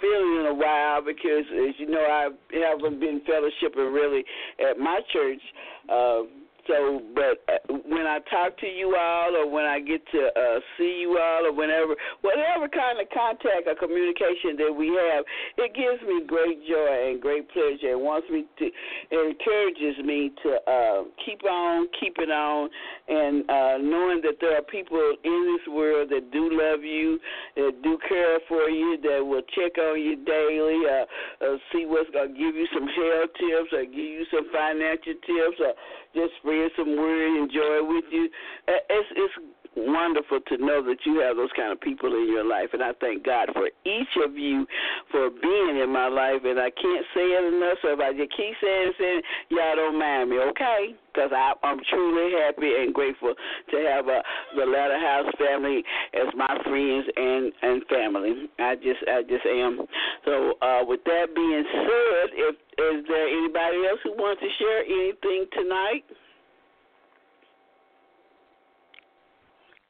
feeling 0.01 0.41
in 0.41 0.45
a 0.49 0.53
while 0.53 1.01
because, 1.05 1.45
as 1.53 1.75
you 1.77 1.87
know, 1.87 2.01
I 2.01 2.29
haven't 2.51 2.99
been 2.99 3.21
fellowshipping 3.21 3.93
really 3.93 4.25
at 4.59 4.77
my 4.77 4.99
church. 5.13 5.41
Uh, 5.87 6.40
so, 6.67 7.01
but 7.15 7.41
uh, 7.47 7.73
when 7.87 8.05
I 8.05 8.19
talk 8.29 8.57
to 8.59 8.67
you 8.67 8.95
all, 8.95 9.35
or 9.35 9.49
when 9.49 9.65
I 9.65 9.79
get 9.79 10.01
to 10.11 10.21
uh, 10.35 10.59
see 10.77 11.01
you 11.01 11.17
all, 11.17 11.45
or 11.47 11.53
whenever, 11.53 11.95
whatever 12.21 12.67
kind 12.69 12.99
of 12.99 13.07
contact 13.13 13.67
or 13.67 13.75
communication 13.75 14.55
that 14.57 14.73
we 14.73 14.87
have, 14.93 15.25
it 15.57 15.73
gives 15.73 16.01
me 16.07 16.21
great 16.25 16.61
joy 16.67 17.11
and 17.11 17.21
great 17.21 17.49
pleasure. 17.49 17.91
It 17.91 17.99
wants 17.99 18.27
me 18.29 18.45
to, 18.59 18.65
it 18.65 19.35
encourages 19.35 20.03
me 20.05 20.31
to 20.43 20.49
uh, 20.69 21.01
keep 21.25 21.43
on, 21.43 21.87
keep 21.99 22.15
it 22.19 22.29
on, 22.29 22.69
and 23.07 23.49
uh, 23.49 23.77
knowing 23.81 24.21
that 24.21 24.37
there 24.39 24.57
are 24.57 24.63
people 24.63 25.01
in 25.23 25.57
this 25.57 25.73
world 25.73 26.09
that 26.09 26.31
do 26.31 26.49
love 26.51 26.83
you, 26.83 27.19
that 27.55 27.73
do 27.83 27.97
care 28.07 28.39
for 28.47 28.69
you, 28.69 28.97
that 29.01 29.19
will 29.25 29.43
check 29.55 29.77
on 29.77 29.99
you 29.99 30.15
daily, 30.25 30.79
uh, 30.85 31.05
uh, 31.45 31.57
see 31.73 31.85
what's 31.85 32.09
to 32.11 32.27
give 32.27 32.55
you 32.55 32.67
some 32.73 32.87
health 32.87 33.31
tips, 33.39 33.73
or 33.73 33.85
give 33.85 33.95
you 33.97 34.25
some 34.31 34.45
financial 34.51 35.13
tips, 35.25 35.57
or 35.59 35.73
just 36.13 36.33
spread 36.51 36.71
some 36.75 36.97
word 36.97 37.39
and 37.39 37.51
joy 37.51 37.79
with 37.87 38.05
you. 38.11 38.29
It's 38.67 39.09
it's 39.15 39.33
wonderful 39.75 40.39
to 40.47 40.57
know 40.57 40.83
that 40.83 40.97
you 41.05 41.19
have 41.21 41.37
those 41.37 41.51
kind 41.55 41.71
of 41.71 41.79
people 41.79 42.11
in 42.11 42.27
your 42.27 42.43
life, 42.43 42.69
and 42.73 42.83
I 42.83 42.91
thank 42.99 43.23
God 43.23 43.49
for 43.53 43.69
each 43.87 44.13
of 44.19 44.35
you 44.35 44.67
for 45.11 45.29
being 45.29 45.79
in 45.79 45.89
my 45.93 46.07
life. 46.07 46.43
And 46.43 46.59
I 46.59 46.71
can't 46.75 47.05
say 47.15 47.23
it 47.23 47.53
enough. 47.53 47.77
So 47.81 47.95
if 47.95 47.99
I 47.99 48.11
just 48.11 48.35
keep 48.35 48.51
saying 48.59 48.91
it, 48.99 49.23
y'all 49.49 49.75
don't 49.75 49.97
mind 49.97 50.29
me, 50.29 50.39
okay? 50.51 50.95
Because 51.13 51.31
I'm 51.31 51.79
truly 51.89 52.35
happy 52.43 52.83
and 52.83 52.93
grateful 52.93 53.33
to 53.33 53.77
have 53.87 54.07
uh, 54.07 54.21
the 54.55 54.65
Latter 54.65 54.99
House 54.99 55.31
family 55.39 55.83
as 56.13 56.27
my 56.35 56.51
friends 56.67 57.07
and 57.15 57.51
and 57.61 57.83
family. 57.87 58.51
I 58.59 58.75
just 58.75 58.99
I 59.07 59.23
just 59.23 59.45
am. 59.47 59.87
So 60.25 60.55
uh, 60.61 60.83
with 60.83 61.03
that 61.05 61.31
being 61.35 61.63
said, 61.71 62.27
if 62.35 62.55
is 62.81 63.05
there 63.07 63.27
anybody 63.27 63.87
else 63.87 63.99
who 64.03 64.11
wants 64.19 64.41
to 64.41 64.49
share 64.59 64.83
anything 64.83 65.45
tonight? 65.53 66.03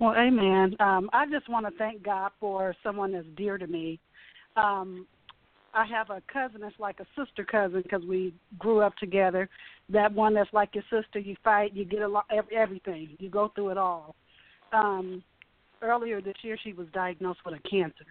Well, 0.01 0.15
amen. 0.15 0.75
Um, 0.79 1.11
I 1.13 1.27
just 1.27 1.47
want 1.47 1.67
to 1.67 1.77
thank 1.77 2.01
God 2.01 2.31
for 2.39 2.75
someone 2.81 3.11
that's 3.11 3.27
dear 3.37 3.59
to 3.59 3.67
me. 3.67 3.99
Um, 4.57 5.05
I 5.75 5.85
have 5.85 6.09
a 6.09 6.23
cousin 6.33 6.61
that's 6.61 6.79
like 6.79 6.99
a 6.99 7.05
sister 7.15 7.45
cousin 7.45 7.83
because 7.83 8.01
we 8.03 8.33
grew 8.57 8.81
up 8.81 8.97
together. 8.97 9.47
That 9.89 10.11
one 10.11 10.33
that's 10.33 10.51
like 10.53 10.73
your 10.73 10.83
sister. 10.89 11.19
You 11.19 11.35
fight, 11.43 11.75
you 11.75 11.85
get 11.85 12.01
a 12.01 12.07
lot, 12.07 12.25
ev- 12.35 12.51
everything. 12.51 13.09
You 13.19 13.29
go 13.29 13.51
through 13.53 13.69
it 13.69 13.77
all. 13.77 14.15
Um, 14.73 15.23
earlier 15.83 16.19
this 16.19 16.33
year, 16.41 16.57
she 16.63 16.73
was 16.73 16.87
diagnosed 16.95 17.41
with 17.45 17.53
a 17.53 17.69
cancer, 17.69 18.07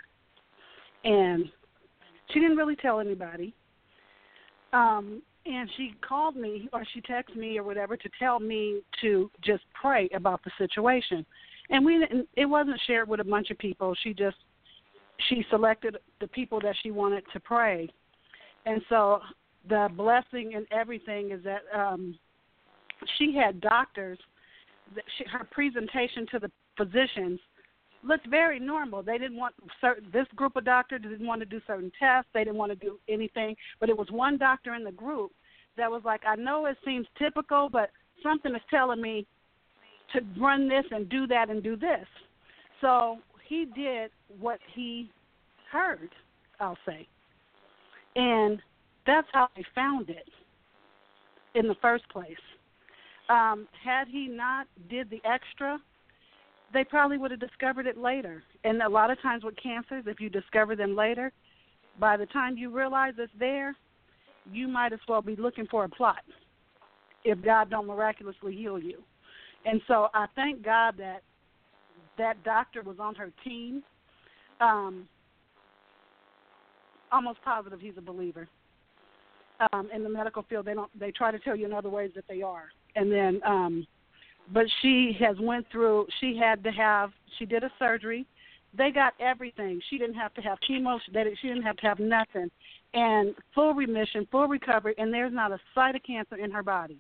and 1.03 1.47
she 2.33 2.39
didn't 2.39 2.57
really 2.57 2.77
tell 2.77 3.01
anybody. 3.01 3.53
Um, 4.73 5.23
and 5.45 5.69
she 5.77 5.95
called 6.07 6.37
me 6.37 6.69
or 6.73 6.85
she 6.95 7.01
texted 7.01 7.35
me 7.35 7.59
or 7.59 7.65
whatever 7.65 7.97
to 7.97 8.09
tell 8.17 8.39
me 8.39 8.83
to 9.01 9.29
just 9.45 9.65
pray 9.75 10.09
about 10.15 10.41
the 10.45 10.53
situation 10.57 11.27
and 11.71 11.85
we 11.85 11.99
didn't 11.99 12.29
it 12.37 12.47
wasn't 12.47 12.81
shared 12.87 13.09
with 13.09 13.21
a 13.21 13.25
bunch 13.25 13.51
of 13.51 13.59
people. 13.59 13.95
She 14.03 14.13
just 14.13 14.37
she 15.29 15.45
selected 15.51 15.97
the 16.21 16.29
people 16.29 16.61
that 16.61 16.75
she 16.83 16.91
wanted 16.91 17.25
to 17.33 17.41
pray. 17.41 17.89
And 18.67 18.83
so 18.89 19.21
the 19.69 19.89
blessing 19.97 20.55
and 20.55 20.67
everything 20.71 21.31
is 21.31 21.43
that 21.45 21.63
um 21.75 22.19
she 23.19 23.35
had 23.35 23.61
doctors 23.61 24.19
that 24.95 25.05
she, 25.17 25.25
her 25.31 25.47
presentation 25.51 26.27
to 26.33 26.39
the 26.39 26.51
physicians 26.77 27.41
looked 28.03 28.27
very 28.29 28.59
normal. 28.59 29.03
They 29.03 29.19
didn't 29.19 29.37
want 29.37 29.55
certain 29.81 30.09
this 30.13 30.27
group 30.35 30.57
of 30.57 30.65
doctors 30.65 31.03
didn't 31.03 31.27
want 31.27 31.41
to 31.41 31.47
do 31.47 31.61
certain 31.67 31.93
tests. 31.99 32.31
They 32.33 32.45
didn't 32.45 32.57
want 32.57 32.73
to 32.73 32.77
do 32.77 32.99
anything. 33.09 33.57
But 33.79 33.89
it 33.89 33.97
was 33.97 34.09
one 34.11 34.39
doctor 34.39 34.75
in 34.75 34.85
the 34.85 34.93
group 34.93 35.33
that 35.77 35.91
was 35.91 36.03
like, 36.05 36.23
I 36.27 36.37
know 36.37 36.67
it 36.67 36.77
seems 36.85 37.07
typical, 37.19 37.69
but 37.71 37.91
something 38.23 38.55
is 38.55 38.63
telling 38.71 39.01
me 39.01 39.27
to 40.13 40.21
run 40.41 40.69
this 40.69 40.85
and 40.91 41.09
do 41.09 41.27
that 41.27 41.51
and 41.51 41.63
do 41.63 41.77
this. 41.77 42.07
So 42.81 43.19
he 43.49 43.67
did 43.75 44.11
what 44.39 44.59
he 44.75 45.11
heard, 45.71 46.11
I'll 46.59 46.79
say. 46.87 47.07
And 48.17 48.61
that's 49.07 49.29
how 49.33 49.49
they 49.57 49.65
found 49.75 50.11
it 50.11 50.29
in 51.55 51.67
the 51.69 51.77
first 51.81 52.09
place. 52.09 52.33
Um, 53.29 53.69
had 53.85 54.09
he 54.09 54.27
not 54.27 54.67
did 54.89 55.09
the 55.11 55.21
extra, 55.25 55.79
they 56.73 56.85
probably 56.85 57.19
would 57.19 57.31
have 57.31 57.41
discovered 57.41 57.87
it 57.87 57.97
later. 57.97 58.43
And 58.65 58.83
a 58.83 58.89
lot 58.89 59.11
of 59.11 59.21
times 59.23 59.45
with 59.45 59.55
cancers, 59.63 60.05
if 60.07 60.21
you 60.21 60.29
discover 60.29 60.75
them 60.75 60.97
later, 60.97 61.33
by 61.99 62.17
the 62.17 62.27
time 62.27 62.57
you 62.57 62.71
realize 62.71 63.15
it's 63.19 63.33
there, 63.39 63.77
you 64.51 64.67
might 64.67 64.93
as 64.93 65.01
well 65.09 65.23
be 65.23 65.37
looking 65.37 65.67
for 65.71 65.85
a 65.85 65.89
plot 65.89 66.23
if 67.25 67.43
God 67.43 67.71
don't 67.71 67.87
miraculously 67.87 68.55
heal 68.55 68.79
you. 68.79 69.03
And 69.65 69.81
so 69.87 70.09
I 70.15 70.27
thank 70.35 70.65
God 70.65 70.95
that 70.99 71.23
that 72.19 72.43
doctor 72.45 72.83
was 72.83 72.97
on 72.99 73.15
her 73.15 73.31
team. 73.45 73.83
Um, 74.61 75.09
almost 77.13 77.39
positive 77.45 77.81
he's 77.81 77.95
a 77.97 78.03
believer. 78.03 78.49
Um, 79.73 79.91
in 79.95 80.03
the 80.03 80.09
medical 80.09 80.43
field, 80.49 80.65
they 80.65 80.75
don't. 80.75 80.91
They 80.99 81.11
try 81.11 81.31
to 81.31 81.39
tell 81.39 81.55
you 81.55 81.67
in 81.67 81.73
other 81.73 81.91
ways 81.91 82.13
that 82.15 82.25
they 82.29 82.41
are. 82.41 82.69
And 82.97 83.13
then, 83.13 83.41
um, 83.45 83.87
but 84.53 84.65
she 84.81 85.17
has 85.21 85.37
went 85.39 85.67
through. 85.71 86.07
She 86.21 86.37
had 86.37 86.65
to 86.65 86.71
have. 86.71 87.11
She 87.39 87.45
did 87.45 87.63
a 87.63 87.71
surgery. 87.79 88.27
They 88.77 88.91
got 88.91 89.13
everything. 89.21 89.81
She 89.91 89.99
didn't 89.99 90.15
have 90.15 90.33
to 90.35 90.41
have 90.41 90.59
chemo. 90.69 90.99
She 91.05 91.13
didn't 91.13 91.63
have 91.63 91.77
to 91.77 91.87
have 91.87 91.99
nothing, 91.99 92.51
and 92.95 93.35
full 93.55 93.75
remission, 93.75 94.27
full 94.31 94.49
recovery. 94.49 94.95
And 94.97 95.13
there's 95.13 95.33
not 95.33 95.53
a 95.53 95.59
sight 95.75 95.95
of 95.95 96.03
cancer 96.05 96.37
in 96.37 96.51
her 96.51 96.63
body. 96.63 96.99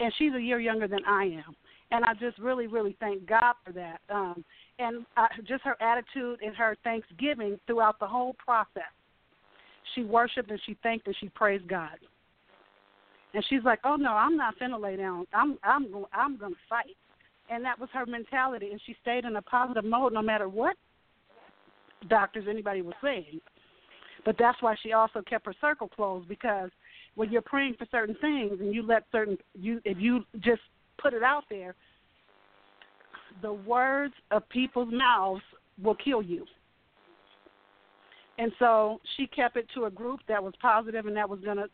And 0.00 0.12
she's 0.18 0.32
a 0.34 0.40
year 0.40 0.58
younger 0.58 0.88
than 0.88 1.04
I 1.06 1.24
am 1.46 1.54
and 1.94 2.04
I 2.04 2.12
just 2.14 2.36
really, 2.38 2.66
really 2.66 2.96
thank 2.98 3.24
God 3.24 3.54
for 3.64 3.72
that. 3.72 4.00
Um, 4.10 4.44
and 4.80 5.06
I, 5.16 5.28
just 5.46 5.62
her 5.62 5.80
attitude 5.80 6.40
and 6.44 6.54
her 6.56 6.76
thanksgiving 6.82 7.56
throughout 7.68 8.00
the 8.00 8.06
whole 8.06 8.34
process. 8.44 8.82
She 9.94 10.02
worshipped 10.02 10.50
and 10.50 10.60
she 10.66 10.76
thanked 10.82 11.06
and 11.06 11.14
she 11.20 11.28
praised 11.28 11.68
God. 11.68 11.96
And 13.32 13.44
she's 13.48 13.62
like, 13.64 13.78
"Oh 13.84 13.94
no, 13.94 14.10
I'm 14.10 14.36
not 14.36 14.58
finna 14.58 14.80
lay 14.80 14.96
down. 14.96 15.26
I'm 15.32 15.56
I'm 15.62 15.86
I'm 16.12 16.36
gonna 16.36 16.54
fight." 16.68 16.96
And 17.48 17.64
that 17.64 17.78
was 17.78 17.88
her 17.92 18.06
mentality, 18.06 18.70
and 18.72 18.80
she 18.86 18.96
stayed 19.00 19.24
in 19.24 19.36
a 19.36 19.42
positive 19.42 19.84
mode 19.84 20.12
no 20.12 20.22
matter 20.22 20.48
what 20.48 20.76
doctors 22.08 22.46
anybody 22.48 22.82
was 22.82 22.94
saying. 23.02 23.40
But 24.24 24.36
that's 24.38 24.60
why 24.62 24.74
she 24.82 24.92
also 24.92 25.22
kept 25.22 25.46
her 25.46 25.54
circle 25.60 25.88
closed 25.88 26.28
because 26.28 26.70
when 27.14 27.30
you're 27.30 27.42
praying 27.42 27.74
for 27.78 27.86
certain 27.90 28.16
things 28.20 28.58
and 28.60 28.74
you 28.74 28.84
let 28.84 29.04
certain 29.12 29.36
you 29.54 29.80
if 29.84 29.98
you 29.98 30.24
just 30.40 30.62
put 31.04 31.12
it 31.12 31.22
out 31.22 31.44
there, 31.50 31.74
the 33.42 33.52
words 33.52 34.14
of 34.30 34.48
people's 34.48 34.88
mouths 34.90 35.42
will 35.82 35.96
kill 35.96 36.22
you. 36.22 36.46
And 38.38 38.50
so 38.58 39.00
she 39.16 39.26
kept 39.26 39.56
it 39.56 39.66
to 39.74 39.84
a 39.84 39.90
group 39.90 40.20
that 40.28 40.42
was 40.42 40.54
positive 40.60 41.06
and 41.06 41.16
that 41.16 41.28
was 41.28 41.40
going 41.40 41.58
to 41.58 41.68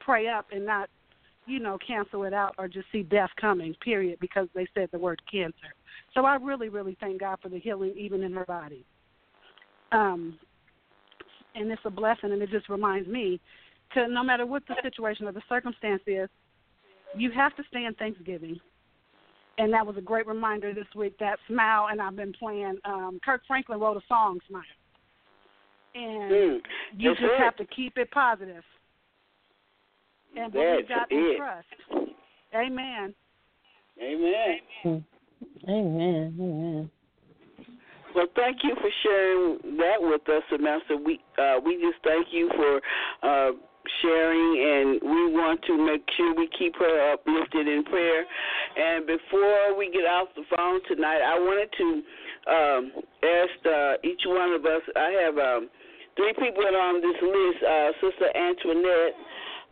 pray 0.00 0.28
up 0.28 0.46
and 0.52 0.64
not, 0.64 0.88
you 1.46 1.58
know, 1.58 1.76
cancel 1.84 2.22
it 2.22 2.32
out 2.32 2.54
or 2.56 2.68
just 2.68 2.86
see 2.92 3.02
death 3.02 3.30
coming, 3.38 3.74
period, 3.82 4.18
because 4.20 4.48
they 4.54 4.66
said 4.74 4.88
the 4.92 4.98
word 4.98 5.20
cancer. 5.30 5.74
So 6.14 6.24
I 6.24 6.36
really, 6.36 6.68
really 6.68 6.96
thank 7.00 7.20
God 7.20 7.38
for 7.42 7.48
the 7.48 7.58
healing 7.58 7.94
even 7.98 8.22
in 8.22 8.32
her 8.32 8.46
body. 8.46 8.84
Um, 9.90 10.38
and 11.54 11.70
it's 11.70 11.82
a 11.84 11.90
blessing, 11.90 12.32
and 12.32 12.40
it 12.40 12.50
just 12.50 12.68
reminds 12.68 13.08
me 13.08 13.40
to 13.94 14.08
no 14.08 14.22
matter 14.22 14.46
what 14.46 14.62
the 14.68 14.76
situation 14.82 15.26
or 15.26 15.32
the 15.32 15.42
circumstance 15.48 16.00
is, 16.06 16.30
you 17.16 17.30
have 17.32 17.54
to 17.56 17.62
stay 17.68 17.84
in 17.84 17.94
Thanksgiving. 17.94 18.58
And 19.58 19.72
that 19.74 19.86
was 19.86 19.96
a 19.98 20.00
great 20.00 20.26
reminder 20.26 20.72
this 20.72 20.86
week. 20.96 21.18
That 21.18 21.38
smile, 21.46 21.88
and 21.90 22.00
I've 22.00 22.16
been 22.16 22.32
playing. 22.32 22.78
Um, 22.86 23.20
Kirk 23.22 23.42
Franklin 23.46 23.80
wrote 23.80 23.98
a 23.98 24.00
song, 24.08 24.40
"Smile," 24.48 24.62
and 25.94 26.32
mm, 26.32 26.58
you 26.96 27.10
just 27.10 27.22
it. 27.22 27.38
have 27.38 27.56
to 27.56 27.66
keep 27.66 27.98
it 27.98 28.10
positive. 28.10 28.46
positive 28.46 28.64
and 30.36 30.52
believe 30.52 30.88
God 30.88 31.06
and 31.10 31.36
trust. 31.36 32.10
Amen. 32.54 33.14
Amen. 34.02 34.58
Amen. 34.84 35.04
Amen. 35.68 36.90
Well, 38.14 38.26
thank 38.36 38.58
you 38.62 38.74
for 38.76 38.90
sharing 39.02 39.76
that 39.78 39.96
with 40.00 40.28
us, 40.28 40.42
Samantha. 40.50 40.96
We 40.96 41.20
uh, 41.38 41.60
we 41.64 41.76
just 41.76 42.02
thank 42.04 42.26
you 42.30 42.50
for 42.56 42.80
uh, 43.22 43.52
sharing, 44.02 44.50
and 44.58 44.88
we 45.02 45.22
want 45.32 45.60
to 45.66 45.74
make 45.76 46.04
sure 46.16 46.34
we 46.34 46.48
keep 46.58 46.76
her 46.76 47.12
uplifted 47.12 47.68
in 47.68 47.84
prayer. 47.84 48.24
And 48.76 49.06
before 49.06 49.76
we 49.76 49.90
get 49.90 50.06
off 50.06 50.28
the 50.36 50.44
phone 50.54 50.80
tonight, 50.88 51.20
I 51.20 51.38
wanted 51.38 51.70
to 51.78 51.88
um, 52.48 52.82
ask 53.22 53.58
uh, 53.66 54.08
each 54.08 54.22
one 54.26 54.52
of 54.52 54.64
us. 54.64 54.82
I 54.96 55.10
have 55.24 55.36
um, 55.38 55.70
three 56.16 56.34
people 56.38 56.64
on 56.64 57.00
this 57.00 57.20
list. 57.22 57.60
Uh, 57.62 57.90
Sister 58.00 58.28
Antoinette, 58.34 59.14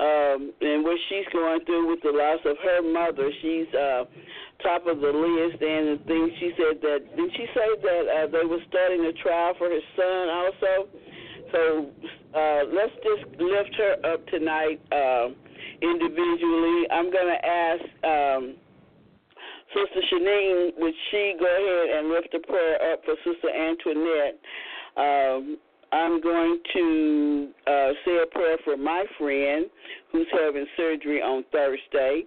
um, 0.01 0.39
and 0.61 0.85
what 0.85 0.97
she's 1.09 1.29
going 1.33 1.61
through 1.67 1.91
with 1.91 2.01
the 2.03 2.13
loss 2.13 2.41
of 2.45 2.57
her 2.63 2.81
mother. 2.81 3.31
She's 3.43 3.69
uh, 3.75 4.05
top 4.63 4.87
of 4.87 5.01
the 5.01 5.13
list, 5.13 5.61
and 5.61 5.97
the 5.97 6.01
thing 6.07 6.31
she 6.41 6.53
said 6.57 6.81
that 6.81 7.01
did 7.17 7.31
she 7.37 7.47
say 7.53 7.69
that 7.83 8.05
uh, 8.09 8.27
they 8.33 8.45
were 8.47 8.63
starting 8.69 9.05
a 9.05 9.13
trial 9.21 9.55
for 9.59 9.69
her 9.69 9.85
son 9.97 10.25
also? 10.29 10.89
So 11.53 11.91
uh, 12.35 12.61
let's 12.73 12.95
just 13.03 13.41
lift 13.41 13.75
her 13.77 14.13
up 14.13 14.27
tonight 14.29 14.81
uh, 14.93 15.29
individually. 15.83 16.85
I'm 16.91 17.11
going 17.11 17.35
to 17.35 17.47
ask 17.47 17.83
um, 18.05 18.55
Sister 19.75 20.01
Shanine, 20.13 20.73
would 20.79 20.95
she 21.11 21.35
go 21.39 21.47
ahead 21.47 21.99
and 21.99 22.09
lift 22.11 22.35
a 22.35 22.41
prayer 22.41 22.93
up 22.93 23.01
for 23.05 23.15
Sister 23.25 23.49
Antoinette? 23.49 24.39
Um, 24.97 25.59
I'm 25.93 26.21
going 26.21 26.59
to 26.75 27.49
uh, 27.67 27.91
say 28.05 28.23
a 28.23 28.27
prayer 28.27 28.59
for 28.65 28.77
my 28.77 29.05
friend 29.19 29.67
who's 30.13 30.27
having 30.33 30.67
surgery 30.77 31.21
on 31.21 31.45
Thursday 31.51 32.25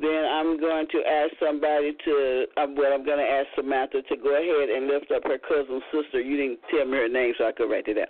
then 0.00 0.24
I'm 0.30 0.60
going 0.60 0.86
to 0.92 0.98
ask 0.98 1.32
somebody 1.42 1.92
to, 2.04 2.46
well, 2.56 2.92
I'm 2.94 3.04
going 3.04 3.18
to 3.18 3.24
ask 3.24 3.46
Samantha 3.56 4.02
to 4.02 4.16
go 4.16 4.30
ahead 4.30 4.70
and 4.70 4.86
lift 4.86 5.10
up 5.10 5.24
her 5.24 5.38
cousin's 5.38 5.82
sister. 5.90 6.20
You 6.20 6.36
didn't 6.36 6.60
tell 6.70 6.86
me 6.86 6.98
her 6.98 7.08
name, 7.08 7.34
so 7.36 7.46
I 7.46 7.52
could 7.52 7.70
write 7.70 7.88
it 7.88 7.94
down. 7.94 8.06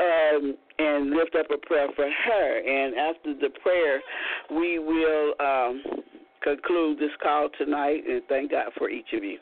um, 0.00 0.54
and 0.78 1.10
lift 1.10 1.34
up 1.34 1.46
a 1.50 1.66
prayer 1.66 1.88
for 1.96 2.04
her. 2.04 2.58
And 2.58 2.94
after 2.94 3.34
the 3.34 3.48
prayer, 3.62 4.00
we 4.50 4.78
will 4.78 5.32
um, 5.40 5.82
conclude 6.42 6.98
this 6.98 7.10
call 7.22 7.48
tonight. 7.56 8.02
And 8.06 8.22
thank 8.28 8.50
God 8.50 8.70
for 8.76 8.90
each 8.90 9.12
of 9.14 9.24
you. 9.24 9.38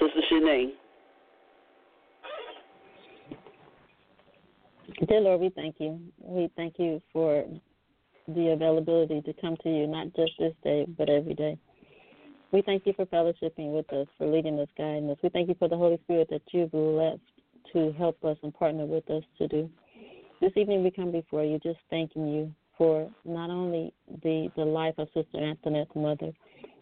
Sister 0.00 0.20
Shanae. 0.32 0.79
Dear 5.08 5.20
Lord, 5.20 5.40
we 5.40 5.48
thank 5.50 5.76
you. 5.78 5.98
We 6.20 6.50
thank 6.56 6.74
you 6.78 7.00
for 7.10 7.44
the 8.28 8.48
availability 8.48 9.22
to 9.22 9.32
come 9.40 9.56
to 9.62 9.68
you, 9.70 9.86
not 9.86 10.14
just 10.14 10.32
this 10.38 10.52
day, 10.62 10.86
but 10.98 11.08
every 11.08 11.32
day. 11.32 11.56
We 12.52 12.60
thank 12.60 12.84
you 12.84 12.92
for 12.92 13.06
fellowshipping 13.06 13.72
with 13.72 13.90
us, 13.94 14.06
for 14.18 14.26
leading 14.26 14.58
us, 14.58 14.68
guiding 14.76 15.08
us. 15.08 15.16
We 15.22 15.30
thank 15.30 15.48
you 15.48 15.54
for 15.58 15.68
the 15.68 15.76
Holy 15.76 15.98
Spirit 16.04 16.28
that 16.30 16.42
you've 16.52 16.74
left 16.74 17.22
to 17.72 17.92
help 17.96 18.22
us 18.24 18.36
and 18.42 18.52
partner 18.52 18.84
with 18.84 19.08
us 19.08 19.22
to 19.38 19.48
do. 19.48 19.70
This 20.42 20.52
evening 20.56 20.82
we 20.82 20.90
come 20.90 21.12
before 21.12 21.44
you 21.44 21.58
just 21.60 21.78
thanking 21.88 22.28
you 22.28 22.54
for 22.76 23.10
not 23.24 23.48
only 23.48 23.94
the, 24.22 24.50
the 24.54 24.64
life 24.64 24.94
of 24.98 25.08
Sister 25.14 25.38
Antoinette's 25.38 25.94
mother, 25.94 26.30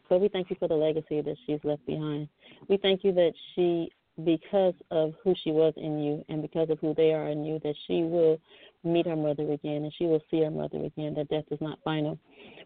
but 0.08 0.20
we 0.20 0.28
thank 0.28 0.50
you 0.50 0.56
for 0.58 0.66
the 0.66 0.74
legacy 0.74 1.20
that 1.20 1.36
she's 1.46 1.60
left 1.62 1.84
behind. 1.86 2.28
We 2.68 2.78
thank 2.78 3.04
you 3.04 3.12
that 3.12 3.32
she 3.54 3.92
because 4.24 4.74
of 4.90 5.14
who 5.22 5.34
she 5.42 5.50
was 5.50 5.72
in 5.76 5.98
you 6.00 6.24
and 6.28 6.42
because 6.42 6.70
of 6.70 6.78
who 6.80 6.94
they 6.94 7.12
are 7.12 7.28
in 7.28 7.44
you, 7.44 7.60
that 7.62 7.74
she 7.86 8.02
will 8.02 8.40
meet 8.84 9.06
her 9.06 9.16
mother 9.16 9.52
again 9.52 9.84
and 9.84 9.92
she 9.96 10.04
will 10.04 10.22
see 10.30 10.42
her 10.42 10.50
mother 10.50 10.84
again, 10.84 11.14
that 11.14 11.28
death 11.28 11.44
is 11.50 11.60
not 11.60 11.78
final. 11.84 12.18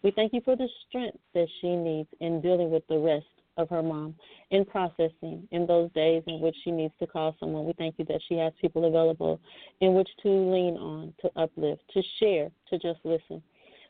We 0.03 0.11
thank 0.11 0.33
you 0.33 0.41
for 0.45 0.57
the 0.57 0.69
strength 0.89 1.19
that 1.35 1.49
she 1.61 1.75
needs 1.77 2.09
in 2.21 2.41
dealing 2.41 2.71
with 2.71 2.87
the 2.89 2.99
rest 2.99 3.27
of 3.59 3.69
her 3.69 3.83
mom, 3.83 4.15
in 4.51 4.65
processing, 4.65 5.47
in 5.51 5.67
those 5.67 5.91
days 5.93 6.23
in 6.27 6.41
which 6.41 6.57
she 6.65 6.71
needs 6.71 6.95
to 6.99 7.07
call 7.07 7.37
someone. 7.39 7.67
We 7.67 7.75
thank 7.75 7.97
you 7.99 8.05
that 8.07 8.21
she 8.27 8.37
has 8.37 8.53
people 8.61 8.87
available 8.87 9.39
in 9.81 9.95
which 9.95 10.09
to 10.23 10.29
lean 10.29 10.77
on, 10.77 11.13
to 11.21 11.31
uplift, 11.37 11.83
to 11.93 12.03
share, 12.19 12.51
to 12.71 12.79
just 12.79 13.01
listen. 13.05 13.43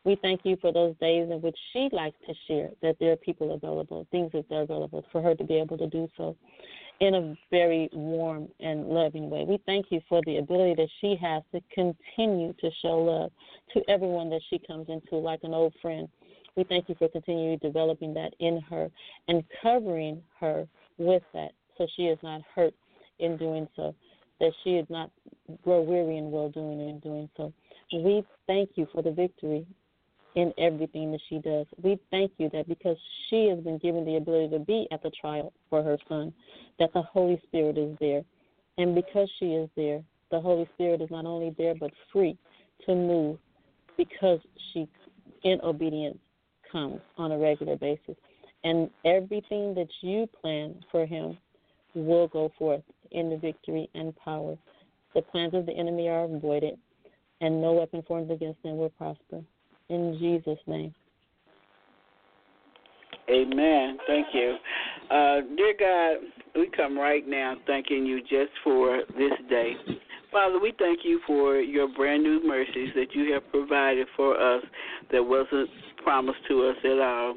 We 0.05 0.17
thank 0.21 0.41
you 0.45 0.57
for 0.61 0.73
those 0.73 0.97
days 1.01 1.29
in 1.31 1.41
which 1.41 1.57
she 1.73 1.89
likes 1.93 2.17
to 2.27 2.35
share 2.49 2.71
that 2.83 2.97
there 2.99 3.13
are 3.13 3.17
people 3.17 3.55
available, 3.55 4.07
things 4.11 4.33
that 4.33 4.51
are 4.51 4.63
available 4.63 5.05
for 5.13 5.23
her 5.23 5.35
to 5.35 5.45
be 5.45 5.55
able 5.55 5.79
to 5.79 5.87
do 5.87 6.09
so 6.17 6.37
in 7.01 7.15
a 7.15 7.35
very 7.51 7.89
warm 7.93 8.49
and 8.61 8.89
loving 8.89 9.31
way. 9.31 9.45
We 9.45 9.59
thank 9.65 9.87
you 9.91 10.01
for 10.09 10.21
the 10.27 10.39
ability 10.39 10.75
that 10.77 10.89
she 11.01 11.17
has 11.21 11.43
to 11.53 11.61
continue 11.73 12.53
to 12.55 12.71
show 12.81 12.99
love 12.99 13.33
to 13.75 13.91
everyone 13.91 14.29
that 14.31 14.43
she 14.51 14.59
comes 14.59 14.89
into 14.89 15.17
like 15.17 15.41
an 15.45 15.55
old 15.55 15.75
friend. 15.81 16.09
We 16.57 16.65
thank 16.65 16.89
you 16.89 16.97
for 16.99 17.09
continuing 17.09 17.59
developing 17.59 18.13
that 18.15 18.35
in 18.41 18.61
her 18.71 18.91
and 19.29 19.45
covering 19.63 20.23
her 20.39 20.67
with 20.99 21.23
that 21.33 21.53
so 21.79 21.87
she 21.97 22.03
is 22.03 22.19
not 22.23 22.43
hurt 22.55 22.75
in 23.19 23.37
doing 23.37 23.69
so, 23.77 23.95
that 24.41 24.53
she 24.63 24.71
is 24.71 24.87
not 24.91 25.11
grow 25.63 25.81
weary 25.81 26.19
in 26.19 26.31
well 26.31 26.49
doing 26.51 26.81
and 26.81 27.01
doing 27.03 27.29
so. 27.37 27.53
We 27.93 28.25
thank 28.47 28.71
you 28.75 28.87
for 28.93 29.03
the 29.03 29.13
victory 29.13 29.67
in 30.35 30.53
everything 30.59 31.13
that 31.13 31.21
she 31.29 31.39
does. 31.39 31.67
We 31.83 31.99
thank 32.11 32.33
you 32.39 32.49
that 32.53 32.69
because 32.69 32.97
she 33.29 33.49
has 33.49 33.59
been 33.61 33.79
given 33.79 34.05
the 34.05 34.17
ability 34.17 34.49
to 34.57 34.59
be 34.59 34.89
at 34.91 35.03
the 35.03 35.11
trial 35.11 35.53
for 35.69 35.83
her 35.83 35.99
son, 36.09 36.33
that 36.79 36.93
the 36.93 37.03
Holy 37.03 37.41
Spirit 37.49 37.77
is 37.77 37.97
there. 38.01 38.23
And 38.79 38.95
because 38.95 39.31
she 39.39 39.47
is 39.47 39.69
there, 39.77 40.03
the 40.31 40.41
Holy 40.41 40.69
Spirit 40.75 41.03
is 41.03 41.11
not 41.11 41.27
only 41.27 41.55
there 41.59 41.75
but 41.75 41.91
free 42.13 42.37
to 42.87 42.95
move 42.95 43.39
because 43.97 44.41
she, 44.73 44.89
in 45.45 45.61
obedience, 45.63 46.19
comes 46.71 47.01
on 47.19 47.33
a 47.33 47.39
regular 47.39 47.77
basis. 47.77 48.17
And 48.65 48.89
everything 49.05 49.75
that 49.75 49.89
you 50.01 50.27
plan 50.41 50.83
for 50.91 51.05
him 51.05 51.37
will 51.95 52.29
go 52.29 52.51
forth 52.59 52.83
in 53.11 53.29
the 53.29 53.37
victory 53.37 53.91
and 53.95 54.17
power. 54.17 54.57
The 55.15 55.21
plans 55.21 55.53
of 55.53 55.67
the 55.67 55.73
enemy 55.73 56.09
are 56.09 56.25
avoided, 56.25 56.79
and 57.43 57.61
no 57.61 57.73
weapon 57.73 58.03
formed 58.09 58.31
against 58.31 58.63
them 58.63 58.79
will 58.79 58.89
prosper. 58.89 59.43
In 59.93 60.17
Jesus' 60.19 60.59
name. 60.67 60.95
Amen. 63.29 63.99
Thank 64.07 64.29
you. 64.33 64.57
Uh, 65.11 65.41
dear 65.55 65.75
God, 65.79 66.17
we 66.55 66.71
come 66.75 66.99
right 66.99 67.29
now 67.29 67.57
thanking 67.67 68.07
you 68.07 68.23
just 68.23 68.53
for 68.65 69.03
this 69.19 69.33
day. 69.51 69.75
Father, 70.31 70.59
we 70.59 70.73
thank 70.79 71.01
you 71.05 71.21
for 71.27 71.57
your 71.57 71.89
brand 71.89 72.23
new 72.23 72.43
mercies 72.43 72.89
that 72.95 73.09
you 73.13 73.35
have 73.35 73.43
provided 73.51 74.07
for 74.17 74.35
us 74.35 74.65
that 75.13 75.23
wasn't 75.23 75.69
promised 76.03 76.39
to 76.49 76.69
us 76.69 76.77
at 76.85 76.99
all. 76.99 77.37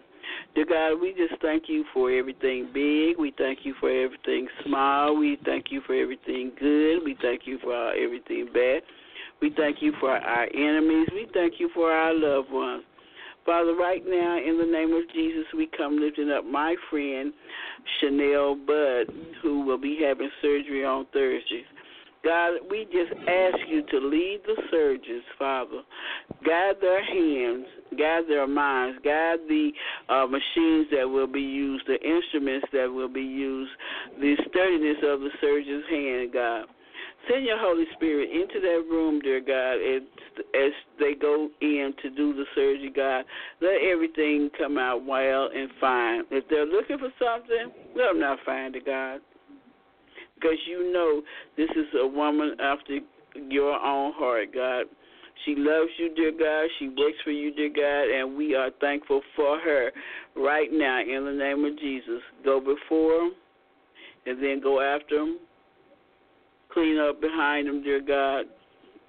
Dear 0.56 0.66
God, 0.66 1.02
we 1.02 1.14
just 1.14 1.42
thank 1.42 1.64
you 1.68 1.84
for 1.94 2.10
everything 2.10 2.70
big. 2.74 3.20
We 3.20 3.34
thank 3.38 3.60
you 3.64 3.76
for 3.82 3.90
everything 3.90 4.48
small. 4.66 5.18
We 5.18 5.38
thank 5.44 5.66
you 5.72 5.82
for 5.86 5.94
everything 5.94 6.54
good. 6.58 7.04
We 7.04 7.18
thank 7.22 7.42
you 7.44 7.60
for 7.62 7.94
everything 7.94 8.48
bad. 8.54 8.82
We 9.42 9.52
thank 9.56 9.82
you 9.82 9.94
for 10.00 10.12
our 10.12 10.48
enemies. 10.54 11.08
We 11.14 11.28
thank 11.34 11.56
you 11.60 11.70
for 11.74 11.92
our 11.92 12.14
loved 12.14 12.52
ones. 12.52 12.84
Father, 13.46 13.76
right 13.76 14.02
now, 14.06 14.38
in 14.38 14.58
the 14.58 14.66
name 14.66 14.92
of 14.94 15.04
Jesus, 15.14 15.46
we 15.56 15.70
come 15.78 16.00
lifting 16.00 16.32
up 16.32 16.46
my 16.46 16.76
friend 16.90 17.32
Chanel 18.00 18.56
Budd, 18.56 19.14
who 19.44 19.64
will 19.64 19.78
be 19.78 20.00
having 20.02 20.32
surgery 20.42 20.84
on 20.84 21.06
Thursday. 21.14 21.64
God, 22.24 22.54
we 22.72 22.86
just 22.86 23.14
ask 23.30 23.58
you 23.68 23.84
to 23.92 24.00
lead 24.00 24.40
the 24.48 24.60
surgeons, 24.72 25.24
Father. 25.38 25.82
Guide 26.44 26.74
their 26.82 27.06
hands, 27.06 27.68
guide 27.92 28.24
their 28.28 28.48
minds, 28.48 28.98
guide 29.04 29.38
the 29.48 29.70
uh, 30.10 30.26
machines 30.26 30.88
that 30.90 31.08
will 31.08 31.28
be 31.28 31.42
used, 31.42 31.86
the 31.86 32.02
instruments 32.02 32.66
that 32.74 32.92
will 32.92 33.08
be 33.08 33.22
used, 33.22 33.70
the 34.20 34.36
sturdiness 34.50 34.98
of 35.04 35.20
the 35.20 35.30
surgeon's 35.40 35.86
hand, 35.88 36.34
God. 36.34 36.66
Send 37.30 37.46
your 37.46 37.58
Holy 37.58 37.86
Spirit 37.96 38.30
into 38.30 38.60
that 38.60 38.86
room, 38.90 39.20
dear 39.20 39.42
God, 39.42 39.76
as, 39.82 40.02
as 40.54 40.72
they 41.00 41.14
go 41.20 41.50
in 41.62 41.94
to 42.02 42.10
do 42.12 42.34
the 42.34 42.46
surgery, 42.54 42.92
God. 42.96 43.26
Let 43.62 43.82
everything 43.82 44.50
come 44.58 44.78
out 44.78 45.06
well 45.06 45.50
and 45.54 45.70
fine. 45.80 46.24
If 46.30 46.48
they're 46.50 46.66
looking 46.66 47.00
for 47.00 47.10
something, 47.18 47.74
let 47.96 48.10
them 48.12 48.20
not 48.20 48.40
find 48.46 48.76
it, 48.76 48.86
God. 48.86 49.22
Because 50.36 50.58
you 50.68 50.92
know 50.94 51.22
this 51.58 51.70
is 51.72 51.88
a 52.00 52.08
woman 52.08 52.56
after 52.62 53.00
your 53.50 53.74
own 53.74 54.14
heart, 54.14 54.54
God. 54.54 54.86
She 55.46 55.56
loves 55.58 55.92
you, 55.98 56.14
dear 56.16 56.32
God. 56.32 56.70
She 56.80 56.90
works 56.90 57.18
for 57.24 57.32
you, 57.32 57.54
dear 57.54 57.70
God, 57.70 58.14
and 58.14 58.38
we 58.38 58.56
are 58.56 58.70
thankful 58.80 59.22
for 59.36 59.60
her 59.60 59.92
right 60.36 60.70
now 60.72 61.02
in 61.02 61.26
the 61.26 61.32
name 61.32 61.66
of 61.66 61.78
Jesus. 61.80 62.22
Go 62.44 62.60
before 62.60 63.20
them 63.20 63.34
and 64.26 64.42
then 64.42 64.62
go 64.62 64.82
after 64.82 65.20
them 65.20 65.40
clean 66.76 67.00
up 67.00 67.20
behind 67.20 67.68
them, 67.68 67.82
dear 67.82 68.02
God. 68.02 68.46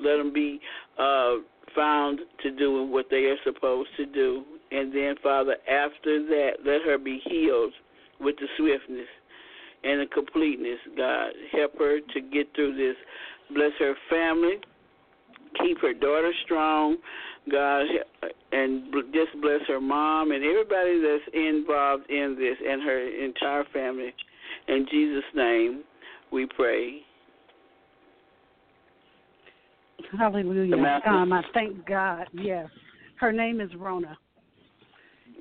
Let 0.00 0.16
them 0.16 0.32
be 0.32 0.58
uh, 0.98 1.34
found 1.74 2.20
to 2.42 2.50
doing 2.50 2.90
what 2.90 3.06
they 3.10 3.24
are 3.24 3.36
supposed 3.44 3.90
to 3.98 4.06
do. 4.06 4.44
And 4.70 4.94
then, 4.94 5.16
Father, 5.22 5.56
after 5.68 6.24
that, 6.26 6.52
let 6.64 6.82
her 6.82 6.96
be 6.96 7.20
healed 7.28 7.72
with 8.20 8.36
the 8.36 8.46
swiftness 8.56 9.08
and 9.84 10.00
the 10.00 10.06
completeness, 10.06 10.78
God. 10.96 11.30
Help 11.52 11.78
her 11.78 12.00
to 12.00 12.20
get 12.20 12.54
through 12.54 12.76
this. 12.76 12.96
Bless 13.54 13.72
her 13.78 13.94
family. 14.10 14.56
Keep 15.62 15.78
her 15.80 15.94
daughter 15.94 16.32
strong, 16.44 16.96
God, 17.50 17.86
and 18.52 18.92
just 19.12 19.40
bless 19.40 19.60
her 19.68 19.80
mom 19.80 20.32
and 20.32 20.44
everybody 20.44 21.00
that's 21.00 21.34
involved 21.34 22.10
in 22.10 22.36
this 22.38 22.56
and 22.66 22.82
her 22.82 23.24
entire 23.24 23.64
family. 23.72 24.12
In 24.68 24.86
Jesus' 24.90 25.24
name, 25.34 25.84
we 26.32 26.46
pray. 26.56 27.00
Hallelujah. 30.18 31.00
Um, 31.06 31.32
I 31.32 31.42
thank 31.54 31.86
God. 31.86 32.26
Yes. 32.32 32.68
Her 33.18 33.32
name 33.32 33.60
is 33.60 33.70
Rona. 33.76 34.16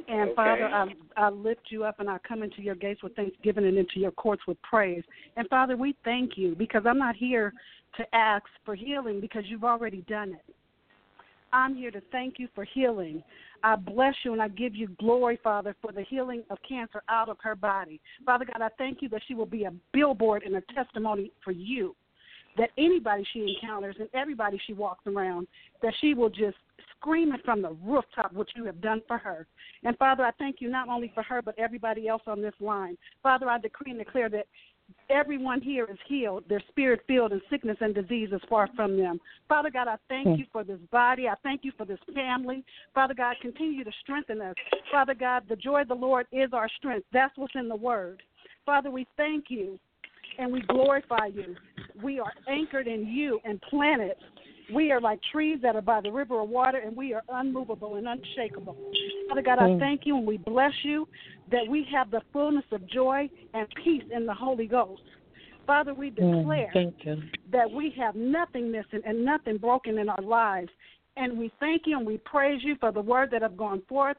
And 0.07 0.29
okay. 0.29 0.35
Father, 0.35 0.65
I, 0.65 0.87
I 1.17 1.29
lift 1.29 1.61
you 1.69 1.83
up 1.83 1.99
and 1.99 2.09
I 2.09 2.17
come 2.27 2.43
into 2.43 2.61
your 2.61 2.75
gates 2.75 3.01
with 3.01 3.15
thanksgiving 3.15 3.65
and 3.65 3.77
into 3.77 3.99
your 3.99 4.11
courts 4.11 4.43
with 4.47 4.61
praise. 4.61 5.03
And 5.35 5.47
Father, 5.49 5.75
we 5.75 5.95
thank 6.03 6.37
you 6.37 6.55
because 6.55 6.83
I'm 6.85 6.99
not 6.99 7.15
here 7.15 7.53
to 7.97 8.15
ask 8.15 8.45
for 8.65 8.75
healing 8.75 9.19
because 9.19 9.43
you've 9.47 9.63
already 9.63 10.01
done 10.07 10.33
it. 10.33 10.55
I'm 11.53 11.75
here 11.75 11.91
to 11.91 12.01
thank 12.11 12.35
you 12.37 12.49
for 12.53 12.65
healing. 12.65 13.23
I 13.63 13.77
bless 13.77 14.13
you 14.23 14.33
and 14.33 14.41
I 14.41 14.49
give 14.49 14.75
you 14.75 14.89
glory, 14.99 15.39
Father, 15.41 15.75
for 15.81 15.91
the 15.91 16.03
healing 16.03 16.43
of 16.49 16.57
cancer 16.67 17.01
out 17.09 17.29
of 17.29 17.37
her 17.41 17.55
body. 17.55 18.01
Father 18.25 18.45
God, 18.45 18.61
I 18.61 18.69
thank 18.77 19.01
you 19.01 19.09
that 19.09 19.21
she 19.27 19.33
will 19.33 19.45
be 19.45 19.63
a 19.63 19.73
billboard 19.93 20.43
and 20.43 20.55
a 20.55 20.61
testimony 20.73 21.31
for 21.43 21.51
you 21.51 21.95
that 22.57 22.69
anybody 22.77 23.25
she 23.33 23.55
encounters 23.55 23.95
and 23.99 24.09
everybody 24.13 24.59
she 24.65 24.73
walks 24.73 25.05
around, 25.07 25.47
that 25.81 25.93
she 26.01 26.13
will 26.13 26.29
just 26.29 26.57
scream 26.97 27.33
it 27.33 27.41
from 27.43 27.61
the 27.61 27.75
rooftop 27.83 28.33
what 28.33 28.47
you 28.55 28.65
have 28.65 28.81
done 28.81 29.01
for 29.07 29.17
her. 29.17 29.45
And 29.83 29.97
Father, 29.97 30.23
I 30.23 30.31
thank 30.39 30.57
you 30.59 30.69
not 30.69 30.89
only 30.89 31.11
for 31.13 31.23
her, 31.23 31.41
but 31.41 31.57
everybody 31.59 32.07
else 32.07 32.23
on 32.27 32.41
this 32.41 32.53
line. 32.59 32.97
Father, 33.21 33.49
I 33.49 33.59
decree 33.59 33.91
and 33.91 33.99
declare 33.99 34.29
that 34.29 34.47
everyone 35.09 35.61
here 35.61 35.85
is 35.85 35.97
healed, 36.07 36.43
their 36.47 36.63
spirit 36.69 37.01
filled, 37.07 37.31
and 37.31 37.41
sickness 37.49 37.77
and 37.81 37.93
disease 37.93 38.29
is 38.31 38.41
far 38.49 38.69
from 38.75 38.97
them. 38.97 39.19
Father 39.47 39.69
God, 39.69 39.87
I 39.87 39.97
thank 40.09 40.37
you 40.37 40.45
for 40.51 40.63
this 40.63 40.79
body. 40.91 41.27
I 41.27 41.35
thank 41.43 41.63
you 41.63 41.71
for 41.77 41.85
this 41.85 41.99
family. 42.13 42.63
Father 42.93 43.13
God, 43.13 43.35
continue 43.41 43.83
to 43.83 43.91
strengthen 44.01 44.41
us. 44.41 44.55
Father 44.91 45.13
God, 45.13 45.43
the 45.49 45.55
joy 45.55 45.81
of 45.81 45.87
the 45.87 45.95
Lord 45.95 46.27
is 46.31 46.49
our 46.53 46.69
strength. 46.77 47.05
That's 47.11 47.35
what's 47.37 47.55
in 47.55 47.67
the 47.67 47.75
word. 47.75 48.21
Father, 48.65 48.89
we 48.89 49.05
thank 49.17 49.45
you 49.49 49.79
and 50.37 50.51
we 50.51 50.61
glorify 50.61 51.27
you. 51.33 51.55
We 52.01 52.19
are 52.19 52.31
anchored 52.47 52.87
in 52.87 53.07
you 53.07 53.39
and 53.45 53.61
planted. 53.69 54.15
We 54.73 54.91
are 54.91 54.99
like 54.99 55.19
trees 55.31 55.59
that 55.61 55.75
are 55.75 55.81
by 55.81 56.01
the 56.01 56.11
river 56.11 56.41
of 56.41 56.49
water, 56.49 56.79
and 56.79 56.95
we 56.95 57.13
are 57.13 57.21
unmovable 57.29 57.95
and 57.95 58.07
unshakable. 58.07 58.75
Father 59.29 59.41
God, 59.41 59.59
I 59.59 59.77
thank 59.79 60.01
you 60.05 60.17
and 60.17 60.25
we 60.25 60.37
bless 60.37 60.73
you 60.83 61.07
that 61.51 61.67
we 61.69 61.87
have 61.93 62.09
the 62.09 62.21
fullness 62.33 62.65
of 62.71 62.87
joy 62.89 63.29
and 63.53 63.67
peace 63.83 64.03
in 64.13 64.25
the 64.25 64.33
Holy 64.33 64.65
Ghost. 64.65 65.01
Father, 65.67 65.93
we 65.93 66.09
declare 66.09 66.71
that 67.51 67.69
we 67.69 67.93
have 67.97 68.15
nothing 68.15 68.71
missing 68.71 69.01
and 69.05 69.23
nothing 69.25 69.57
broken 69.57 69.97
in 69.97 70.09
our 70.09 70.21
lives. 70.21 70.69
And 71.17 71.37
we 71.37 71.51
thank 71.59 71.83
you 71.85 71.97
and 71.97 72.05
we 72.05 72.17
praise 72.19 72.61
you 72.63 72.75
for 72.79 72.91
the 72.91 73.01
word 73.01 73.29
that 73.31 73.41
have 73.41 73.57
gone 73.57 73.81
forth, 73.87 74.17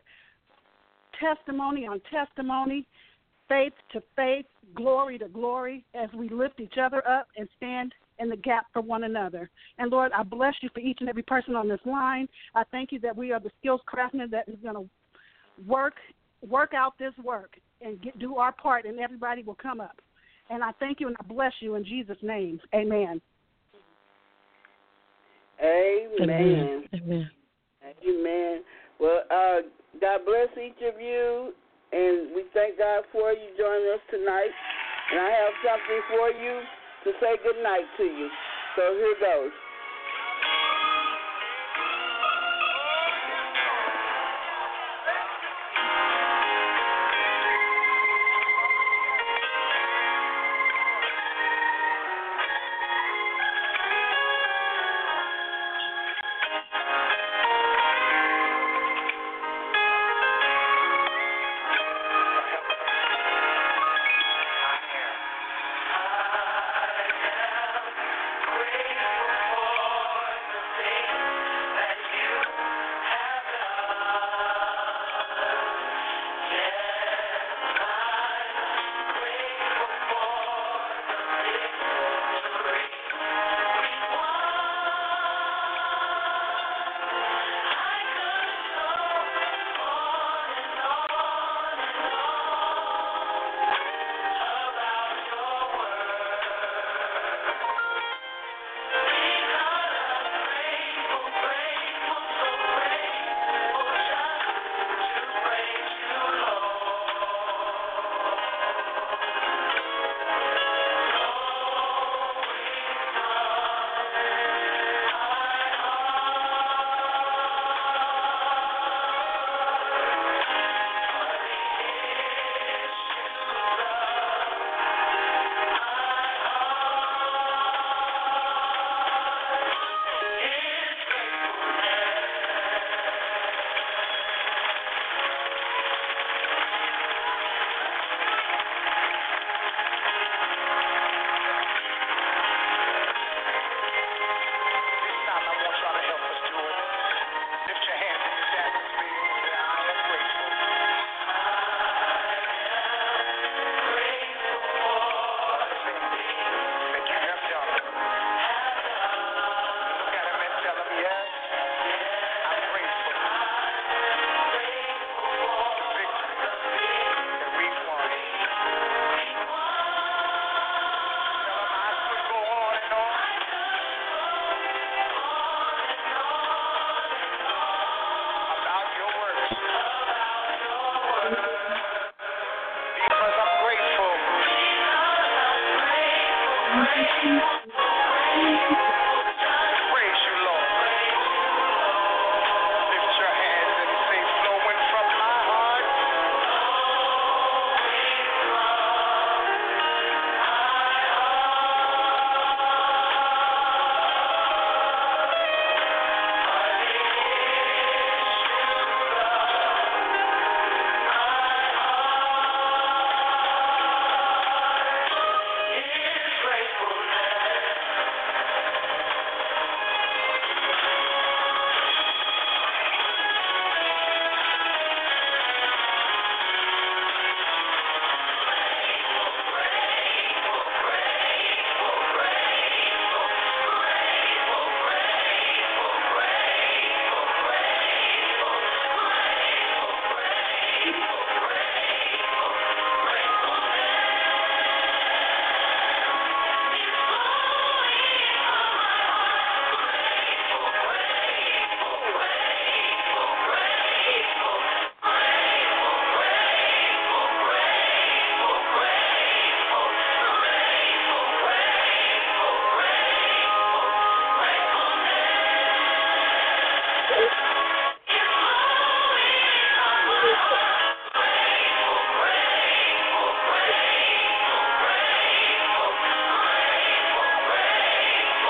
testimony 1.21 1.87
on 1.87 2.01
testimony, 2.11 2.87
faith 3.49 3.73
to 3.93 4.03
faith, 4.17 4.47
glory 4.75 5.19
to 5.19 5.29
glory 5.29 5.85
as 5.95 6.09
we 6.17 6.29
lift 6.29 6.61
each 6.61 6.79
other 6.81 7.07
up 7.09 7.29
and 7.37 7.49
stand 7.57 7.93
in 8.19 8.29
the 8.29 8.37
gap 8.37 8.67
for 8.73 8.83
one 8.83 9.05
another. 9.05 9.51
And 9.79 9.91
Lord, 9.91 10.13
I 10.13 10.23
bless 10.23 10.55
you 10.63 10.71
for 10.73 10.81
each 10.81 10.99
and 11.01 11.09
every 11.09 11.23
person 11.23 11.55
on 11.55 11.69
this 11.69 11.81
line. 11.85 12.29
I 12.55 12.65
thank 12.71 12.93
you 12.93 13.01
that 13.01 13.17
we 13.17 13.33
are 13.33 13.41
the 13.41 13.51
skills 13.61 13.81
craftsmen 13.87 14.31
that 14.31 14.49
is 14.49 14.57
going 14.63 14.75
to 14.75 14.89
work 15.67 15.95
work 16.47 16.73
out 16.75 16.93
this 16.99 17.15
work 17.25 17.57
and 17.81 18.01
get, 18.01 18.19
do 18.19 18.37
our 18.37 18.53
part, 18.53 18.85
and 18.85 19.01
everybody 19.01 19.43
will 19.43 19.57
come 19.57 19.81
up. 19.81 20.01
And 20.51 20.63
I 20.63 20.71
thank 20.79 21.01
you 21.01 21.09
and 21.09 21.17
I 21.19 21.27
bless 21.27 21.53
you 21.61 21.75
in 21.75 21.85
Jesus' 21.85 22.19
name. 22.23 22.61
Amen. 22.75 23.21
Amen. 25.63 26.85
Amen. 26.95 27.31
Amen. 28.07 28.63
Well, 29.01 29.23
uh, 29.31 29.63
God 30.01 30.21
bless 30.25 30.49
each 30.65 30.83
of 30.83 31.01
you 31.01 31.53
and 31.97 32.37
we 32.37 32.45
thank 32.53 32.77
God 32.77 33.09
for 33.09 33.33
you 33.33 33.49
joining 33.57 33.89
us 33.97 34.05
tonight. 34.13 34.53
And 35.13 35.21
I 35.21 35.31
have 35.33 35.55
something 35.65 36.01
for 36.13 36.29
you 36.29 36.61
to 37.09 37.11
say 37.25 37.41
good 37.41 37.63
night 37.65 37.89
to 37.97 38.05
you. 38.05 38.29
So 38.77 38.83
here 39.01 39.17
goes. 39.17 39.66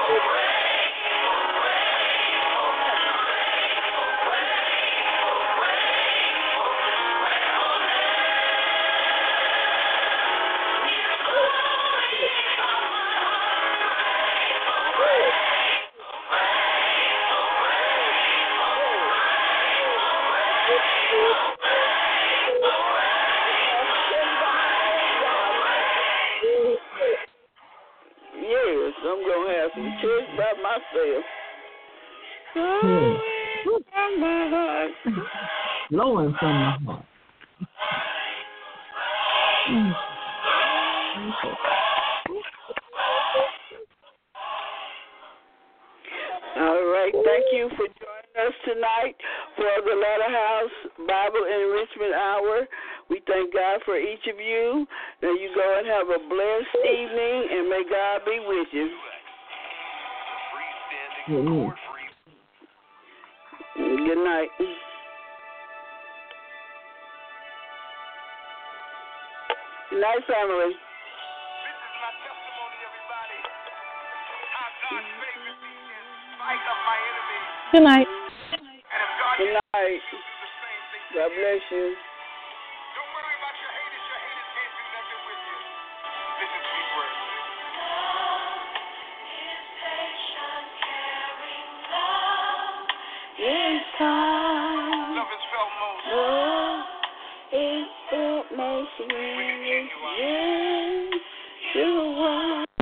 over. 0.09 0.46